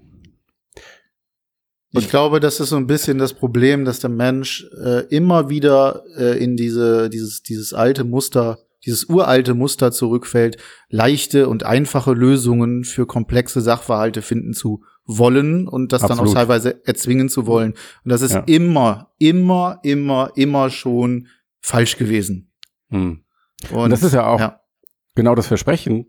Ich 1.92 2.10
glaube, 2.10 2.38
das 2.40 2.60
ist 2.60 2.68
so 2.68 2.76
ein 2.76 2.86
bisschen 2.86 3.18
das 3.18 3.32
Problem, 3.32 3.84
dass 3.84 4.00
der 4.00 4.10
Mensch 4.10 4.66
äh, 4.84 5.06
immer 5.08 5.48
wieder 5.48 6.04
äh, 6.16 6.42
in 6.42 6.56
diese, 6.56 7.08
dieses, 7.08 7.42
dieses 7.42 7.72
alte 7.72 8.04
Muster, 8.04 8.58
dieses 8.84 9.04
uralte 9.08 9.54
Muster 9.54 9.90
zurückfällt, 9.90 10.58
leichte 10.90 11.48
und 11.48 11.64
einfache 11.64 12.12
Lösungen 12.12 12.84
für 12.84 13.06
komplexe 13.06 13.60
Sachverhalte 13.62 14.20
finden 14.22 14.52
zu 14.52 14.82
wollen 15.06 15.66
und 15.66 15.92
das 15.92 16.02
dann 16.02 16.12
auch 16.12 16.24
Absolut. 16.24 16.34
teilweise 16.34 16.86
erzwingen 16.86 17.30
zu 17.30 17.46
wollen. 17.46 17.72
Und 18.04 18.10
das 18.12 18.20
ist 18.20 18.34
Ja. 18.34 18.40
immer, 18.46 19.10
immer, 19.18 19.80
immer, 19.82 20.30
immer 20.36 20.68
schon 20.70 21.28
falsch 21.60 21.96
gewesen. 21.96 22.52
hm. 22.90 23.22
Und 23.72 23.90
das 23.90 24.04
ist 24.04 24.14
ja 24.14 24.24
auch 24.26 24.38
ja. 24.38 24.60
genau 25.16 25.34
das 25.34 25.48
Versprechen 25.48 26.06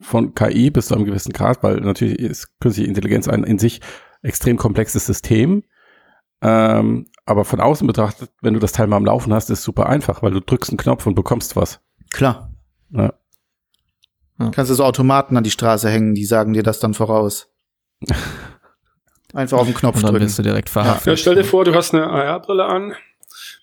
von 0.00 0.34
KI 0.34 0.70
bis 0.70 0.86
zu 0.86 0.94
einem 0.94 1.04
gewissen 1.04 1.32
Grad, 1.32 1.62
weil 1.62 1.80
natürlich 1.80 2.18
ist 2.18 2.58
künstliche 2.60 2.88
Intelligenz 2.88 3.28
ein 3.28 3.44
in 3.44 3.58
sich 3.58 3.80
extrem 4.22 4.56
komplexes 4.56 5.06
System. 5.06 5.62
Ähm, 6.42 7.06
aber 7.24 7.44
von 7.44 7.60
außen 7.60 7.86
betrachtet, 7.86 8.30
wenn 8.42 8.54
du 8.54 8.60
das 8.60 8.72
Teil 8.72 8.86
mal 8.86 8.96
am 8.96 9.04
Laufen 9.06 9.32
hast, 9.32 9.50
ist 9.50 9.60
es 9.60 9.64
super 9.64 9.86
einfach, 9.86 10.22
weil 10.22 10.32
du 10.32 10.40
drückst 10.40 10.70
einen 10.70 10.78
Knopf 10.78 11.06
und 11.06 11.14
bekommst 11.14 11.56
was. 11.56 11.80
Klar. 12.12 12.52
Ja. 12.90 13.14
Ja. 14.38 14.50
Kannst 14.50 14.70
du 14.70 14.74
so 14.74 14.84
Automaten 14.84 15.36
an 15.36 15.44
die 15.44 15.50
Straße 15.50 15.88
hängen, 15.88 16.14
die 16.14 16.26
sagen 16.26 16.52
dir 16.52 16.62
das 16.62 16.78
dann 16.78 16.94
voraus. 16.94 17.48
Einfach 19.34 19.58
auf 19.58 19.66
den 19.66 19.74
Knopf 19.74 19.96
Und 19.96 20.04
dann 20.04 20.12
drücken. 20.12 20.24
wirst 20.26 20.38
du 20.38 20.42
direkt 20.42 20.70
verhaftet. 20.70 21.06
Ja, 21.06 21.16
stell 21.16 21.34
dir 21.34 21.44
vor, 21.44 21.64
du 21.64 21.74
hast 21.74 21.94
eine 21.94 22.06
AR-Brille 22.06 22.64
an 22.64 22.94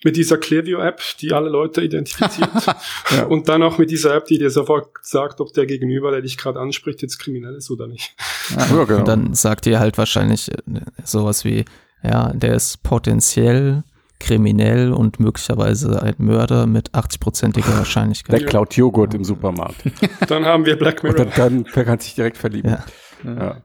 mit 0.04 0.16
dieser 0.16 0.38
Clearview-App, 0.38 1.02
die 1.20 1.34
alle 1.34 1.50
Leute 1.50 1.82
identifiziert. 1.82 2.50
Ja. 3.16 3.26
Und 3.26 3.48
dann 3.48 3.62
auch 3.64 3.78
mit 3.78 3.92
dieser 3.92 4.16
App, 4.16 4.26
die 4.26 4.38
dir 4.38 4.50
sofort 4.50 4.90
sagt, 5.02 5.40
ob 5.42 5.54
der 5.54 5.66
Gegenüber, 5.66 6.12
der 6.12 6.22
dich 6.22 6.38
gerade 6.38 6.60
anspricht, 6.60 7.02
jetzt 7.02 7.20
kriminell 7.20 7.54
ist 7.56 7.70
oder 7.70 7.88
nicht. 7.88 8.16
Ja, 8.56 8.84
genau. 8.86 9.00
Und 9.00 9.08
dann 9.08 9.34
sagt 9.34 9.68
ihr 9.68 9.80
halt 9.80 9.98
wahrscheinlich 9.98 10.50
äh, 10.52 10.56
sowas 11.04 11.46
wie, 11.46 11.66
ja, 12.02 12.32
der 12.34 12.56
ist 12.56 12.82
potenziell 12.82 13.84
kriminell 14.20 14.94
und 14.94 15.20
möglicherweise 15.20 16.02
ein 16.02 16.16
Mörder 16.18 16.66
mit 16.66 16.92
80-prozentiger 16.92 17.78
Wahrscheinlichkeit. 17.78 18.40
Der 18.40 18.48
klaut 18.48 18.76
Joghurt 18.76 19.14
im 19.14 19.24
Supermarkt. 19.24 19.84
Dann 20.28 20.46
haben 20.46 20.66
wir 20.66 20.78
Black 20.78 21.04
Und 21.04 21.18
Mirror. 21.18 21.32
dann, 21.36 21.66
dann 21.74 21.86
kann 21.86 22.00
sich 22.00 22.16
direkt 22.16 22.38
verlieben. 22.38 22.72
Ja. 22.72 22.86
Ja. 23.32 23.64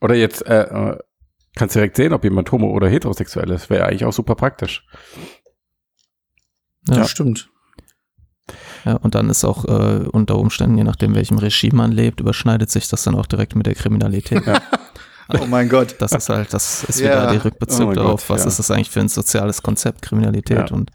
Oder 0.00 0.14
jetzt 0.14 0.46
äh, 0.46 0.62
äh, 0.62 0.98
kannst 1.56 1.74
direkt 1.74 1.96
sehen, 1.96 2.12
ob 2.12 2.24
jemand 2.24 2.50
homo 2.52 2.70
oder 2.70 2.88
heterosexuell 2.88 3.50
ist. 3.50 3.70
Wäre 3.70 3.86
eigentlich 3.86 4.04
auch 4.04 4.12
super 4.12 4.34
praktisch. 4.34 4.86
Ja. 6.88 6.96
Ja, 6.98 7.04
stimmt. 7.08 7.48
Ja, 8.84 8.94
und 8.94 9.14
dann 9.14 9.30
ist 9.30 9.44
auch 9.44 9.64
äh, 9.64 10.08
unter 10.10 10.36
Umständen, 10.36 10.76
je 10.76 10.84
nachdem, 10.84 11.14
welchem 11.14 11.38
Regime 11.38 11.76
man 11.76 11.92
lebt, 11.92 12.20
überschneidet 12.20 12.70
sich 12.70 12.88
das 12.88 13.04
dann 13.04 13.14
auch 13.14 13.26
direkt 13.26 13.54
mit 13.54 13.66
der 13.66 13.74
Kriminalität. 13.74 14.42
Oh 15.40 15.46
mein 15.46 15.68
Gott. 15.68 15.94
Das 16.00 16.12
ist 16.12 16.28
halt, 16.28 16.52
das 16.52 16.84
ist 16.84 17.00
Ja. 17.00 17.06
wieder 17.22 17.30
die 17.32 17.36
Rückbezug 17.38 17.90
Oh 17.90 17.92
darauf, 17.94 18.28
was 18.28 18.42
ja. 18.42 18.48
ist 18.48 18.58
das 18.58 18.70
eigentlich 18.70 18.90
für 18.90 19.00
ein 19.00 19.08
soziales 19.08 19.62
Konzept, 19.62 20.02
Kriminalität 20.02 20.68
Ja. 20.70 20.76
und 20.76 20.90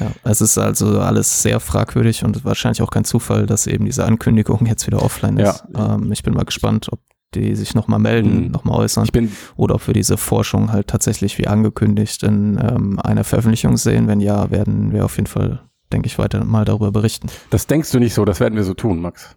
ja, 0.00 0.10
es 0.24 0.40
ist 0.42 0.58
also 0.58 1.00
alles 1.00 1.40
sehr 1.40 1.60
fragwürdig 1.60 2.24
und 2.24 2.44
wahrscheinlich 2.44 2.82
auch 2.82 2.90
kein 2.90 3.04
Zufall, 3.04 3.46
dass 3.46 3.66
eben 3.68 3.86
diese 3.86 4.04
Ankündigung 4.04 4.66
jetzt 4.66 4.86
wieder 4.88 5.00
offline 5.00 5.38
ist. 5.38 5.64
Ähm, 5.74 6.10
ich 6.12 6.22
bin 6.24 6.34
mal 6.34 6.44
gespannt, 6.44 6.88
ob 6.90 7.00
die 7.34 7.54
sich 7.56 7.74
nochmal 7.74 7.98
melden, 7.98 8.46
Mhm. 8.46 8.50
nochmal 8.50 8.80
äußern 8.80 9.04
Ich 9.04 9.12
bin, 9.12 9.32
oder 9.56 9.74
ob 9.76 9.86
wir 9.86 9.94
diese 9.94 10.16
Forschung 10.16 10.72
halt 10.72 10.88
tatsächlich 10.88 11.38
wie 11.38 11.46
angekündigt 11.46 12.22
in 12.22 12.58
ähm, 12.62 12.98
einer 13.00 13.24
Veröffentlichung 13.24 13.76
sehen. 13.76 14.06
Wenn 14.08 14.20
ja, 14.20 14.50
werden 14.50 14.92
wir 14.92 15.04
auf 15.04 15.16
jeden 15.16 15.26
Fall, 15.26 15.62
denke 15.92 16.06
ich, 16.06 16.18
weiter 16.18 16.44
mal 16.44 16.64
darüber 16.64 16.90
berichten. 16.92 17.28
das 17.50 17.66
denkst 17.66 17.90
du 17.92 17.98
nicht 17.98 18.14
so, 18.14 18.24
das 18.24 18.40
werden 18.40 18.56
wir 18.56 18.64
so 18.64 18.74
tun, 18.74 19.00
Max. 19.00 19.36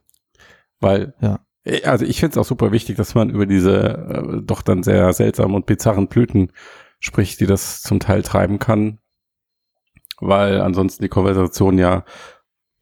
Weil, 0.80 1.14
Ja. 1.22 1.40
äh, 1.64 1.84
also 1.84 2.06
ich 2.06 2.20
finde 2.20 2.32
es 2.34 2.38
auch 2.38 2.48
super 2.48 2.72
wichtig, 2.72 2.98
dass 2.98 3.16
man 3.16 3.30
über 3.30 3.46
diese 3.46 3.80
äh, 3.82 4.42
doch 4.44 4.62
dann 4.62 4.84
sehr 4.84 5.12
seltsamen 5.14 5.56
und 5.56 5.66
bizarren 5.66 6.08
Blüten 6.08 6.52
spricht, 7.00 7.40
die 7.40 7.46
das 7.48 7.82
zum 7.82 8.00
Teil 8.00 8.24
treiben 8.24 8.60
kann. 8.60 9.00
Weil 10.20 10.62
ansonsten 10.62 11.04
die 11.04 11.10
Konversation 11.10 11.78
ja, 11.78 12.04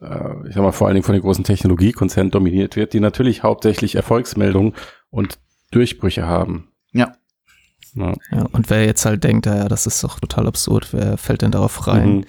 äh, 0.02 0.48
ich 0.48 0.56
sag 0.56 0.64
mal, 0.64 0.72
vor 0.72 0.88
allen 0.88 0.96
Dingen 0.96 1.04
von 1.06 1.14
den 1.14 1.22
großen 1.22 1.44
Technologiekonzernen 1.44 2.32
dominiert 2.32 2.76
wird, 2.78 2.94
die 2.94 3.00
natürlich 3.02 3.44
hauptsächlich 3.44 3.96
Erfolgsmeldungen 3.96 4.74
und 5.16 5.40
Durchbrüche 5.72 6.26
haben. 6.28 6.68
Ja. 6.94 7.14
Ja. 7.96 8.14
Ja, 8.32 8.46
und 8.52 8.70
wer 8.70 8.86
jetzt 8.86 9.06
halt 9.06 9.24
denkt, 9.24 9.46
ja, 9.46 9.68
das 9.70 9.88
ist 9.88 10.04
doch 10.04 10.20
total 10.20 10.48
absurd, 10.48 10.90
wer 10.92 11.18
fällt 11.18 11.42
denn 11.42 11.52
darauf 11.52 11.88
rein? 11.88 12.18
Mhm. 12.18 12.24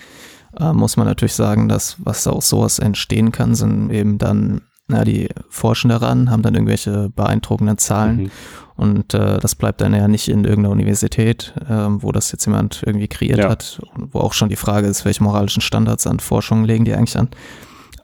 äh, 0.58 0.72
muss 0.72 0.96
man 0.96 1.06
natürlich 1.06 1.34
sagen, 1.34 1.68
dass 1.68 1.96
was 1.98 2.26
aus 2.26 2.48
sowas 2.48 2.78
entstehen 2.78 3.32
kann, 3.32 3.54
sind 3.54 3.90
eben 3.90 4.16
dann, 4.18 4.62
na, 4.88 5.04
die 5.04 5.28
forschen 5.50 5.88
daran, 5.90 6.30
haben 6.30 6.42
dann 6.42 6.54
irgendwelche 6.54 7.10
beeindruckenden 7.10 7.78
Zahlen 7.78 8.16
Mhm. 8.16 8.30
und 8.76 9.14
äh, 9.14 9.38
das 9.38 9.54
bleibt 9.56 9.80
dann 9.80 9.92
ja 9.92 10.06
nicht 10.08 10.28
in 10.28 10.44
irgendeiner 10.44 10.70
Universität, 10.72 11.52
ähm, 11.68 12.02
wo 12.02 12.12
das 12.12 12.30
jetzt 12.32 12.46
jemand 12.46 12.82
irgendwie 12.86 13.08
kreiert 13.08 13.38
Ja. 13.40 13.50
hat, 13.50 13.80
und 13.96 14.14
wo 14.14 14.20
auch 14.20 14.32
schon 14.32 14.48
die 14.48 14.56
Frage 14.56 14.86
ist, 14.86 15.04
welche 15.04 15.22
moralischen 15.24 15.60
Standards 15.62 16.06
an 16.06 16.20
Forschung 16.20 16.64
legen 16.64 16.84
die 16.84 16.94
eigentlich 16.94 17.18
an, 17.18 17.28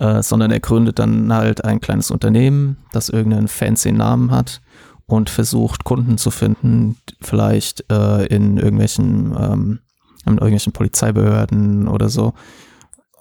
äh, 0.00 0.22
sondern 0.22 0.50
er 0.50 0.60
gründet 0.60 0.98
dann 0.98 1.32
halt 1.32 1.64
ein 1.64 1.80
kleines 1.80 2.10
Unternehmen, 2.10 2.76
das 2.92 3.08
irgendeinen 3.08 3.46
fancy 3.48 3.92
Namen 3.92 4.30
hat 4.32 4.60
und 5.07 5.30
versucht 5.30 5.84
Kunden 5.84 6.18
zu 6.18 6.30
finden, 6.30 6.96
vielleicht 7.20 7.84
äh, 7.90 8.26
in 8.26 8.57
irgendwelchen 8.57 9.36
ähm, 9.38 9.78
in 10.24 10.34
irgendwelchen 10.34 10.72
Polizeibehörden 10.72 11.88
oder 11.88 12.09
so 12.09 12.32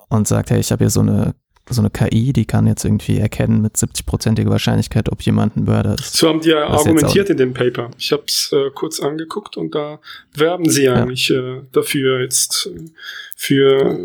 und 0.10 0.28
sagt, 0.28 0.52
hey, 0.52 0.60
ich 0.60 0.72
habe 0.72 0.84
hier 0.84 0.90
so 0.90 1.02
eine 1.02 1.34
so 1.70 1.82
eine 1.82 1.90
KI, 1.90 2.34
die 2.34 2.46
kann 2.46 2.68
jetzt 2.68 2.84
irgendwie 2.84 3.18
erkennen 3.18 3.62
mit 3.62 3.76
70-prozentiger 3.76 4.50
Wahrscheinlichkeit, 4.50 5.10
ob 5.10 5.22
jemand 5.22 5.56
ein 5.56 5.64
Mörder 5.64 5.96
ist. 5.96 6.18
So 6.18 6.28
haben 6.28 6.42
die 6.42 6.50
ja 6.50 6.64
jetzt 6.64 6.86
argumentiert 6.86 7.30
in 7.30 7.38
dem 7.38 7.54
Paper. 7.54 7.92
Ich 7.98 8.12
habe 8.12 8.24
es 8.28 8.52
äh, 8.52 8.72
kurz 8.74 9.00
angeguckt 9.00 9.58
und 9.58 9.74
da 9.74 10.00
werben 10.34 10.70
sie 10.70 10.90
eigentlich 10.90 11.30
äh, 11.30 11.62
dafür 11.72 12.22
jetzt 12.22 12.68
äh, 12.68 12.90
für 13.36 14.00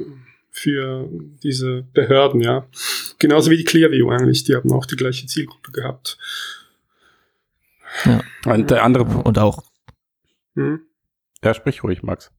für 0.50 1.06
diese 1.42 1.84
Behörden, 1.92 2.40
ja. 2.40 2.66
Genauso 3.18 3.50
wie 3.50 3.58
die 3.58 3.64
Clearview 3.64 4.08
eigentlich, 4.10 4.44
die 4.44 4.54
haben 4.54 4.72
auch 4.72 4.86
die 4.86 4.96
gleiche 4.96 5.26
Zielgruppe 5.26 5.70
gehabt. 5.70 6.16
Und 8.44 8.70
der 8.70 8.84
andere, 8.84 9.04
Und 9.04 9.38
auch, 9.38 9.62
Hm? 10.54 10.80
ja, 11.42 11.54
sprich 11.54 11.82
ruhig, 11.82 12.02
Max. 12.02 12.30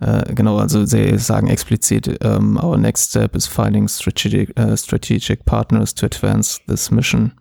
Äh, 0.00 0.34
genau, 0.34 0.58
also 0.58 0.84
sie 0.84 1.18
sagen 1.18 1.48
explizit, 1.48 2.24
um, 2.24 2.56
our 2.56 2.76
next 2.76 3.10
step 3.10 3.36
is 3.36 3.46
finding 3.46 3.88
strategic, 3.88 4.52
uh, 4.58 4.76
strategic 4.76 5.44
partners 5.44 5.94
to 5.94 6.06
advance 6.06 6.60
this 6.66 6.90
mission. 6.90 7.32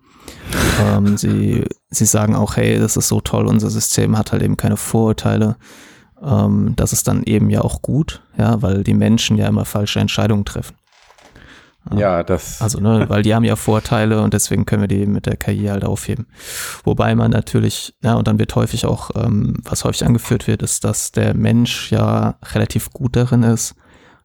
ähm, 0.79 1.17
sie, 1.17 1.65
sie 1.89 2.05
sagen 2.05 2.35
auch, 2.35 2.55
hey, 2.55 2.79
das 2.79 2.95
ist 2.95 3.09
so 3.09 3.19
toll, 3.21 3.45
unser 3.47 3.69
System 3.69 4.17
hat 4.17 4.31
halt 4.31 4.41
eben 4.43 4.55
keine 4.55 4.77
Vorurteile. 4.77 5.57
Ähm, 6.21 6.73
das 6.75 6.93
ist 6.93 7.07
dann 7.07 7.23
eben 7.23 7.49
ja 7.49 7.61
auch 7.61 7.81
gut, 7.81 8.23
ja, 8.37 8.61
weil 8.61 8.83
die 8.83 8.93
Menschen 8.93 9.37
ja 9.37 9.47
immer 9.47 9.65
falsche 9.65 9.99
Entscheidungen 9.99 10.45
treffen. 10.45 10.75
Ja, 11.91 12.23
das. 12.23 12.61
Also, 12.61 12.79
ne, 12.79 13.05
weil 13.09 13.23
die 13.23 13.36
haben 13.36 13.43
ja 13.43 13.55
Vorteile 13.55 14.21
und 14.21 14.34
deswegen 14.34 14.65
können 14.65 14.81
wir 14.81 14.88
die 14.88 15.05
mit 15.05 15.25
der 15.25 15.36
KI 15.36 15.65
halt 15.67 15.84
aufheben. 15.84 16.27
Wobei 16.84 17.13
man 17.15 17.31
natürlich, 17.31 17.93
ja, 18.01 18.15
und 18.15 18.27
dann 18.27 18.39
wird 18.39 18.55
häufig 18.55 18.86
auch, 18.86 19.11
ähm, 19.15 19.57
was 19.63 19.84
häufig 19.84 20.05
angeführt 20.05 20.47
wird, 20.47 20.61
ist, 20.61 20.84
dass 20.84 21.11
der 21.11 21.34
Mensch 21.34 21.91
ja 21.91 22.36
relativ 22.53 22.91
gut 22.91 23.15
darin 23.15 23.43
ist, 23.43 23.75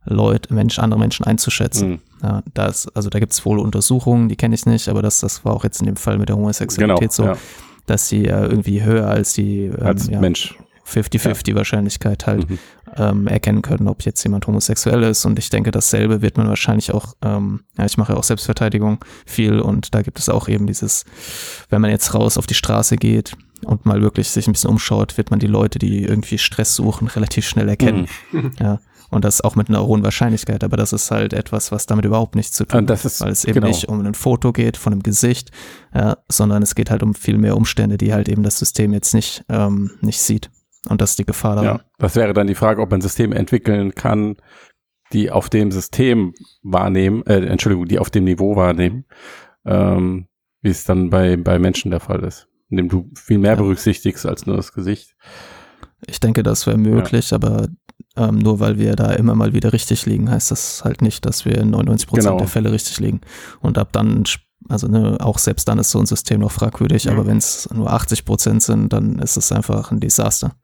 Leute, 0.04 0.54
Mensch, 0.54 0.78
andere 0.78 1.00
Menschen 1.00 1.26
einzuschätzen. 1.26 1.90
Mhm. 1.90 1.98
Ja, 2.22 2.42
das, 2.54 2.88
also 2.94 3.10
da 3.10 3.18
gibt 3.18 3.32
es 3.32 3.44
wohl 3.44 3.58
Untersuchungen, 3.58 4.28
die 4.28 4.36
kenne 4.36 4.54
ich 4.54 4.64
nicht, 4.64 4.88
aber 4.88 5.02
das, 5.02 5.20
das 5.20 5.44
war 5.44 5.52
auch 5.52 5.64
jetzt 5.64 5.80
in 5.80 5.86
dem 5.86 5.96
Fall 5.96 6.18
mit 6.18 6.28
der 6.28 6.36
Homosexualität 6.36 6.98
genau, 6.98 7.12
so, 7.12 7.24
ja. 7.24 7.36
dass 7.86 8.08
sie 8.08 8.26
ja 8.26 8.42
irgendwie 8.42 8.82
höher 8.82 9.06
als 9.06 9.34
die 9.34 9.66
ähm, 9.66 9.82
als 9.82 10.08
ja, 10.08 10.20
Mensch 10.20 10.56
50-50 10.88 11.50
ja. 11.50 11.54
Wahrscheinlichkeit 11.56 12.26
halt 12.26 12.48
mhm. 12.48 12.58
ähm, 12.96 13.26
erkennen 13.26 13.62
können, 13.62 13.88
ob 13.88 14.02
jetzt 14.02 14.22
jemand 14.24 14.46
homosexuell 14.46 15.02
ist. 15.02 15.24
Und 15.24 15.38
ich 15.38 15.50
denke, 15.50 15.70
dasselbe 15.70 16.22
wird 16.22 16.36
man 16.36 16.48
wahrscheinlich 16.48 16.92
auch, 16.92 17.14
ähm, 17.22 17.64
ja, 17.76 17.84
ich 17.84 17.98
mache 17.98 18.12
ja 18.12 18.18
auch 18.18 18.24
Selbstverteidigung 18.24 19.04
viel 19.26 19.60
und 19.60 19.94
da 19.94 20.02
gibt 20.02 20.18
es 20.18 20.28
auch 20.28 20.48
eben 20.48 20.66
dieses, 20.66 21.04
wenn 21.68 21.80
man 21.80 21.90
jetzt 21.90 22.14
raus 22.14 22.38
auf 22.38 22.46
die 22.46 22.54
Straße 22.54 22.96
geht 22.96 23.36
und 23.64 23.86
mal 23.86 24.00
wirklich 24.02 24.28
sich 24.28 24.46
ein 24.46 24.52
bisschen 24.52 24.70
umschaut, 24.70 25.16
wird 25.18 25.30
man 25.30 25.40
die 25.40 25.46
Leute, 25.46 25.78
die 25.78 26.04
irgendwie 26.04 26.38
Stress 26.38 26.74
suchen, 26.74 27.08
relativ 27.08 27.46
schnell 27.46 27.68
erkennen. 27.68 28.08
Mhm. 28.32 28.52
Ja. 28.60 28.80
Und 29.10 29.24
das 29.24 29.40
auch 29.40 29.56
mit 29.56 29.70
einer 29.70 29.86
hohen 29.86 30.02
Wahrscheinlichkeit. 30.02 30.62
Aber 30.62 30.76
das 30.76 30.92
ist 30.92 31.10
halt 31.10 31.32
etwas, 31.32 31.72
was 31.72 31.86
damit 31.86 32.04
überhaupt 32.04 32.34
nichts 32.34 32.52
zu 32.52 32.66
tun 32.66 32.86
hat. 32.88 33.04
Weil 33.20 33.32
es 33.32 33.44
eben 33.44 33.54
genau. 33.54 33.68
nicht 33.68 33.88
um 33.88 34.04
ein 34.04 34.14
Foto 34.14 34.52
geht 34.52 34.76
von 34.76 34.92
einem 34.92 35.02
Gesicht, 35.02 35.50
ja, 35.94 36.18
sondern 36.28 36.62
es 36.62 36.74
geht 36.74 36.90
halt 36.90 37.02
um 37.02 37.14
viel 37.14 37.38
mehr 37.38 37.56
Umstände, 37.56 37.96
die 37.96 38.12
halt 38.12 38.28
eben 38.28 38.42
das 38.42 38.58
System 38.58 38.92
jetzt 38.92 39.14
nicht, 39.14 39.44
ähm, 39.48 39.92
nicht 40.02 40.20
sieht. 40.20 40.50
Und 40.88 41.00
das 41.00 41.10
ist 41.10 41.18
die 41.18 41.26
Gefahr 41.26 41.56
daran. 41.56 41.78
Ja, 41.78 41.84
das 41.98 42.16
wäre 42.16 42.32
dann 42.32 42.46
die 42.46 42.54
Frage, 42.54 42.80
ob 42.80 42.90
man 42.90 43.00
Systeme 43.00 43.34
entwickeln 43.34 43.94
kann, 43.94 44.36
die 45.12 45.30
auf 45.30 45.48
dem 45.48 45.70
System 45.72 46.34
wahrnehmen, 46.62 47.24
äh, 47.26 47.44
Entschuldigung, 47.46 47.86
die 47.86 47.98
auf 47.98 48.10
dem 48.10 48.24
Niveau 48.24 48.56
wahrnehmen, 48.56 49.04
ähm, 49.64 50.28
wie 50.60 50.70
es 50.70 50.84
dann 50.84 51.10
bei, 51.10 51.36
bei 51.36 51.58
Menschen 51.58 51.90
der 51.90 52.00
Fall 52.00 52.22
ist, 52.24 52.48
indem 52.68 52.88
du 52.88 53.10
viel 53.14 53.38
mehr 53.38 53.52
ja. 53.52 53.56
berücksichtigst 53.56 54.26
als 54.26 54.46
nur 54.46 54.56
das 54.56 54.72
Gesicht. 54.72 55.16
Ich 56.06 56.20
denke, 56.20 56.42
das 56.42 56.66
wäre 56.66 56.78
möglich, 56.78 57.30
ja. 57.30 57.36
aber 57.36 57.68
ähm, 58.16 58.38
nur 58.38 58.60
weil 58.60 58.78
wir 58.78 58.94
da 58.96 59.12
immer 59.12 59.34
mal 59.34 59.52
wieder 59.52 59.72
richtig 59.72 60.06
liegen, 60.06 60.30
heißt 60.30 60.50
das 60.50 60.84
halt 60.84 61.02
nicht, 61.02 61.24
dass 61.24 61.44
wir 61.44 61.58
in 61.58 61.70
99 61.70 62.08
Prozent 62.08 62.26
genau. 62.26 62.38
der 62.38 62.48
Fälle 62.48 62.72
richtig 62.72 63.00
liegen. 63.00 63.20
Und 63.60 63.78
ab 63.78 63.92
dann 63.92 64.24
also 64.68 64.88
ne, 64.88 65.16
auch 65.20 65.38
selbst 65.38 65.68
dann 65.68 65.78
ist 65.78 65.90
so 65.90 65.98
ein 65.98 66.06
System 66.06 66.40
noch 66.40 66.50
fragwürdig, 66.50 67.06
mhm. 67.06 67.12
aber 67.12 67.26
wenn 67.26 67.38
es 67.38 67.68
nur 67.72 67.90
80 67.92 68.24
Prozent 68.24 68.62
sind, 68.62 68.92
dann 68.92 69.18
ist 69.18 69.36
es 69.36 69.52
einfach 69.52 69.90
ein 69.90 70.00
Desaster. 70.00 70.54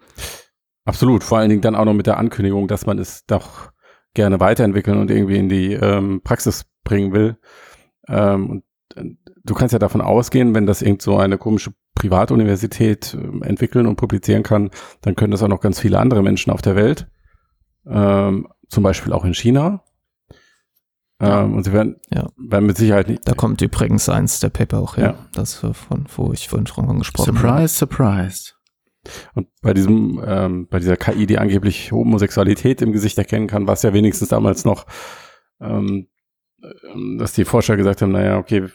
Absolut, 0.84 1.24
vor 1.24 1.38
allen 1.38 1.48
Dingen 1.48 1.62
dann 1.62 1.74
auch 1.74 1.84
noch 1.84 1.94
mit 1.94 2.06
der 2.06 2.18
Ankündigung, 2.18 2.68
dass 2.68 2.86
man 2.86 2.98
es 2.98 3.24
doch 3.26 3.72
gerne 4.12 4.38
weiterentwickeln 4.40 4.98
und 4.98 5.10
irgendwie 5.10 5.38
in 5.38 5.48
die 5.48 5.72
ähm, 5.72 6.20
Praxis 6.22 6.66
bringen 6.84 7.12
will. 7.12 7.36
Ähm, 8.06 8.50
und 8.50 8.64
äh, 8.94 9.16
du 9.44 9.54
kannst 9.54 9.72
ja 9.72 9.78
davon 9.78 10.00
ausgehen, 10.00 10.54
wenn 10.54 10.66
das 10.66 10.82
irgend 10.82 11.02
so 11.02 11.16
eine 11.16 11.38
komische 11.38 11.72
Privatuniversität 11.94 13.14
äh, 13.14 13.46
entwickeln 13.46 13.86
und 13.86 13.96
publizieren 13.96 14.42
kann, 14.42 14.70
dann 15.00 15.16
können 15.16 15.30
das 15.30 15.42
auch 15.42 15.48
noch 15.48 15.60
ganz 15.60 15.80
viele 15.80 15.98
andere 15.98 16.22
Menschen 16.22 16.52
auf 16.52 16.62
der 16.62 16.76
Welt, 16.76 17.08
ähm, 17.86 18.48
zum 18.68 18.82
Beispiel 18.82 19.12
auch 19.12 19.24
in 19.24 19.34
China. 19.34 19.82
Ähm, 21.20 21.54
und 21.54 21.64
sie 21.64 21.72
werden, 21.72 21.96
ja. 22.12 22.26
werden 22.36 22.66
mit 22.66 22.76
Sicherheit 22.76 23.08
nicht. 23.08 23.26
Da 23.26 23.34
kommt 23.34 23.60
übrigens 23.62 24.08
eins 24.08 24.40
der 24.40 24.50
Paper 24.50 24.80
auch 24.80 24.96
her, 24.96 25.14
ja. 25.16 25.26
das 25.32 25.54
von, 25.54 26.06
wo 26.16 26.32
ich 26.32 26.48
vorhin 26.48 26.66
schon 26.66 26.98
gesprochen 26.98 27.34
surprise, 27.34 27.50
habe. 27.50 27.68
Surprise, 27.68 27.74
surprise. 27.74 28.52
Und 29.34 29.48
bei 29.62 29.74
diesem, 29.74 30.22
ähm, 30.26 30.66
bei 30.68 30.78
dieser 30.78 30.96
KI, 30.96 31.26
die 31.26 31.38
angeblich 31.38 31.92
Homosexualität 31.92 32.82
im 32.82 32.92
Gesicht 32.92 33.18
erkennen 33.18 33.46
kann, 33.46 33.66
war 33.66 33.74
es 33.74 33.82
ja 33.82 33.92
wenigstens 33.92 34.28
damals 34.28 34.64
noch, 34.64 34.86
ähm, 35.60 36.08
ähm, 36.62 37.18
dass 37.18 37.32
die 37.32 37.44
Forscher 37.44 37.76
gesagt 37.76 38.02
haben, 38.02 38.12
naja, 38.12 38.38
okay, 38.38 38.68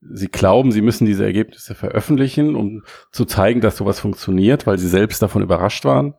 sie 0.00 0.28
glauben, 0.28 0.72
sie 0.72 0.82
müssen 0.82 1.06
diese 1.06 1.24
Ergebnisse 1.24 1.74
veröffentlichen, 1.74 2.54
um 2.54 2.82
zu 3.12 3.24
zeigen, 3.24 3.60
dass 3.60 3.76
sowas 3.76 4.00
funktioniert, 4.00 4.66
weil 4.66 4.78
sie 4.78 4.88
selbst 4.88 5.22
davon 5.22 5.42
überrascht 5.42 5.84
waren 5.84 6.14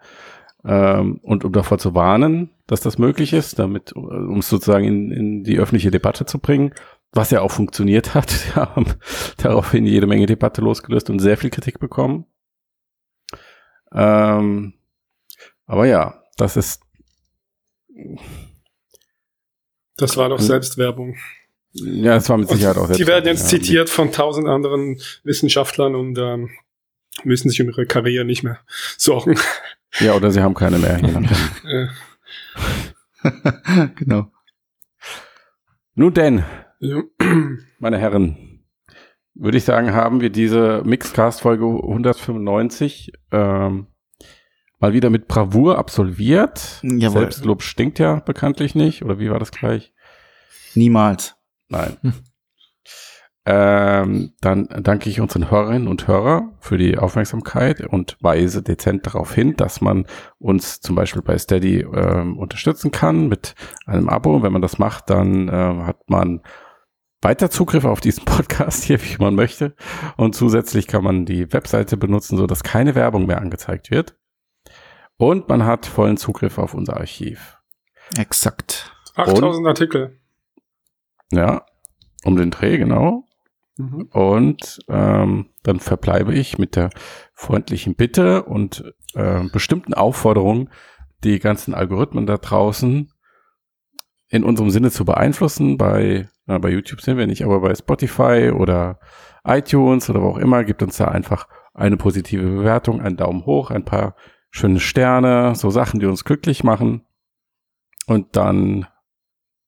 ähm, 0.66 1.20
und 1.22 1.46
um 1.46 1.52
davor 1.52 1.78
zu 1.78 1.96
warnen, 1.96 2.50
dass 2.66 2.82
das 2.82 2.98
möglich 2.98 3.34
ist, 3.34 3.60
damit, 3.60 3.94
um 3.94 4.40
es 4.40 4.50
sozusagen 4.50 4.86
in, 4.86 5.12
in 5.12 5.44
die 5.44 5.60
öffentliche 5.60 5.92
Debatte 5.92 6.26
zu 6.26 6.40
bringen, 6.40 6.74
was 7.14 7.32
ja 7.32 7.42
auch 7.42 7.52
funktioniert 7.52 8.14
hat. 8.14 8.30
Sie 8.32 8.54
haben 8.54 8.86
daraufhin 9.38 9.86
jede 9.86 10.08
Menge 10.08 10.26
Debatte 10.26 10.62
losgelöst 10.62 11.10
und 11.10 11.20
sehr 11.20 11.38
viel 11.38 11.50
Kritik 11.50 11.80
bekommen. 11.80 12.26
Ähm, 13.94 14.74
aber 15.66 15.86
ja, 15.86 16.24
das 16.38 16.58
ist. 16.58 16.82
Das 19.98 20.18
war 20.18 20.30
doch 20.30 20.40
Selbstwerbung. 20.40 21.18
Ja, 21.74 22.16
das 22.16 22.30
war 22.30 22.38
mit 22.38 22.50
Sicherheit 22.50 22.78
auch 22.78 22.92
Die 22.92 23.08
werden 23.08 23.26
jetzt 23.26 23.52
ja. 23.52 23.60
zitiert 23.60 23.90
von 23.90 24.12
tausend 24.12 24.48
anderen 24.48 25.00
Wissenschaftlern 25.24 25.96
und 25.96 26.18
ähm, 26.18 26.50
müssen 27.24 27.50
sich 27.50 27.62
um 27.62 27.68
ihre 27.68 27.86
Karriere 27.86 28.26
nicht 28.26 28.44
mehr 28.44 28.60
sorgen. 28.98 29.38
Ja, 30.00 30.14
oder 30.14 30.32
sie 30.32 30.42
haben 30.42 30.54
keine 30.54 30.78
mehr. 30.78 31.00
genau. 33.96 34.32
Nun 35.96 36.14
denn, 36.14 36.44
ja. 36.80 37.02
meine 37.80 37.98
Herren, 37.98 38.64
würde 39.34 39.58
ich 39.58 39.64
sagen, 39.64 39.94
haben 39.94 40.22
wir 40.22 40.30
diese 40.30 40.84
Mixcast-Folge 40.86 41.66
195 41.66 43.14
ähm, 43.32 43.88
mal 44.80 44.94
wieder 44.94 45.10
mit 45.10 45.28
Bravour 45.28 45.78
absolviert. 45.78 46.80
Jawohl. 46.84 47.22
Selbstlob 47.22 47.62
stinkt 47.64 48.00
ja 48.00 48.16
bekanntlich 48.16 48.76
nicht, 48.76 49.04
oder 49.04 49.20
wie 49.20 49.30
war 49.30 49.40
das 49.40 49.52
gleich? 49.52 49.94
Niemals. 50.76 51.36
Nein. 51.70 51.98
Hm. 52.02 52.14
Ähm, 53.50 54.34
dann 54.42 54.68
danke 54.82 55.10
ich 55.10 55.22
unseren 55.22 55.50
Hörerinnen 55.50 55.88
und 55.88 56.06
Hörer 56.06 56.52
für 56.60 56.78
die 56.78 56.98
Aufmerksamkeit 56.98 57.80
und 57.80 58.18
weise 58.20 58.62
dezent 58.62 59.08
darauf 59.08 59.34
hin, 59.34 59.56
dass 59.56 59.80
man 59.80 60.06
uns 60.38 60.82
zum 60.82 60.98
Beispiel 60.98 61.22
bei 61.22 61.38
Steady 61.38 61.80
ähm, 61.80 62.38
unterstützen 62.38 62.92
kann 62.92 63.30
mit 63.30 63.56
einem 63.86 64.10
Abo. 64.10 64.44
Wenn 64.44 64.52
man 64.52 64.62
das 64.62 64.80
macht, 64.80 65.10
dann 65.10 65.48
äh, 65.48 65.52
hat 65.86 66.10
man 66.10 66.42
weiter 67.28 67.50
Zugriff 67.50 67.84
auf 67.84 68.00
diesen 68.00 68.24
Podcast 68.24 68.86
hier, 68.86 69.04
wie 69.04 69.18
man 69.20 69.36
möchte. 69.36 69.76
Und 70.16 70.34
zusätzlich 70.34 70.88
kann 70.88 71.04
man 71.04 71.26
die 71.26 71.52
Webseite 71.52 71.98
benutzen, 71.98 72.38
so 72.38 72.48
dass 72.48 72.64
keine 72.64 72.96
Werbung 72.96 73.26
mehr 73.26 73.42
angezeigt 73.42 73.92
wird. 73.92 74.16
Und 75.18 75.50
man 75.50 75.66
hat 75.66 75.86
vollen 75.86 76.16
Zugriff 76.16 76.58
auf 76.58 76.74
unser 76.74 76.96
Archiv. 76.96 77.58
Exakt. 78.18 78.96
8000 79.16 79.58
Und, 79.58 79.68
Artikel. 79.68 80.22
Ja, 81.34 81.66
um 82.24 82.38
den 82.38 82.50
Dreh, 82.50 82.78
genau. 82.78 83.26
Mhm. 83.76 84.08
Und 84.14 84.80
ähm, 84.88 85.50
dann 85.64 85.82
verbleibe 85.82 86.34
ich 86.34 86.58
mit 86.58 86.78
der 86.78 86.92
freundlichen 87.34 87.96
Bitte 87.96 88.44
und 88.44 88.94
äh, 89.16 89.44
bestimmten 89.52 89.94
Aufforderung, 89.94 90.70
die 91.26 91.40
ganzen 91.40 91.74
Algorithmen 91.74 92.26
da 92.26 92.38
draußen 92.38 93.12
in 94.30 94.44
unserem 94.46 94.70
Sinne 94.70 94.92
zu 94.92 95.04
beeinflussen. 95.04 95.78
Bei, 95.78 96.30
na, 96.48 96.58
bei 96.58 96.70
YouTube 96.70 97.02
sind 97.02 97.18
wir 97.18 97.28
nicht, 97.28 97.44
aber 97.44 97.60
bei 97.60 97.76
Spotify 97.76 98.52
oder 98.56 99.00
iTunes 99.46 100.10
oder 100.10 100.22
wo 100.22 100.30
auch 100.30 100.38
immer, 100.38 100.64
gibt 100.64 100.82
uns 100.82 100.98
da 100.98 101.10
einfach 101.10 101.48
eine 101.74 101.98
positive 101.98 102.44
Bewertung, 102.44 103.02
einen 103.02 103.18
Daumen 103.18 103.46
hoch, 103.46 103.70
ein 103.70 103.86
paar 103.86 104.16
schöne 104.50 104.80
Sterne, 104.80 105.56
so 105.56 105.70
Sachen, 105.70 106.00
die 106.00 106.06
uns 106.06 106.24
glücklich 106.24 106.64
machen. 106.64 107.06
Und 108.08 108.36
dann 108.38 108.88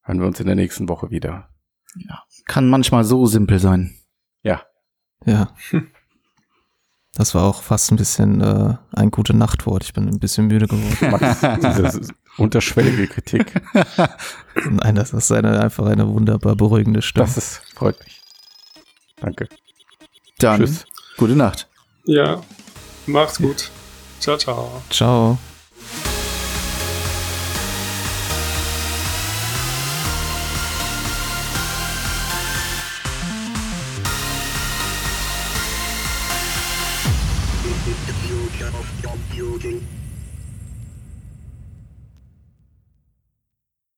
hören 0.03 0.19
wir 0.19 0.27
uns 0.27 0.39
in 0.39 0.47
der 0.47 0.55
nächsten 0.55 0.89
Woche 0.89 1.11
wieder. 1.11 1.49
Ja, 1.95 2.23
kann 2.45 2.69
manchmal 2.69 3.03
so 3.03 3.25
simpel 3.25 3.59
sein. 3.59 3.95
Ja. 4.41 4.63
Ja. 5.25 5.53
Das 7.15 7.35
war 7.35 7.43
auch 7.43 7.63
fast 7.63 7.91
ein 7.91 7.97
bisschen 7.97 8.39
äh, 8.39 8.77
ein 8.93 9.11
gute 9.11 9.35
Nachtwort. 9.35 9.83
Ich 9.83 9.93
bin 9.93 10.07
ein 10.07 10.19
bisschen 10.19 10.47
müde 10.47 10.67
geworden. 10.67 11.11
Max, 11.11 11.41
diese 11.41 12.13
unterschwellige 12.39 13.07
Kritik. 13.07 13.61
Nein, 14.69 14.95
das 14.95 15.13
ist 15.13 15.31
eine, 15.31 15.59
einfach 15.59 15.85
eine 15.85 16.07
wunderbar 16.07 16.55
beruhigende 16.55 17.01
Stimme. 17.01 17.25
Das 17.25 17.37
ist, 17.37 17.61
freut 17.75 17.99
mich. 18.03 18.21
Danke. 19.21 19.47
Dann, 20.39 20.61
Tschüss. 20.61 20.85
gute 21.17 21.35
Nacht. 21.35 21.67
Ja, 22.05 22.41
macht's 23.05 23.37
gut. 23.37 23.69
Ciao, 24.19 24.37
ciao. 24.37 24.81
Ciao. 24.89 25.37